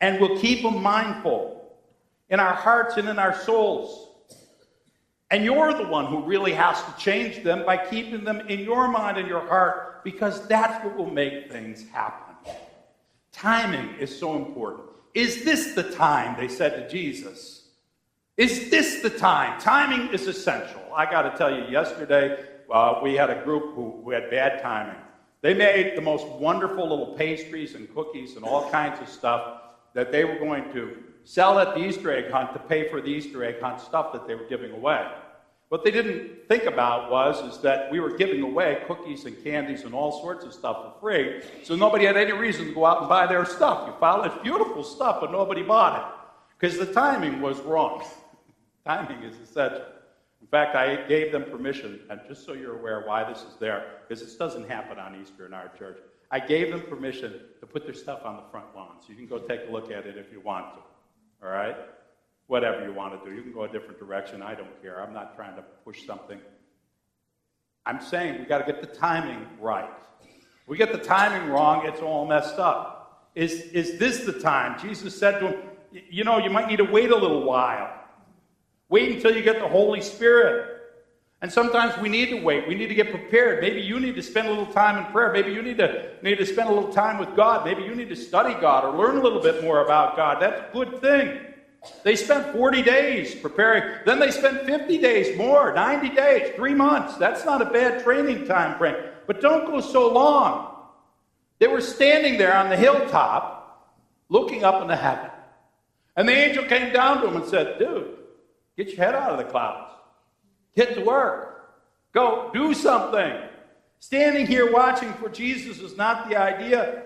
and 0.00 0.20
we'll 0.20 0.38
keep 0.40 0.62
them 0.62 0.82
mindful 0.82 1.72
in 2.30 2.40
our 2.40 2.52
hearts 2.52 2.96
and 2.96 3.08
in 3.08 3.18
our 3.18 3.34
souls. 3.42 4.08
And 5.30 5.44
you're 5.44 5.72
the 5.72 5.88
one 5.88 6.06
who 6.06 6.24
really 6.24 6.52
has 6.52 6.82
to 6.82 6.94
change 6.98 7.44
them 7.44 7.64
by 7.64 7.76
keeping 7.76 8.24
them 8.24 8.40
in 8.48 8.60
your 8.60 8.88
mind 8.88 9.18
and 9.18 9.28
your 9.28 9.46
heart 9.46 10.02
because 10.02 10.46
that's 10.48 10.84
what 10.84 10.96
will 10.96 11.10
make 11.10 11.50
things 11.50 11.88
happen. 11.90 12.34
Timing 13.30 13.96
is 13.98 14.16
so 14.16 14.36
important. 14.36 14.88
Is 15.14 15.44
this 15.44 15.74
the 15.74 15.84
time? 15.94 16.36
They 16.38 16.48
said 16.48 16.74
to 16.74 16.88
Jesus. 16.88 17.63
Is 18.36 18.68
this 18.68 19.00
the 19.00 19.10
time? 19.10 19.60
Timing 19.60 20.12
is 20.12 20.26
essential. 20.26 20.82
I 20.92 21.08
got 21.08 21.22
to 21.22 21.38
tell 21.38 21.54
you, 21.54 21.66
yesterday 21.70 22.44
uh, 22.72 22.98
we 23.00 23.14
had 23.14 23.30
a 23.30 23.44
group 23.44 23.76
who, 23.76 24.00
who 24.02 24.10
had 24.10 24.28
bad 24.28 24.60
timing. 24.60 25.00
They 25.40 25.54
made 25.54 25.96
the 25.96 26.00
most 26.00 26.26
wonderful 26.26 26.88
little 26.88 27.14
pastries 27.16 27.76
and 27.76 27.92
cookies 27.94 28.34
and 28.34 28.44
all 28.44 28.68
kinds 28.70 29.00
of 29.00 29.08
stuff 29.08 29.60
that 29.92 30.10
they 30.10 30.24
were 30.24 30.38
going 30.38 30.72
to 30.72 30.96
sell 31.22 31.60
at 31.60 31.76
the 31.76 31.86
Easter 31.86 32.10
egg 32.10 32.32
hunt 32.32 32.52
to 32.54 32.58
pay 32.58 32.88
for 32.88 33.00
the 33.00 33.08
Easter 33.08 33.44
egg 33.44 33.60
hunt 33.60 33.80
stuff 33.80 34.12
that 34.12 34.26
they 34.26 34.34
were 34.34 34.48
giving 34.48 34.72
away. 34.72 35.06
What 35.68 35.84
they 35.84 35.92
didn't 35.92 36.48
think 36.48 36.64
about 36.64 37.12
was 37.12 37.40
is 37.54 37.62
that 37.62 37.90
we 37.92 38.00
were 38.00 38.16
giving 38.16 38.42
away 38.42 38.82
cookies 38.88 39.26
and 39.26 39.44
candies 39.44 39.82
and 39.82 39.94
all 39.94 40.20
sorts 40.22 40.44
of 40.44 40.52
stuff 40.52 40.76
for 40.82 41.00
free, 41.00 41.40
so 41.62 41.76
nobody 41.76 42.04
had 42.04 42.16
any 42.16 42.32
reason 42.32 42.66
to 42.66 42.74
go 42.74 42.84
out 42.84 43.00
and 43.00 43.08
buy 43.08 43.26
their 43.26 43.44
stuff. 43.44 43.86
You 43.86 43.94
follow? 44.00 44.24
It's 44.24 44.42
beautiful 44.42 44.82
stuff, 44.82 45.18
but 45.20 45.30
nobody 45.30 45.62
bought 45.62 46.00
it 46.00 46.58
because 46.58 46.78
the 46.78 46.92
timing 46.92 47.40
was 47.40 47.60
wrong. 47.60 48.04
Timing 48.86 49.22
is 49.22 49.36
essential. 49.38 49.84
In 50.40 50.46
fact, 50.48 50.76
I 50.76 51.06
gave 51.08 51.32
them 51.32 51.44
permission, 51.44 52.00
and 52.10 52.20
just 52.28 52.44
so 52.44 52.52
you're 52.52 52.78
aware 52.78 53.04
why 53.06 53.24
this 53.24 53.42
is 53.42 53.56
there, 53.58 54.00
because 54.06 54.22
this 54.22 54.36
doesn't 54.36 54.68
happen 54.68 54.98
on 54.98 55.18
Easter 55.20 55.46
in 55.46 55.54
our 55.54 55.70
church. 55.78 55.98
I 56.30 56.40
gave 56.40 56.70
them 56.70 56.82
permission 56.82 57.40
to 57.60 57.66
put 57.66 57.84
their 57.84 57.94
stuff 57.94 58.24
on 58.24 58.36
the 58.36 58.42
front 58.50 58.66
lawn, 58.74 58.96
so 59.00 59.06
you 59.08 59.16
can 59.16 59.26
go 59.26 59.38
take 59.38 59.68
a 59.68 59.72
look 59.72 59.90
at 59.90 60.06
it 60.06 60.16
if 60.18 60.30
you 60.32 60.40
want 60.40 60.74
to. 60.74 60.80
All 61.46 61.52
right? 61.52 61.76
whatever 62.46 62.84
you 62.84 62.92
want 62.92 63.22
to 63.22 63.28
do. 63.30 63.34
You 63.34 63.42
can 63.42 63.52
go 63.52 63.64
a 63.64 63.68
different 63.68 63.98
direction. 63.98 64.42
I 64.42 64.54
don't 64.54 64.82
care. 64.82 65.02
I'm 65.02 65.12
not 65.12 65.34
trying 65.36 65.56
to 65.56 65.62
push 65.84 66.06
something. 66.06 66.40
I'm 67.86 68.00
saying 68.00 68.38
we 68.40 68.46
got 68.46 68.58
to 68.58 68.70
get 68.70 68.80
the 68.80 68.98
timing 68.98 69.46
right. 69.60 69.90
We 70.66 70.78
get 70.78 70.92
the 70.92 70.98
timing 70.98 71.50
wrong, 71.50 71.86
it's 71.86 72.00
all 72.00 72.26
messed 72.26 72.58
up. 72.58 73.30
Is, 73.34 73.52
is 73.52 73.98
this 73.98 74.24
the 74.24 74.32
time? 74.32 74.80
Jesus 74.80 75.18
said 75.18 75.40
to 75.40 75.48
him, 75.48 75.60
You 75.92 76.24
know, 76.24 76.38
you 76.38 76.48
might 76.48 76.68
need 76.68 76.78
to 76.78 76.84
wait 76.84 77.10
a 77.10 77.16
little 77.16 77.42
while. 77.42 77.90
Wait 78.88 79.12
until 79.12 79.34
you 79.34 79.42
get 79.42 79.58
the 79.58 79.68
Holy 79.68 80.00
Spirit. 80.00 80.70
And 81.42 81.52
sometimes 81.52 82.00
we 82.00 82.08
need 82.08 82.30
to 82.30 82.40
wait. 82.40 82.66
We 82.66 82.74
need 82.74 82.86
to 82.86 82.94
get 82.94 83.10
prepared. 83.10 83.60
Maybe 83.60 83.82
you 83.82 84.00
need 84.00 84.14
to 84.14 84.22
spend 84.22 84.48
a 84.48 84.50
little 84.50 84.72
time 84.72 85.04
in 85.04 85.12
prayer. 85.12 85.30
Maybe 85.30 85.52
you 85.52 85.62
need 85.62 85.76
to, 85.76 86.10
need 86.22 86.38
to 86.38 86.46
spend 86.46 86.70
a 86.70 86.72
little 86.72 86.92
time 86.92 87.18
with 87.18 87.36
God. 87.36 87.66
Maybe 87.66 87.82
you 87.82 87.94
need 87.94 88.08
to 88.08 88.16
study 88.16 88.54
God 88.60 88.84
or 88.84 88.96
learn 88.96 89.18
a 89.18 89.22
little 89.22 89.42
bit 89.42 89.62
more 89.62 89.84
about 89.84 90.16
God. 90.16 90.40
That's 90.40 90.58
a 90.58 90.72
good 90.72 91.02
thing. 91.02 91.38
They 92.02 92.16
spent 92.16 92.52
40 92.52 92.82
days 92.82 93.34
preparing. 93.34 93.98
Then 94.06 94.20
they 94.20 94.30
spent 94.30 94.64
50 94.64 94.98
days 94.98 95.36
more, 95.36 95.74
90 95.74 96.14
days, 96.14 96.54
three 96.56 96.72
months. 96.72 97.16
That's 97.16 97.44
not 97.44 97.60
a 97.60 97.66
bad 97.66 98.02
training 98.02 98.46
time 98.46 98.78
frame. 98.78 98.96
But 99.26 99.42
don't 99.42 99.66
go 99.66 99.80
so 99.80 100.10
long. 100.10 100.74
They 101.58 101.66
were 101.66 101.82
standing 101.82 102.38
there 102.38 102.56
on 102.56 102.70
the 102.70 102.76
hilltop 102.76 104.00
looking 104.28 104.64
up 104.64 104.80
into 104.80 104.96
heaven. 104.96 105.30
And 106.16 106.28
the 106.28 106.32
angel 106.32 106.64
came 106.64 106.92
down 106.92 107.20
to 107.20 107.28
him 107.28 107.36
and 107.36 107.46
said, 107.46 107.78
Dude, 107.78 108.16
get 108.76 108.88
your 108.88 108.96
head 108.96 109.14
out 109.14 109.32
of 109.32 109.38
the 109.38 109.44
clouds. 109.44 109.92
Get 110.76 110.94
to 110.94 111.02
work. 111.02 111.74
Go 112.12 112.50
do 112.52 112.74
something. 112.74 113.32
Standing 113.98 114.46
here 114.46 114.72
watching 114.72 115.12
for 115.14 115.28
Jesus 115.28 115.78
is 115.78 115.96
not 115.96 116.28
the 116.28 116.36
idea. 116.36 117.04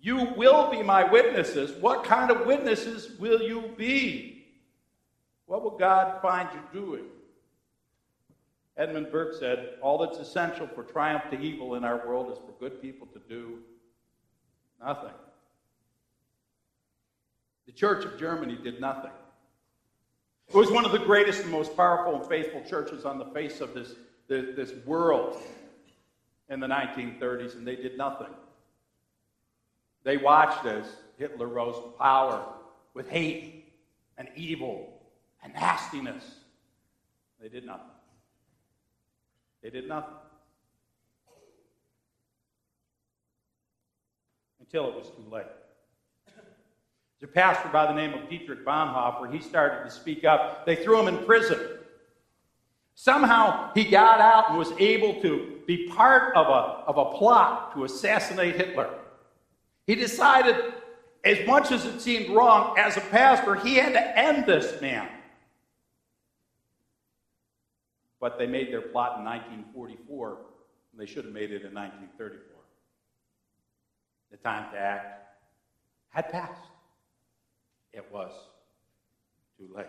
You 0.00 0.32
will 0.36 0.70
be 0.70 0.82
my 0.82 1.04
witnesses. 1.04 1.72
What 1.80 2.04
kind 2.04 2.30
of 2.30 2.46
witnesses 2.46 3.18
will 3.18 3.42
you 3.42 3.72
be? 3.76 4.46
What 5.46 5.62
will 5.62 5.76
God 5.76 6.22
find 6.22 6.48
you 6.54 6.80
doing? 6.80 7.04
Edmund 8.76 9.10
Burke 9.12 9.34
said, 9.34 9.74
All 9.82 9.98
that's 9.98 10.18
essential 10.18 10.66
for 10.66 10.84
triumph 10.84 11.24
to 11.30 11.38
evil 11.38 11.74
in 11.74 11.84
our 11.84 12.06
world 12.06 12.32
is 12.32 12.38
for 12.38 12.52
good 12.58 12.80
people 12.80 13.06
to 13.08 13.20
do 13.28 13.58
nothing. 14.82 15.12
The 17.66 17.72
Church 17.72 18.04
of 18.04 18.18
Germany 18.18 18.58
did 18.62 18.80
nothing. 18.80 19.10
It 20.50 20.56
was 20.56 20.68
one 20.68 20.84
of 20.84 20.90
the 20.90 20.98
greatest 20.98 21.42
and 21.42 21.52
most 21.52 21.76
powerful 21.76 22.16
and 22.16 22.26
faithful 22.26 22.60
churches 22.68 23.04
on 23.04 23.18
the 23.18 23.26
face 23.26 23.60
of 23.60 23.72
this, 23.72 23.94
this 24.26 24.72
world 24.84 25.40
in 26.48 26.58
the 26.58 26.66
1930s, 26.66 27.54
and 27.54 27.64
they 27.64 27.76
did 27.76 27.96
nothing. 27.96 28.34
They 30.02 30.16
watched 30.16 30.66
as 30.66 30.86
Hitler 31.18 31.46
rose 31.46 31.76
to 31.76 31.90
power 31.96 32.44
with 32.94 33.08
hate 33.08 33.72
and 34.18 34.28
evil 34.34 35.00
and 35.44 35.54
nastiness. 35.54 36.24
They 37.40 37.48
did 37.48 37.64
nothing. 37.64 37.86
They 39.62 39.70
did 39.70 39.86
nothing. 39.86 40.16
Until 44.58 44.88
it 44.88 44.96
was 44.96 45.06
too 45.10 45.30
late. 45.30 45.46
There's 47.20 47.30
a 47.30 47.34
pastor 47.34 47.68
by 47.68 47.86
the 47.86 47.92
name 47.92 48.14
of 48.14 48.30
Dietrich 48.30 48.64
Bonhoeffer. 48.64 49.32
He 49.32 49.40
started 49.40 49.84
to 49.84 49.90
speak 49.90 50.24
up. 50.24 50.64
They 50.64 50.76
threw 50.76 50.98
him 51.00 51.08
in 51.08 51.24
prison. 51.26 51.58
Somehow 52.94 53.72
he 53.74 53.84
got 53.84 54.20
out 54.20 54.50
and 54.50 54.58
was 54.58 54.72
able 54.78 55.20
to 55.20 55.60
be 55.66 55.88
part 55.88 56.34
of 56.34 56.46
a, 56.46 56.84
of 56.88 56.96
a 56.96 57.16
plot 57.16 57.74
to 57.74 57.84
assassinate 57.84 58.56
Hitler. 58.56 58.90
He 59.86 59.94
decided, 59.94 60.56
as 61.24 61.46
much 61.46 61.72
as 61.72 61.84
it 61.84 62.00
seemed 62.00 62.34
wrong, 62.34 62.78
as 62.78 62.96
a 62.96 63.00
pastor, 63.02 63.54
he 63.54 63.74
had 63.74 63.92
to 63.92 64.18
end 64.18 64.46
this 64.46 64.80
man. 64.80 65.08
But 68.18 68.38
they 68.38 68.46
made 68.46 68.72
their 68.72 68.82
plot 68.82 69.18
in 69.18 69.24
1944, 69.24 70.38
and 70.92 71.00
they 71.00 71.06
should 71.06 71.24
have 71.24 71.34
made 71.34 71.50
it 71.50 71.64
in 71.64 71.74
1934. 71.74 72.56
The 74.30 74.36
time 74.38 74.72
to 74.72 74.78
act 74.78 75.36
had 76.10 76.30
passed. 76.30 76.70
It 77.92 78.06
was 78.12 78.32
too 79.58 79.68
late. 79.74 79.86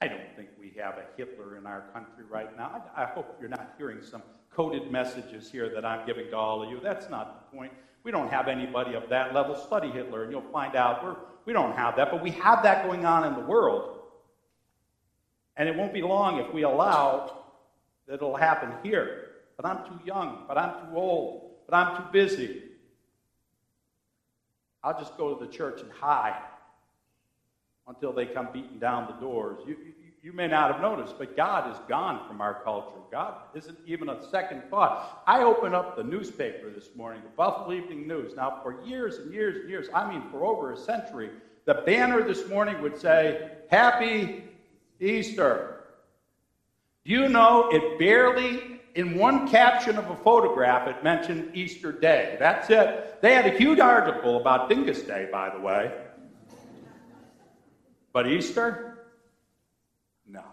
I 0.00 0.08
don't 0.08 0.34
think 0.36 0.50
we 0.60 0.74
have 0.78 0.94
a 0.94 1.04
Hitler 1.16 1.56
in 1.56 1.66
our 1.66 1.82
country 1.92 2.24
right 2.28 2.54
now. 2.56 2.82
I, 2.96 3.02
I, 3.02 3.06
hope 3.06 3.36
you're 3.40 3.48
not 3.48 3.74
hearing 3.78 4.02
some 4.02 4.22
coded 4.50 4.90
messages 4.90 5.50
here 5.50 5.70
that 5.74 5.84
I'm 5.84 6.06
giving 6.06 6.28
to 6.30 6.36
all 6.36 6.62
of 6.62 6.70
you. 6.70 6.80
That's 6.82 7.08
not 7.08 7.50
the 7.50 7.56
point. 7.56 7.72
We 8.04 8.10
don't 8.10 8.30
have 8.30 8.46
anybody 8.46 8.94
of 8.94 9.08
that 9.08 9.34
level. 9.34 9.56
Study 9.56 9.90
Hitler, 9.90 10.22
and 10.22 10.32
you'll 10.32 10.52
find 10.52 10.76
out 10.76 11.02
we're, 11.02 11.16
we 11.46 11.52
don't 11.52 11.74
have 11.74 11.96
that, 11.96 12.10
but 12.10 12.22
we 12.22 12.30
have 12.32 12.62
that 12.62 12.84
going 12.86 13.06
on 13.06 13.24
in 13.24 13.34
the 13.34 13.46
world. 13.46 14.00
And 15.56 15.68
it 15.68 15.74
won't 15.74 15.94
be 15.94 16.02
long 16.02 16.38
if 16.38 16.52
we 16.52 16.62
allow 16.62 17.44
that 18.06 18.14
it'll 18.14 18.36
happen 18.36 18.72
here. 18.82 19.28
But 19.56 19.66
I'm 19.66 19.84
too 19.86 19.98
young, 20.04 20.44
but 20.46 20.58
I'm 20.58 20.88
too 20.88 20.96
old, 20.96 21.52
but 21.68 21.74
I'm 21.74 21.96
too 21.96 22.08
busy. 22.12 22.62
I'll 24.86 24.96
just 24.96 25.16
go 25.16 25.34
to 25.34 25.44
the 25.44 25.50
church 25.50 25.80
and 25.82 25.90
hide 25.90 26.40
until 27.88 28.12
they 28.12 28.24
come 28.24 28.50
beating 28.52 28.78
down 28.78 29.08
the 29.08 29.20
doors. 29.20 29.58
You, 29.66 29.76
you, 29.84 29.92
you, 30.22 30.32
may 30.32 30.46
not 30.46 30.72
have 30.72 30.80
noticed, 30.80 31.18
but 31.18 31.36
God 31.36 31.68
is 31.74 31.76
gone 31.88 32.24
from 32.28 32.40
our 32.40 32.62
culture. 32.62 33.00
God 33.10 33.34
isn't 33.52 33.76
even 33.84 34.08
a 34.08 34.30
second 34.30 34.62
thought. 34.70 35.24
I 35.26 35.42
opened 35.42 35.74
up 35.74 35.96
the 35.96 36.04
newspaper 36.04 36.70
this 36.70 36.90
morning, 36.94 37.22
the 37.24 37.30
Buffalo 37.30 37.72
Evening 37.72 38.06
News. 38.06 38.36
Now, 38.36 38.60
for 38.62 38.80
years 38.84 39.18
and 39.18 39.34
years 39.34 39.56
and 39.56 39.68
years, 39.68 39.88
I 39.92 40.08
mean 40.08 40.22
for 40.30 40.44
over 40.44 40.72
a 40.72 40.76
century, 40.76 41.30
the 41.64 41.82
banner 41.84 42.22
this 42.22 42.48
morning 42.48 42.80
would 42.80 42.96
say, 42.96 43.50
Happy 43.68 44.44
Easter. 45.00 45.80
Do 47.04 47.10
you 47.10 47.28
know 47.28 47.70
it 47.70 47.98
barely, 47.98 48.75
in 48.96 49.14
one 49.18 49.46
caption 49.46 49.98
of 49.98 50.08
a 50.10 50.16
photograph, 50.16 50.88
it 50.88 51.04
mentioned 51.04 51.54
Easter 51.54 51.92
Day? 51.92 52.36
That's 52.40 52.70
it. 52.70 53.20
They 53.20 53.34
had 53.34 53.46
a 53.46 53.50
huge 53.50 53.78
article 53.78 54.40
about 54.40 54.70
Dingus 54.70 55.02
Day, 55.02 55.28
by 55.30 55.50
the 55.50 55.60
way. 55.60 55.92
But 58.14 58.26
Easter? 58.26 59.10
No. 60.26 60.44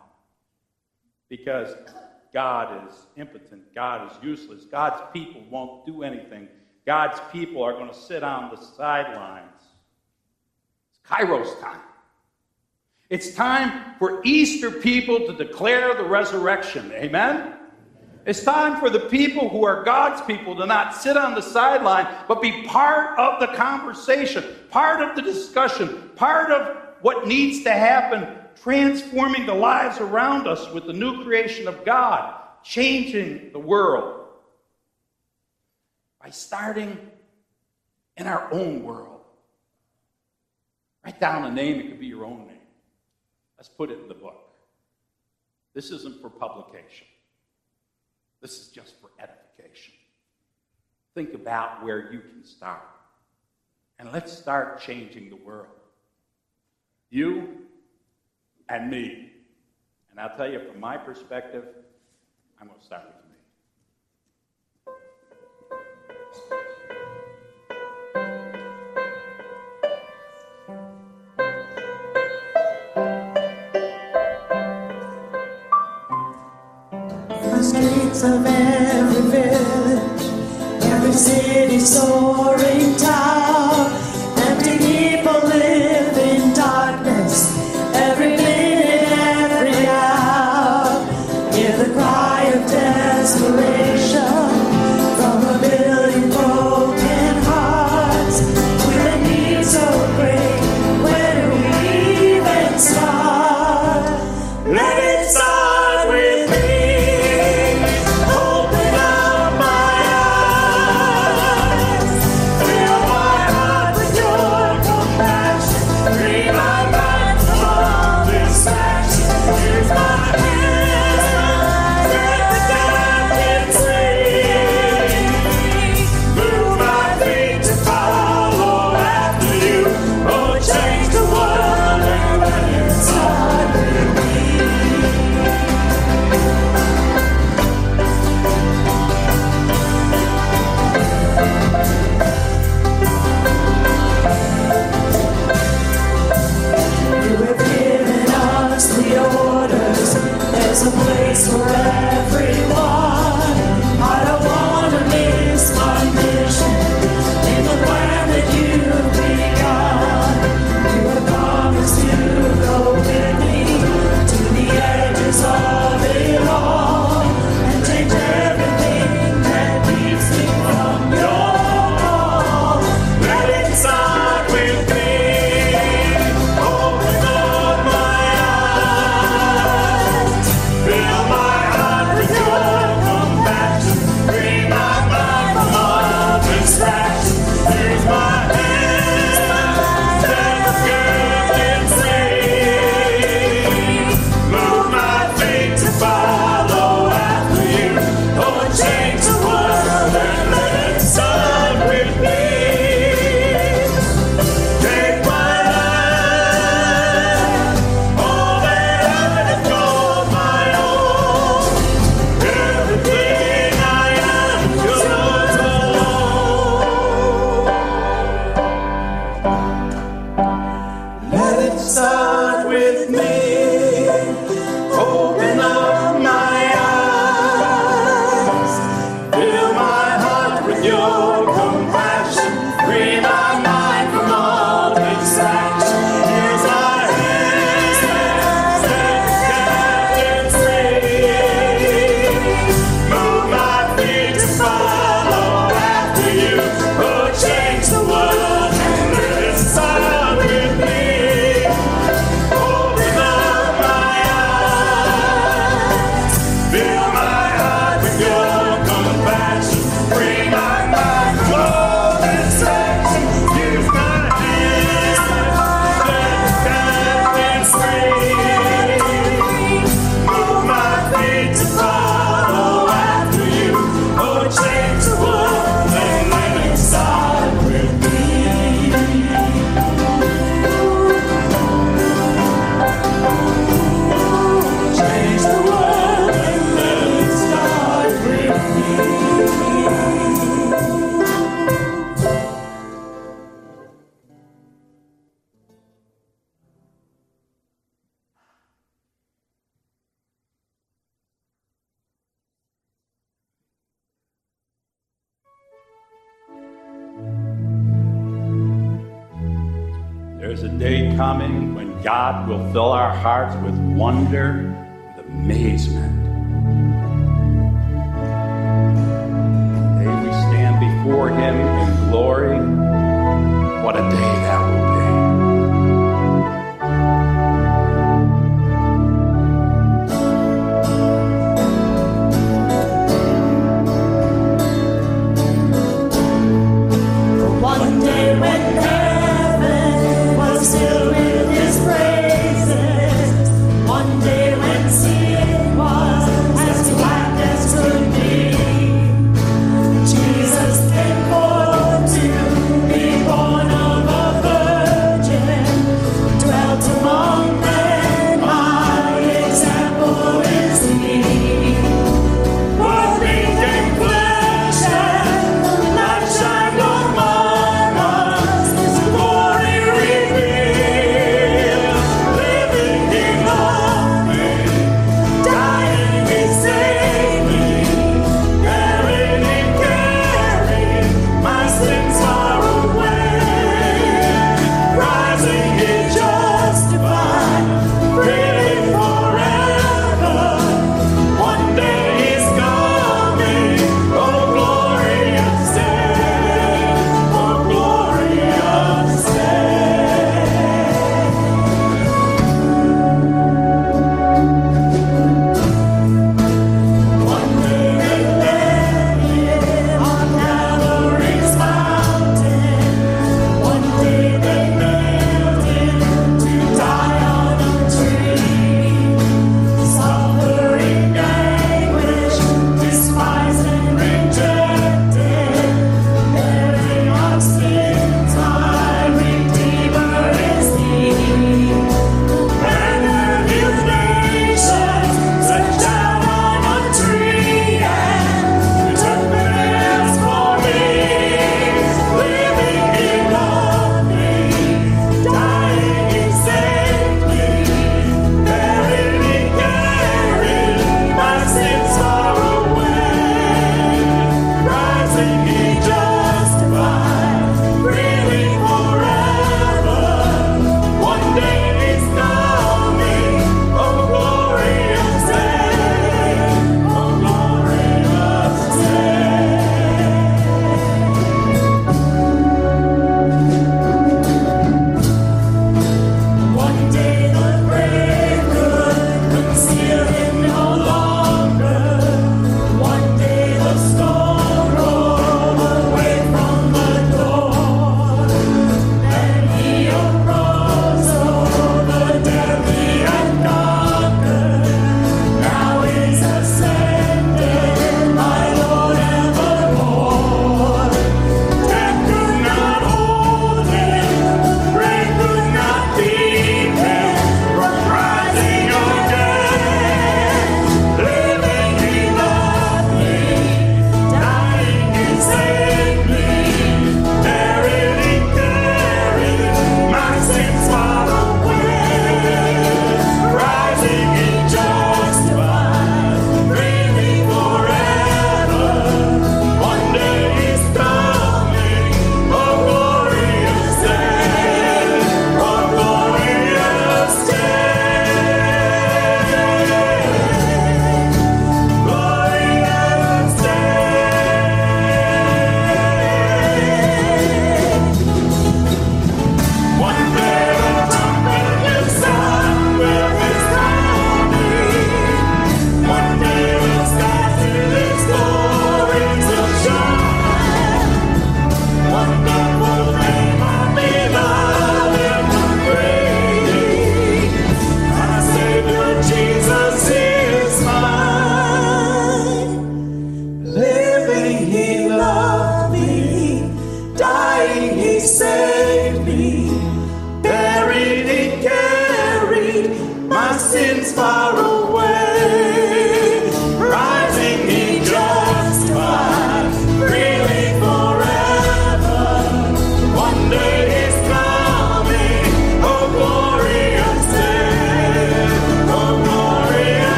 Because 1.30 1.74
God 2.34 2.90
is 2.90 2.94
impotent, 3.16 3.74
God 3.74 4.12
is 4.12 4.18
useless, 4.22 4.66
God's 4.66 5.02
people 5.14 5.42
won't 5.50 5.86
do 5.86 6.04
anything. 6.04 6.50
God's 6.86 7.22
people 7.32 7.64
are 7.64 7.72
going 7.72 7.88
to 7.88 7.98
sit 7.98 8.24
on 8.24 8.54
the 8.54 8.58
sidelines. 8.58 9.64
It's 10.90 11.10
Kairos 11.10 11.62
time. 11.62 11.80
It's 13.10 13.34
time 13.34 13.96
for 14.00 14.22
Easter 14.26 14.70
people 14.70 15.26
to 15.28 15.34
declare 15.34 15.94
the 15.94 16.04
resurrection. 16.04 16.92
Amen? 16.92 17.54
It's 18.26 18.44
time 18.44 18.80
for 18.80 18.90
the 18.90 19.02
people 19.02 19.50
who 19.50 19.66
are 19.66 19.84
God's 19.84 20.22
people 20.22 20.56
to 20.56 20.66
not 20.66 20.96
sit 20.96 21.18
on 21.18 21.36
the 21.36 21.42
sideline, 21.42 22.08
but 22.28 22.42
be 22.42 22.64
part 22.64 23.20
of 23.20 23.40
the 23.42 23.56
conversation, 23.56 24.44
part 24.70 25.02
of 25.02 25.16
the 25.16 25.22
discussion, 25.22 26.12
part 26.16 26.50
of 26.52 26.78
what 27.02 27.28
needs 27.28 27.64
to 27.64 27.72
happen, 27.72 28.38
transforming 28.62 29.46
the 29.46 29.54
lives 29.54 30.00
around 30.00 30.48
us 30.48 30.72
with 30.72 30.86
the 30.86 30.94
new 30.94 31.24
creation 31.24 31.68
of 31.68 31.84
God, 31.84 32.40
changing 32.64 33.52
the 33.52 33.60
world 33.60 34.28
by 36.22 36.30
starting 36.30 36.98
in 38.16 38.26
our 38.26 38.52
own 38.54 38.84
world. 38.84 39.22
Write 41.04 41.20
down 41.20 41.44
a 41.44 41.52
name, 41.52 41.82
it 41.82 41.90
could 41.90 42.00
be 42.00 42.06
your 42.06 42.24
own 42.24 42.48
name. 42.48 42.58
Let's 43.58 43.68
put 43.68 43.92
it 43.92 44.00
in 44.00 44.08
the 44.08 44.14
book. 44.14 44.40
This 45.74 45.92
isn't 45.92 46.22
for 46.22 46.30
publication, 46.30 47.08
this 48.44 48.60
is 48.60 48.68
just 48.68 49.00
for 49.00 49.10
edification. 49.18 49.94
Think 51.16 51.34
about 51.34 51.84
where 51.84 52.12
you 52.12 52.20
can 52.20 52.44
start. 52.44 52.84
And 53.98 54.12
let's 54.12 54.34
start 54.34 54.82
changing 54.82 55.30
the 55.30 55.38
world. 55.38 55.68
You 57.10 57.60
and 58.68 58.92
me. 58.92 59.32
And 60.12 60.20
I'll 60.20 60.36
tell 60.36 60.52
you, 60.52 60.60
from 60.60 60.82
my 60.82 60.98
perspective, 60.98 61.64
I'm 62.60 62.68
going 62.68 62.80
to 62.80 62.86
start 62.86 63.04
with 63.06 63.23
of 78.22 78.46
every 78.46 79.22
village, 79.32 80.84
every 80.84 81.12
city 81.14 81.80
soaring 81.80 82.96
tower, 82.96 83.23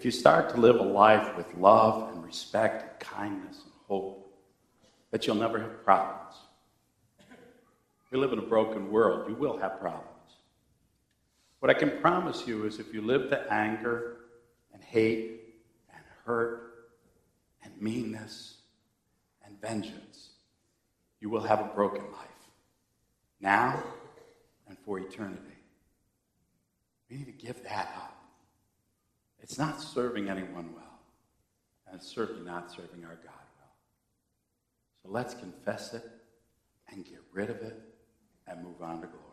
if 0.00 0.06
you 0.06 0.10
start 0.10 0.48
to 0.48 0.56
live 0.56 0.76
a 0.76 0.82
life 0.82 1.36
with 1.36 1.54
love 1.56 2.10
and 2.14 2.24
respect 2.24 2.82
and 2.82 3.00
kindness 3.00 3.60
and 3.62 3.72
hope, 3.86 4.34
that 5.10 5.26
you'll 5.26 5.36
never 5.36 5.60
have 5.60 5.84
problems. 5.84 6.36
We 8.10 8.16
live 8.16 8.32
in 8.32 8.38
a 8.38 8.46
broken 8.56 8.90
world. 8.90 9.28
You 9.28 9.34
will 9.34 9.58
have 9.58 9.78
problems. 9.78 10.06
What 11.58 11.68
I 11.68 11.74
can 11.74 12.00
promise 12.00 12.46
you 12.46 12.64
is 12.64 12.78
if 12.78 12.94
you 12.94 13.02
live 13.02 13.28
to 13.28 13.52
anger 13.52 14.16
and 14.72 14.82
hate 14.82 15.42
and 15.94 16.02
hurt 16.24 16.88
and 17.62 17.78
meanness 17.78 18.54
and 19.44 19.60
vengeance, 19.60 20.30
you 21.20 21.28
will 21.28 21.42
have 21.42 21.60
a 21.60 21.74
broken 21.74 22.04
life 22.10 22.28
now 23.38 23.82
and 24.66 24.78
for 24.78 24.98
eternity. 24.98 25.58
We 27.10 27.18
need 27.18 27.26
to 27.26 27.32
give 27.32 27.62
that 27.64 27.92
up. 27.98 28.19
It's 29.42 29.58
not 29.58 29.80
serving 29.80 30.28
anyone 30.28 30.72
well, 30.74 31.00
and 31.86 31.96
it's 31.96 32.08
certainly 32.08 32.44
not 32.44 32.70
serving 32.70 33.04
our 33.04 33.16
God 33.16 33.46
well. 33.58 33.74
So 35.02 35.10
let's 35.10 35.34
confess 35.34 35.94
it 35.94 36.04
and 36.88 37.04
get 37.04 37.22
rid 37.32 37.50
of 37.50 37.56
it 37.56 37.80
and 38.46 38.62
move 38.62 38.82
on 38.82 39.00
to 39.00 39.06
glory. 39.06 39.26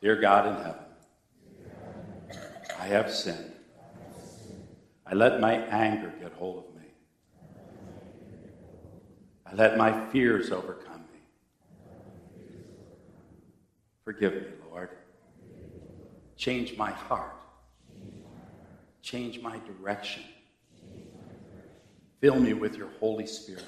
Dear 0.00 0.16
God 0.20 0.46
in 0.46 0.56
heaven, 0.64 0.84
I 2.78 2.86
have 2.86 3.10
sinned. 3.10 3.52
I 5.06 5.14
let 5.14 5.40
my 5.40 5.54
anger 5.54 6.12
get 6.20 6.32
hold 6.32 6.64
of 6.64 6.74
me. 6.74 6.88
I 9.46 9.54
let 9.54 9.76
my 9.76 10.06
fears 10.06 10.50
overcome 10.50 11.04
me. 11.12 11.20
Forgive 14.04 14.34
me, 14.34 14.42
Lord. 14.70 14.90
Change 16.36 16.76
my 16.76 16.90
heart. 16.90 17.43
Change 19.04 19.42
my 19.42 19.58
direction. 19.66 20.22
Fill 22.22 22.40
me 22.40 22.54
with 22.54 22.74
your 22.74 22.88
Holy 23.00 23.26
Spirit. 23.26 23.62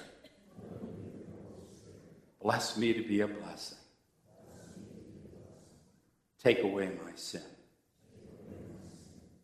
Bless 2.40 2.78
me 2.78 2.94
to 2.94 3.02
be 3.02 3.20
a 3.20 3.28
blessing. 3.28 3.76
Take 6.42 6.62
away 6.62 6.90
my 7.04 7.10
sin. 7.16 7.42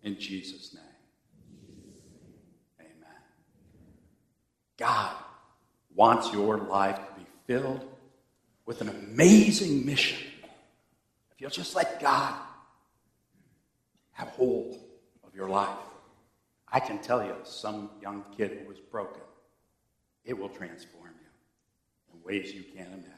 In 0.02 0.18
Jesus' 0.18 0.74
name. 0.74 0.84
Amen. 2.80 3.20
God 4.78 5.14
wants 5.94 6.32
your 6.32 6.56
life 6.56 6.96
to 6.96 7.20
be 7.20 7.26
filled 7.46 7.86
with 8.64 8.80
an 8.80 8.88
amazing 8.88 9.84
mission. 9.84 10.26
If 11.32 11.40
you'll 11.42 11.50
just 11.50 11.76
let 11.76 12.00
God 12.00 12.34
have 14.12 14.28
hold 14.28 14.61
your 15.42 15.50
life, 15.50 15.76
I 16.68 16.78
can 16.78 17.00
tell 17.00 17.24
you, 17.24 17.34
some 17.42 17.90
young 18.00 18.24
kid 18.36 18.60
who 18.62 18.68
was 18.68 18.78
broken, 18.78 19.22
it 20.24 20.38
will 20.38 20.48
transform 20.48 21.10
you 21.20 22.14
in 22.14 22.22
ways 22.22 22.54
you 22.54 22.62
can't 22.62 22.90
imagine. 22.90 23.08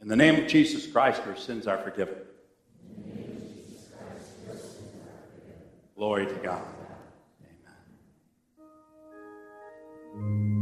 In 0.00 0.08
the 0.08 0.16
name 0.16 0.42
of 0.42 0.46
Jesus 0.48 0.86
Christ, 0.86 1.20
your 1.26 1.36
sins 1.36 1.66
are 1.66 1.76
forgiven. 1.76 2.14
Glory 5.94 6.24
to 6.24 6.34
God. 6.36 6.62
God 10.14 10.59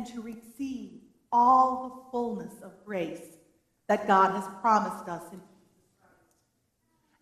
and 0.00 0.08
to 0.08 0.22
receive 0.22 0.92
all 1.30 1.86
the 1.86 2.10
fullness 2.10 2.54
of 2.62 2.72
grace 2.86 3.20
that 3.86 4.06
God 4.06 4.34
has 4.34 4.48
promised 4.62 5.06
us. 5.10 5.22
in 5.30 5.40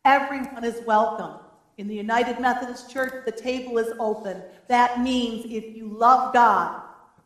Everyone 0.04 0.62
is 0.62 0.86
welcome. 0.86 1.40
In 1.78 1.88
the 1.88 1.96
United 1.96 2.38
Methodist 2.38 2.88
Church, 2.88 3.24
the 3.24 3.32
table 3.32 3.78
is 3.78 3.92
open. 3.98 4.42
That 4.68 5.00
means 5.00 5.44
if 5.46 5.76
you 5.76 5.88
love 5.88 6.32
God, 6.32 6.80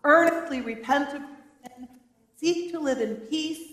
earnestly 0.04 0.62
repent 0.62 1.14
of 1.14 1.20
sin, 1.20 1.86
seek 2.36 2.70
to 2.72 2.80
live 2.80 3.02
in 3.02 3.16
peace 3.16 3.72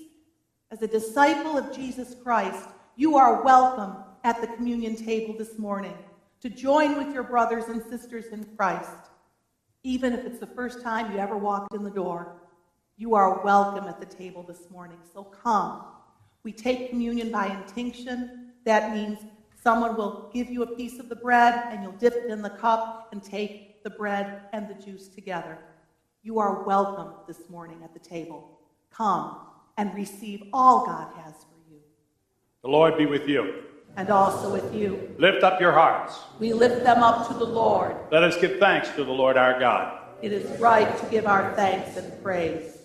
as 0.72 0.82
a 0.82 0.88
disciple 0.88 1.58
of 1.58 1.74
Jesus 1.74 2.14
Christ, 2.22 2.68
you 2.98 3.16
are 3.16 3.42
welcome 3.42 3.96
at 4.26 4.42
the 4.42 4.48
communion 4.48 4.98
table 4.98 5.34
this 5.38 5.58
morning 5.58 5.98
to 6.42 6.50
join 6.50 6.98
with 6.98 7.14
your 7.14 7.24
brothers 7.24 7.70
and 7.70 7.82
sisters 7.82 8.26
in 8.34 8.44
Christ. 8.58 9.09
Even 9.84 10.14
if 10.14 10.26
it's 10.26 10.40
the 10.40 10.48
first 10.48 10.82
time 10.82 11.12
you 11.14 11.20
ever 11.20 11.38
walked 11.38 11.74
in 11.74 11.84
the 11.84 11.90
door, 11.90 12.36
you 12.98 13.16
are 13.16 13.42
welcome 13.46 13.88
at 13.88 14.00
the 14.00 14.06
table 14.06 14.44
this 14.44 14.70
morning. 14.70 14.98
So 15.14 15.24
come. 15.24 15.86
We 16.44 16.52
take 16.52 16.90
communion 16.90 17.32
by 17.32 17.48
intinction. 17.48 18.52
That 18.66 18.94
means 18.94 19.20
someone 19.64 19.96
will 19.96 20.30
give 20.34 20.50
you 20.50 20.64
a 20.64 20.76
piece 20.76 21.00
of 21.00 21.08
the 21.08 21.16
bread 21.16 21.64
and 21.70 21.82
you'll 21.82 21.94
dip 21.94 22.14
it 22.14 22.30
in 22.30 22.42
the 22.42 22.50
cup 22.50 23.10
and 23.14 23.24
take 23.24 23.82
the 23.84 23.90
bread 23.90 24.42
and 24.52 24.68
the 24.68 24.74
juice 24.74 25.08
together. 25.08 25.58
You 26.24 26.40
are 26.40 26.64
welcome 26.64 27.14
this 27.26 27.50
morning 27.50 27.80
at 27.82 27.94
the 27.94 28.00
table. 28.00 28.60
Come 28.92 29.38
and 29.78 29.96
receive 29.96 30.44
all 30.52 30.86
God 30.86 31.14
has 31.24 31.34
for 31.36 31.72
you. 31.72 31.80
The 32.64 32.70
Lord 32.70 32.98
be 32.98 33.06
with 33.06 33.30
you. 33.30 33.64
And 34.00 34.10
also 34.10 34.50
with 34.50 34.74
you. 34.74 35.14
Lift 35.18 35.44
up 35.44 35.60
your 35.60 35.74
hearts. 35.74 36.18
We 36.40 36.54
lift 36.54 36.86
them 36.86 37.04
up 37.04 37.28
to 37.28 37.34
the 37.34 37.44
Lord. 37.44 37.98
Let 38.14 38.24
us 38.24 38.40
give 38.40 38.58
thanks 38.58 38.88
to 38.96 39.04
the 39.04 39.12
Lord 39.12 39.36
our 39.36 39.60
God. 39.60 40.00
It 40.22 40.32
is 40.32 40.58
right 40.58 40.98
to 41.00 41.06
give 41.08 41.28
our 41.28 41.54
thanks 41.56 41.98
and 41.98 42.24
praise. 42.24 42.78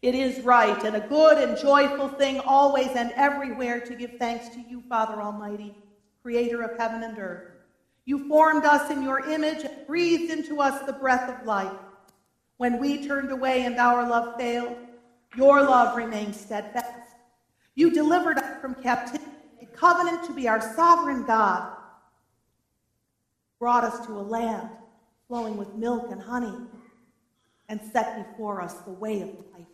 It 0.00 0.14
is 0.14 0.44
right 0.44 0.80
and 0.84 0.94
a 0.94 1.00
good 1.00 1.38
and 1.38 1.58
joyful 1.58 2.06
thing 2.06 2.38
always 2.38 2.90
and 2.90 3.10
everywhere 3.16 3.80
to 3.80 3.96
give 3.96 4.12
thanks 4.20 4.48
to 4.50 4.60
you, 4.60 4.80
Father 4.88 5.20
Almighty, 5.20 5.74
creator 6.22 6.62
of 6.62 6.78
heaven 6.78 7.02
and 7.02 7.18
earth. 7.18 7.50
You 8.04 8.28
formed 8.28 8.64
us 8.64 8.92
in 8.92 9.02
your 9.02 9.28
image 9.28 9.64
and 9.64 9.88
breathed 9.88 10.30
into 10.30 10.60
us 10.60 10.86
the 10.86 10.92
breath 10.92 11.28
of 11.28 11.44
life. 11.44 11.76
When 12.58 12.78
we 12.78 13.08
turned 13.08 13.32
away 13.32 13.64
and 13.64 13.76
our 13.76 14.08
love 14.08 14.36
failed, 14.38 14.76
your 15.34 15.62
love 15.62 15.96
remained 15.96 16.36
steadfast. 16.36 17.16
You 17.74 17.90
delivered 17.90 18.38
us 18.38 18.60
from 18.60 18.76
captivity, 18.76 19.24
covenant 19.80 20.22
to 20.24 20.32
be 20.32 20.46
our 20.46 20.60
sovereign 20.60 21.24
God. 21.24 21.72
Brought 23.58 23.84
us 23.84 24.06
to 24.06 24.12
a 24.12 24.22
land 24.22 24.68
flowing 25.30 25.56
with 25.56 25.72
milk 25.76 26.08
and 26.10 26.20
honey, 26.20 26.52
and 27.68 27.80
set 27.92 28.28
before 28.28 28.60
us 28.60 28.74
the 28.80 28.90
way 28.90 29.22
of 29.22 29.28
life. 29.28 29.66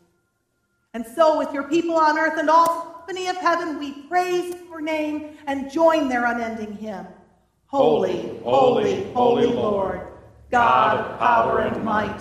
And 0.92 1.06
so, 1.06 1.38
with 1.38 1.50
your 1.54 1.62
people 1.62 1.94
on 1.94 2.18
earth 2.18 2.38
and 2.38 2.50
all 2.50 2.66
company 3.06 3.28
of 3.28 3.36
heaven, 3.36 3.78
we 3.78 3.92
praise 4.02 4.54
your 4.68 4.82
name 4.82 5.38
and 5.46 5.70
join 5.70 6.10
their 6.10 6.26
unending 6.26 6.76
hymn. 6.76 7.06
Holy, 7.68 8.38
holy, 8.44 9.10
holy 9.12 9.46
Lord, 9.46 10.02
God 10.50 10.98
of 10.98 11.18
power 11.18 11.60
and 11.60 11.82
might, 11.82 12.20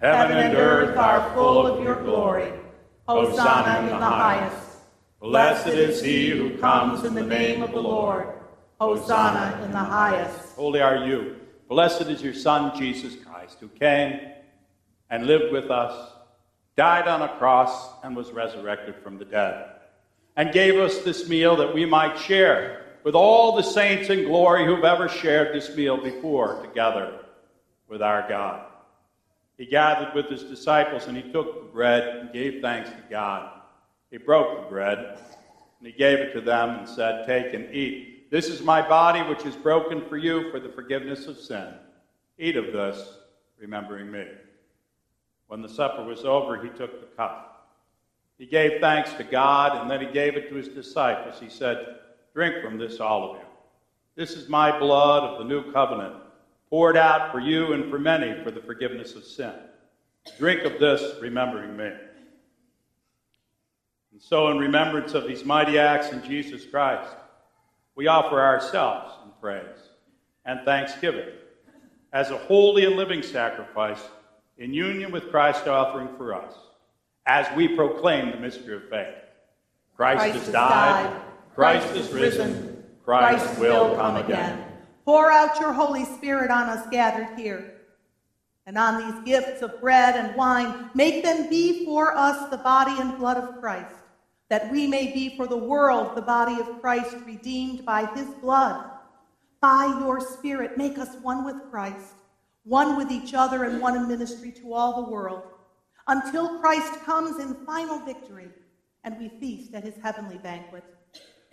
heaven 0.00 0.38
and 0.38 0.56
earth 0.56 0.96
are 0.96 1.34
full 1.34 1.66
of 1.66 1.84
your 1.84 2.02
glory. 2.02 2.52
Hosanna 3.06 3.80
in 3.80 3.98
the 3.98 4.06
highest. 4.06 4.61
Blessed 5.22 5.68
is 5.68 6.02
he 6.02 6.30
who 6.30 6.58
comes 6.58 7.04
in 7.04 7.14
the 7.14 7.22
name 7.22 7.62
of 7.62 7.70
the 7.70 7.80
Lord. 7.80 8.26
Hosanna 8.80 9.62
in 9.64 9.70
the 9.70 9.78
highest. 9.78 10.56
Holy 10.56 10.80
are 10.80 11.06
you. 11.06 11.36
Blessed 11.68 12.08
is 12.08 12.20
your 12.20 12.34
Son, 12.34 12.76
Jesus 12.76 13.14
Christ, 13.24 13.58
who 13.60 13.68
came 13.68 14.18
and 15.10 15.24
lived 15.28 15.52
with 15.52 15.70
us, 15.70 16.10
died 16.76 17.06
on 17.06 17.22
a 17.22 17.38
cross, 17.38 18.02
and 18.02 18.16
was 18.16 18.32
resurrected 18.32 18.96
from 18.96 19.16
the 19.16 19.24
dead, 19.24 19.66
and 20.34 20.52
gave 20.52 20.74
us 20.74 20.98
this 21.04 21.28
meal 21.28 21.54
that 21.54 21.72
we 21.72 21.84
might 21.84 22.18
share 22.18 22.84
with 23.04 23.14
all 23.14 23.54
the 23.54 23.62
saints 23.62 24.10
in 24.10 24.24
glory 24.24 24.66
who've 24.66 24.82
ever 24.82 25.08
shared 25.08 25.54
this 25.54 25.76
meal 25.76 26.02
before 26.02 26.60
together 26.62 27.20
with 27.88 28.02
our 28.02 28.28
God. 28.28 28.66
He 29.56 29.66
gathered 29.66 30.14
with 30.16 30.26
his 30.26 30.42
disciples 30.42 31.06
and 31.06 31.16
he 31.16 31.30
took 31.30 31.54
the 31.54 31.72
bread 31.72 32.08
and 32.08 32.32
gave 32.32 32.60
thanks 32.60 32.90
to 32.90 33.02
God. 33.08 33.61
He 34.12 34.18
broke 34.18 34.60
the 34.60 34.68
bread 34.68 35.18
and 35.78 35.86
he 35.86 35.92
gave 35.92 36.18
it 36.18 36.34
to 36.34 36.42
them 36.42 36.78
and 36.78 36.88
said, 36.88 37.26
Take 37.26 37.54
and 37.54 37.74
eat. 37.74 38.30
This 38.30 38.48
is 38.48 38.62
my 38.62 38.86
body, 38.86 39.22
which 39.22 39.46
is 39.46 39.56
broken 39.56 40.06
for 40.06 40.18
you 40.18 40.50
for 40.50 40.60
the 40.60 40.68
forgiveness 40.68 41.26
of 41.26 41.38
sin. 41.38 41.72
Eat 42.38 42.56
of 42.56 42.66
this, 42.66 43.16
remembering 43.58 44.12
me. 44.12 44.26
When 45.48 45.62
the 45.62 45.68
supper 45.68 46.04
was 46.04 46.26
over, 46.26 46.62
he 46.62 46.68
took 46.68 47.00
the 47.00 47.16
cup. 47.16 47.70
He 48.38 48.44
gave 48.44 48.80
thanks 48.80 49.14
to 49.14 49.24
God, 49.24 49.80
and 49.80 49.90
then 49.90 50.00
he 50.00 50.12
gave 50.12 50.36
it 50.36 50.50
to 50.50 50.56
his 50.56 50.68
disciples. 50.68 51.40
He 51.40 51.48
said, 51.48 51.96
Drink 52.34 52.62
from 52.62 52.76
this, 52.76 53.00
all 53.00 53.30
of 53.30 53.36
you. 53.36 53.46
This 54.14 54.32
is 54.32 54.48
my 54.48 54.78
blood 54.78 55.24
of 55.24 55.38
the 55.38 55.44
new 55.44 55.72
covenant, 55.72 56.16
poured 56.68 56.98
out 56.98 57.32
for 57.32 57.40
you 57.40 57.72
and 57.72 57.90
for 57.90 57.98
many 57.98 58.42
for 58.44 58.50
the 58.50 58.60
forgiveness 58.60 59.14
of 59.14 59.24
sin. 59.24 59.54
Drink 60.38 60.64
of 60.64 60.78
this, 60.78 61.18
remembering 61.20 61.76
me. 61.76 61.92
And 64.22 64.28
so, 64.28 64.48
in 64.48 64.58
remembrance 64.58 65.14
of 65.14 65.26
these 65.26 65.44
mighty 65.44 65.78
acts 65.78 66.12
in 66.12 66.22
Jesus 66.22 66.64
Christ, 66.64 67.10
we 67.96 68.06
offer 68.06 68.40
ourselves 68.40 69.12
in 69.24 69.30
praise 69.40 69.90
and 70.44 70.64
thanksgiving 70.64 71.28
as 72.12 72.30
a 72.30 72.38
holy 72.38 72.84
and 72.84 72.96
living 72.96 73.22
sacrifice 73.22 74.00
in 74.58 74.72
union 74.72 75.10
with 75.10 75.30
Christ's 75.30 75.66
offering 75.66 76.08
for 76.16 76.34
us 76.34 76.54
as 77.26 77.46
we 77.56 77.68
proclaim 77.68 78.30
the 78.30 78.36
mystery 78.36 78.76
of 78.76 78.88
faith. 78.88 79.14
Christ, 79.96 80.20
Christ 80.20 80.38
has 80.38 80.52
died, 80.52 81.04
died. 81.04 81.22
Christ, 81.54 81.86
Christ 81.86 81.96
is 81.96 82.06
is 82.06 82.12
risen, 82.14 82.52
risen. 82.52 82.84
Christ, 83.04 83.44
Christ 83.44 83.60
will 83.60 83.88
come 83.96 84.14
come 84.14 84.16
again. 84.16 84.52
again. 84.52 84.68
Pour 85.04 85.30
out 85.30 85.58
your 85.60 85.72
Holy 85.72 86.04
Spirit 86.04 86.50
on 86.50 86.68
us 86.68 86.86
gathered 86.90 87.38
here. 87.38 87.74
And 88.66 88.78
on 88.78 89.24
these 89.24 89.24
gifts 89.24 89.62
of 89.62 89.80
bread 89.80 90.14
and 90.14 90.36
wine, 90.36 90.90
make 90.94 91.24
them 91.24 91.50
be 91.50 91.84
for 91.84 92.16
us 92.16 92.48
the 92.50 92.58
body 92.58 92.94
and 93.00 93.18
blood 93.18 93.36
of 93.36 93.60
Christ, 93.60 93.96
that 94.52 94.70
we 94.70 94.86
may 94.86 95.10
be 95.10 95.34
for 95.34 95.46
the 95.46 95.56
world 95.56 96.14
the 96.14 96.20
body 96.20 96.60
of 96.60 96.78
Christ 96.82 97.16
redeemed 97.24 97.86
by 97.86 98.04
his 98.14 98.26
blood. 98.42 98.84
By 99.62 99.86
your 100.00 100.20
Spirit, 100.20 100.76
make 100.76 100.98
us 100.98 101.16
one 101.22 101.42
with 101.46 101.70
Christ, 101.70 102.12
one 102.64 102.98
with 102.98 103.10
each 103.10 103.32
other, 103.32 103.64
and 103.64 103.80
one 103.80 103.96
in 103.96 104.06
ministry 104.06 104.52
to 104.60 104.74
all 104.74 105.02
the 105.02 105.10
world, 105.10 105.44
until 106.06 106.60
Christ 106.60 107.02
comes 107.02 107.42
in 107.42 107.64
final 107.64 107.98
victory 108.00 108.50
and 109.04 109.18
we 109.18 109.30
feast 109.40 109.72
at 109.72 109.84
his 109.84 109.96
heavenly 110.02 110.36
banquet. 110.36 110.84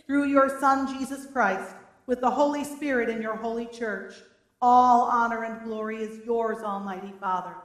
Through 0.06 0.26
your 0.26 0.60
Son, 0.60 0.86
Jesus 1.00 1.26
Christ, 1.26 1.74
with 2.06 2.20
the 2.20 2.30
Holy 2.30 2.66
Spirit 2.66 3.08
in 3.08 3.22
your 3.22 3.38
holy 3.38 3.68
church, 3.68 4.16
all 4.62 5.04
honor 5.04 5.46
and 5.46 5.64
glory 5.64 6.04
is 6.04 6.26
yours, 6.26 6.62
Almighty 6.66 7.14
Father, 7.22 7.56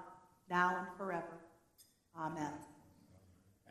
now 0.48 0.76
and 0.78 0.86
forever. 0.96 1.40
Amen. 2.16 2.52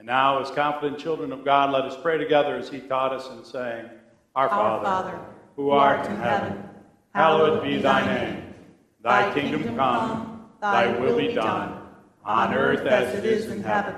And 0.03 0.09
now, 0.09 0.41
as 0.41 0.51
confident 0.51 0.99
children 0.99 1.31
of 1.31 1.45
God, 1.45 1.71
let 1.71 1.85
us 1.85 1.95
pray 2.01 2.17
together 2.17 2.57
as 2.57 2.67
he 2.67 2.81
taught 2.81 3.13
us 3.13 3.29
in 3.29 3.45
saying, 3.45 3.89
Our, 4.35 4.49
Our 4.49 4.83
Father, 4.83 4.83
Father, 4.83 5.19
who 5.55 5.69
art 5.69 6.05
in 6.09 6.17
heaven, 6.17 6.61
hallowed 7.15 7.63
be 7.63 7.77
thy 7.77 8.05
name. 8.05 8.53
Thy 9.01 9.33
kingdom 9.33 9.77
come, 9.77 10.49
thy 10.59 10.87
will 10.99 11.15
be 11.15 11.31
done, 11.31 11.79
on 12.25 12.53
earth 12.53 12.85
as 12.85 13.15
it 13.15 13.23
is 13.23 13.45
in 13.45 13.63
heaven. 13.63 13.95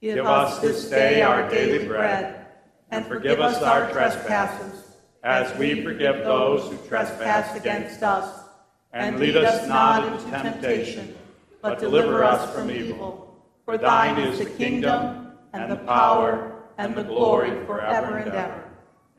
Give 0.00 0.24
us 0.26 0.60
this 0.60 0.88
day 0.88 1.22
our 1.22 1.50
daily 1.50 1.88
bread, 1.88 2.46
and 2.92 3.04
forgive 3.04 3.40
us 3.40 3.60
our 3.62 3.90
trespasses, 3.90 4.94
as 5.24 5.58
we 5.58 5.82
forgive 5.82 6.18
those 6.18 6.70
who 6.70 6.76
trespass 6.86 7.58
against 7.58 8.04
us. 8.04 8.44
And 8.92 9.18
lead 9.18 9.36
us 9.36 9.66
not 9.66 10.06
into 10.06 10.30
temptation, 10.30 11.16
but 11.60 11.80
deliver 11.80 12.22
us 12.22 12.54
from 12.54 12.70
evil. 12.70 13.28
For 13.64 13.76
thine 13.76 14.20
is 14.20 14.38
the 14.38 14.44
kingdom, 14.44 15.21
and 15.52 15.70
the 15.70 15.76
power, 15.76 16.62
and 16.78 16.94
the 16.94 17.02
glory 17.02 17.64
forever 17.66 18.18
and 18.18 18.32
ever. 18.32 18.64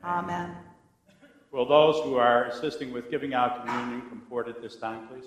Amen. 0.02 0.56
Will 1.52 1.66
those 1.66 2.02
who 2.04 2.16
are 2.16 2.46
assisting 2.46 2.92
with 2.92 3.10
giving 3.10 3.32
out 3.32 3.64
communion 3.64 4.20
forward 4.28 4.48
at 4.48 4.60
this 4.60 4.76
time, 4.76 5.06
please? 5.08 5.26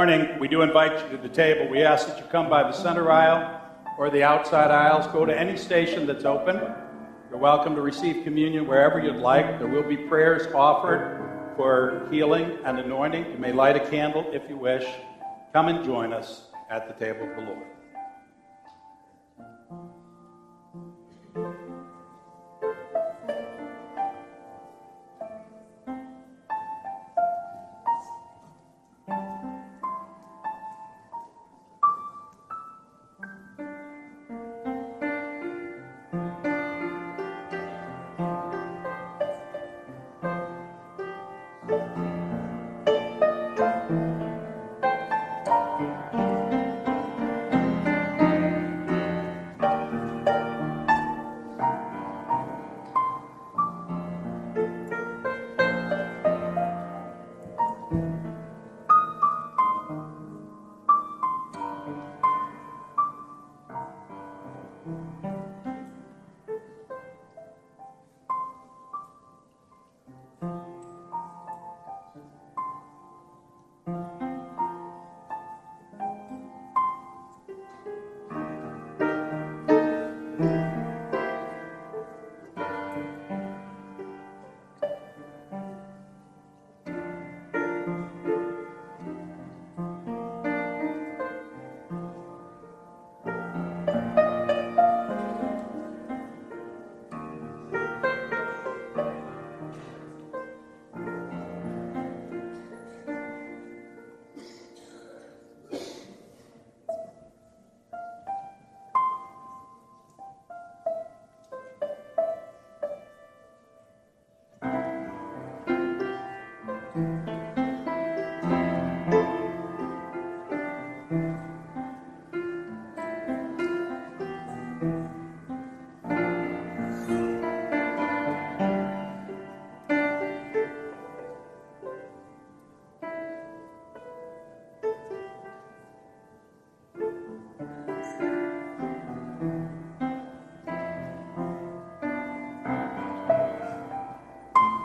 Morning, 0.00 0.38
we 0.38 0.48
do 0.48 0.62
invite 0.62 0.92
you 0.92 1.14
to 1.14 1.22
the 1.22 1.28
table. 1.28 1.68
We 1.70 1.82
ask 1.82 2.06
that 2.06 2.16
you 2.16 2.24
come 2.32 2.48
by 2.48 2.62
the 2.62 2.72
center 2.72 3.10
aisle 3.10 3.60
or 3.98 4.08
the 4.08 4.22
outside 4.22 4.70
aisles. 4.70 5.06
Go 5.08 5.26
to 5.26 5.38
any 5.38 5.58
station 5.58 6.06
that's 6.06 6.24
open. 6.24 6.56
You're 7.28 7.38
welcome 7.38 7.74
to 7.74 7.82
receive 7.82 8.24
communion 8.24 8.66
wherever 8.66 8.98
you'd 8.98 9.16
like. 9.16 9.58
There 9.58 9.68
will 9.68 9.86
be 9.86 9.98
prayers 9.98 10.50
offered 10.54 11.52
for 11.54 12.08
healing 12.10 12.56
and 12.64 12.78
anointing. 12.78 13.30
You 13.30 13.36
may 13.36 13.52
light 13.52 13.76
a 13.76 13.90
candle 13.90 14.24
if 14.32 14.48
you 14.48 14.56
wish. 14.56 14.86
Come 15.52 15.68
and 15.68 15.84
join 15.84 16.14
us 16.14 16.44
at 16.70 16.88
the 16.88 16.94
table 17.04 17.28
of 17.28 17.36
the 17.36 17.42
Lord. 17.42 17.79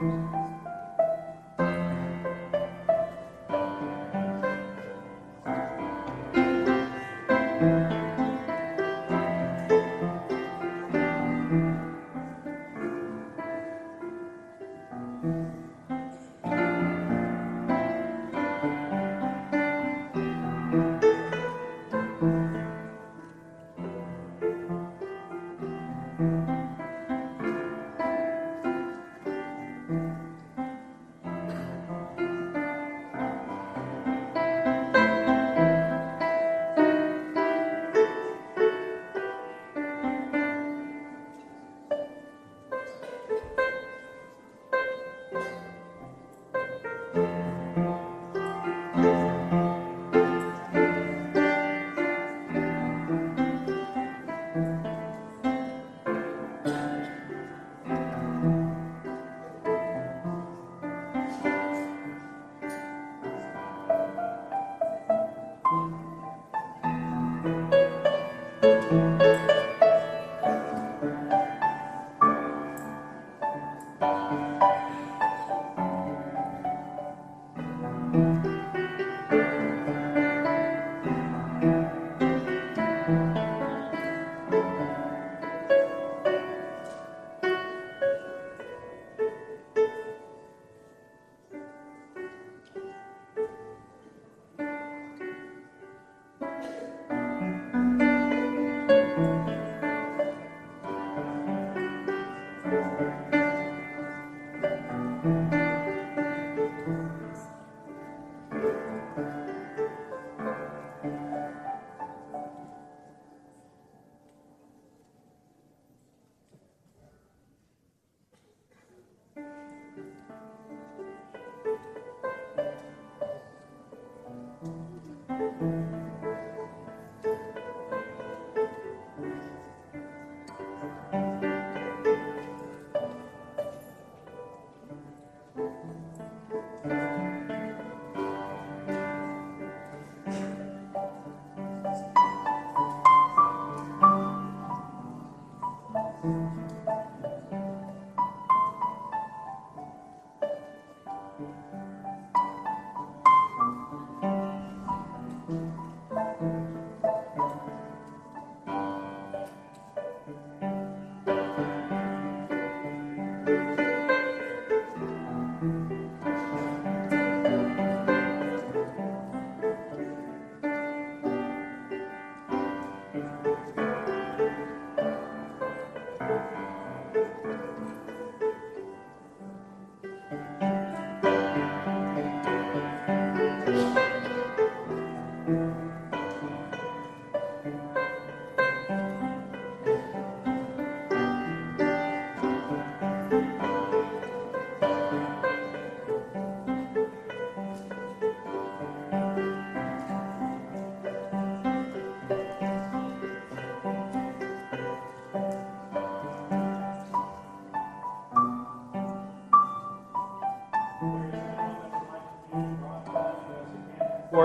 Amen. 0.06 0.35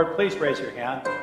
Please 0.05 0.37
raise 0.39 0.61
your 0.61 0.71
hand. 0.73 1.20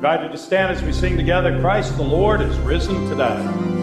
Invited 0.00 0.32
to 0.32 0.38
stand 0.38 0.74
as 0.74 0.82
we 0.82 0.92
sing 0.92 1.14
together 1.14 1.60
Christ 1.60 1.94
the 1.98 2.02
Lord 2.02 2.40
is 2.40 2.56
risen 2.60 3.06
today. 3.10 3.79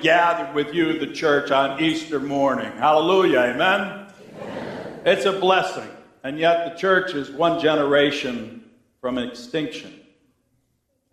Gathered 0.00 0.54
with 0.54 0.74
you, 0.74 0.98
the 0.98 1.06
church, 1.06 1.50
on 1.50 1.82
Easter 1.82 2.20
morning. 2.20 2.70
Hallelujah, 2.72 3.40
amen? 3.40 4.06
amen. 4.40 5.00
It's 5.04 5.24
a 5.24 5.32
blessing. 5.32 5.88
And 6.22 6.38
yet, 6.38 6.72
the 6.72 6.78
church 6.78 7.14
is 7.14 7.30
one 7.30 7.60
generation 7.60 8.64
from 9.00 9.18
extinction. 9.18 10.00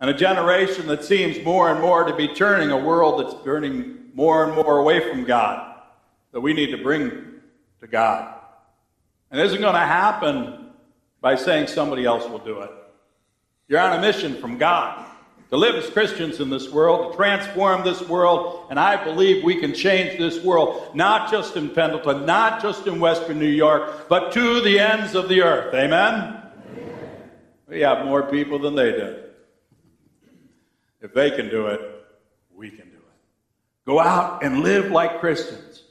And 0.00 0.10
a 0.10 0.14
generation 0.14 0.86
that 0.88 1.04
seems 1.04 1.42
more 1.44 1.70
and 1.70 1.80
more 1.80 2.04
to 2.04 2.14
be 2.14 2.28
turning 2.28 2.70
a 2.70 2.76
world 2.76 3.20
that's 3.20 3.42
turning 3.44 4.10
more 4.14 4.44
and 4.44 4.54
more 4.54 4.78
away 4.78 5.08
from 5.10 5.24
God, 5.24 5.80
that 6.32 6.40
we 6.40 6.52
need 6.52 6.70
to 6.70 6.78
bring 6.78 7.40
to 7.80 7.86
God. 7.86 8.34
And 9.30 9.40
it 9.40 9.46
isn't 9.46 9.60
going 9.60 9.74
to 9.74 9.80
happen 9.80 10.70
by 11.20 11.34
saying 11.34 11.68
somebody 11.68 12.04
else 12.04 12.28
will 12.28 12.38
do 12.38 12.60
it. 12.60 12.70
You're 13.68 13.80
on 13.80 13.98
a 13.98 14.00
mission 14.00 14.36
from 14.36 14.58
God 14.58 15.06
to 15.50 15.56
live 15.56 15.76
as 15.76 15.88
Christians 15.90 16.40
in 16.40 16.50
this 16.50 16.70
world, 16.70 17.12
to 17.12 17.16
transform 17.16 17.84
this 17.84 18.02
world, 18.08 18.66
and 18.68 18.80
I 18.80 19.02
believe 19.02 19.44
we 19.44 19.60
can 19.60 19.72
change 19.72 20.18
this 20.18 20.42
world, 20.42 20.94
not 20.94 21.30
just 21.30 21.56
in 21.56 21.70
Pendleton, 21.70 22.26
not 22.26 22.60
just 22.60 22.86
in 22.86 22.98
Western 22.98 23.38
New 23.38 23.46
York, 23.46 24.08
but 24.08 24.32
to 24.32 24.60
the 24.60 24.80
ends 24.80 25.14
of 25.14 25.28
the 25.28 25.42
earth. 25.42 25.72
Amen? 25.72 26.42
Amen. 26.72 27.30
We 27.68 27.80
have 27.80 28.04
more 28.04 28.24
people 28.24 28.58
than 28.58 28.74
they 28.74 28.90
do. 28.92 29.22
If 31.00 31.14
they 31.14 31.30
can 31.30 31.48
do 31.48 31.68
it, 31.68 31.80
we 32.52 32.70
can 32.70 32.88
do 32.90 32.96
it. 32.96 33.86
Go 33.86 34.00
out 34.00 34.42
and 34.42 34.64
live 34.64 34.90
like 34.90 35.20
Christians 35.20 35.84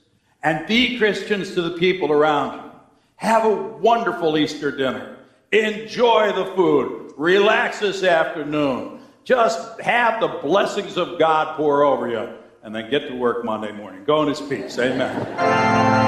and 0.44 0.68
be 0.68 0.98
Christians 0.98 1.54
to 1.54 1.62
the 1.62 1.78
people 1.78 2.12
around 2.12 2.58
you. 2.58 2.72
Have 3.16 3.46
a 3.46 3.56
wonderful 3.56 4.38
Easter 4.38 4.72
dinner. 4.72 5.18
Enjoy 5.54 6.34
the 6.34 6.54
food. 6.56 7.14
Relax 7.16 7.80
this 7.80 8.04
afternoon. 8.04 8.95
Just 9.26 9.82
have 9.82 10.22
the 10.22 10.28
blessings 10.28 10.98
of 10.98 11.18
God 11.18 11.58
pour 11.58 11.84
over 11.84 12.08
you 12.08 12.30
and 12.62 12.74
then 12.74 12.92
get 12.92 13.08
to 13.08 13.16
work 13.16 13.44
Monday 13.44 13.72
morning. 13.72 14.04
Go 14.06 14.22
in 14.22 14.30
His 14.30 14.40
peace. 14.40 14.78
Amen. 14.78 16.05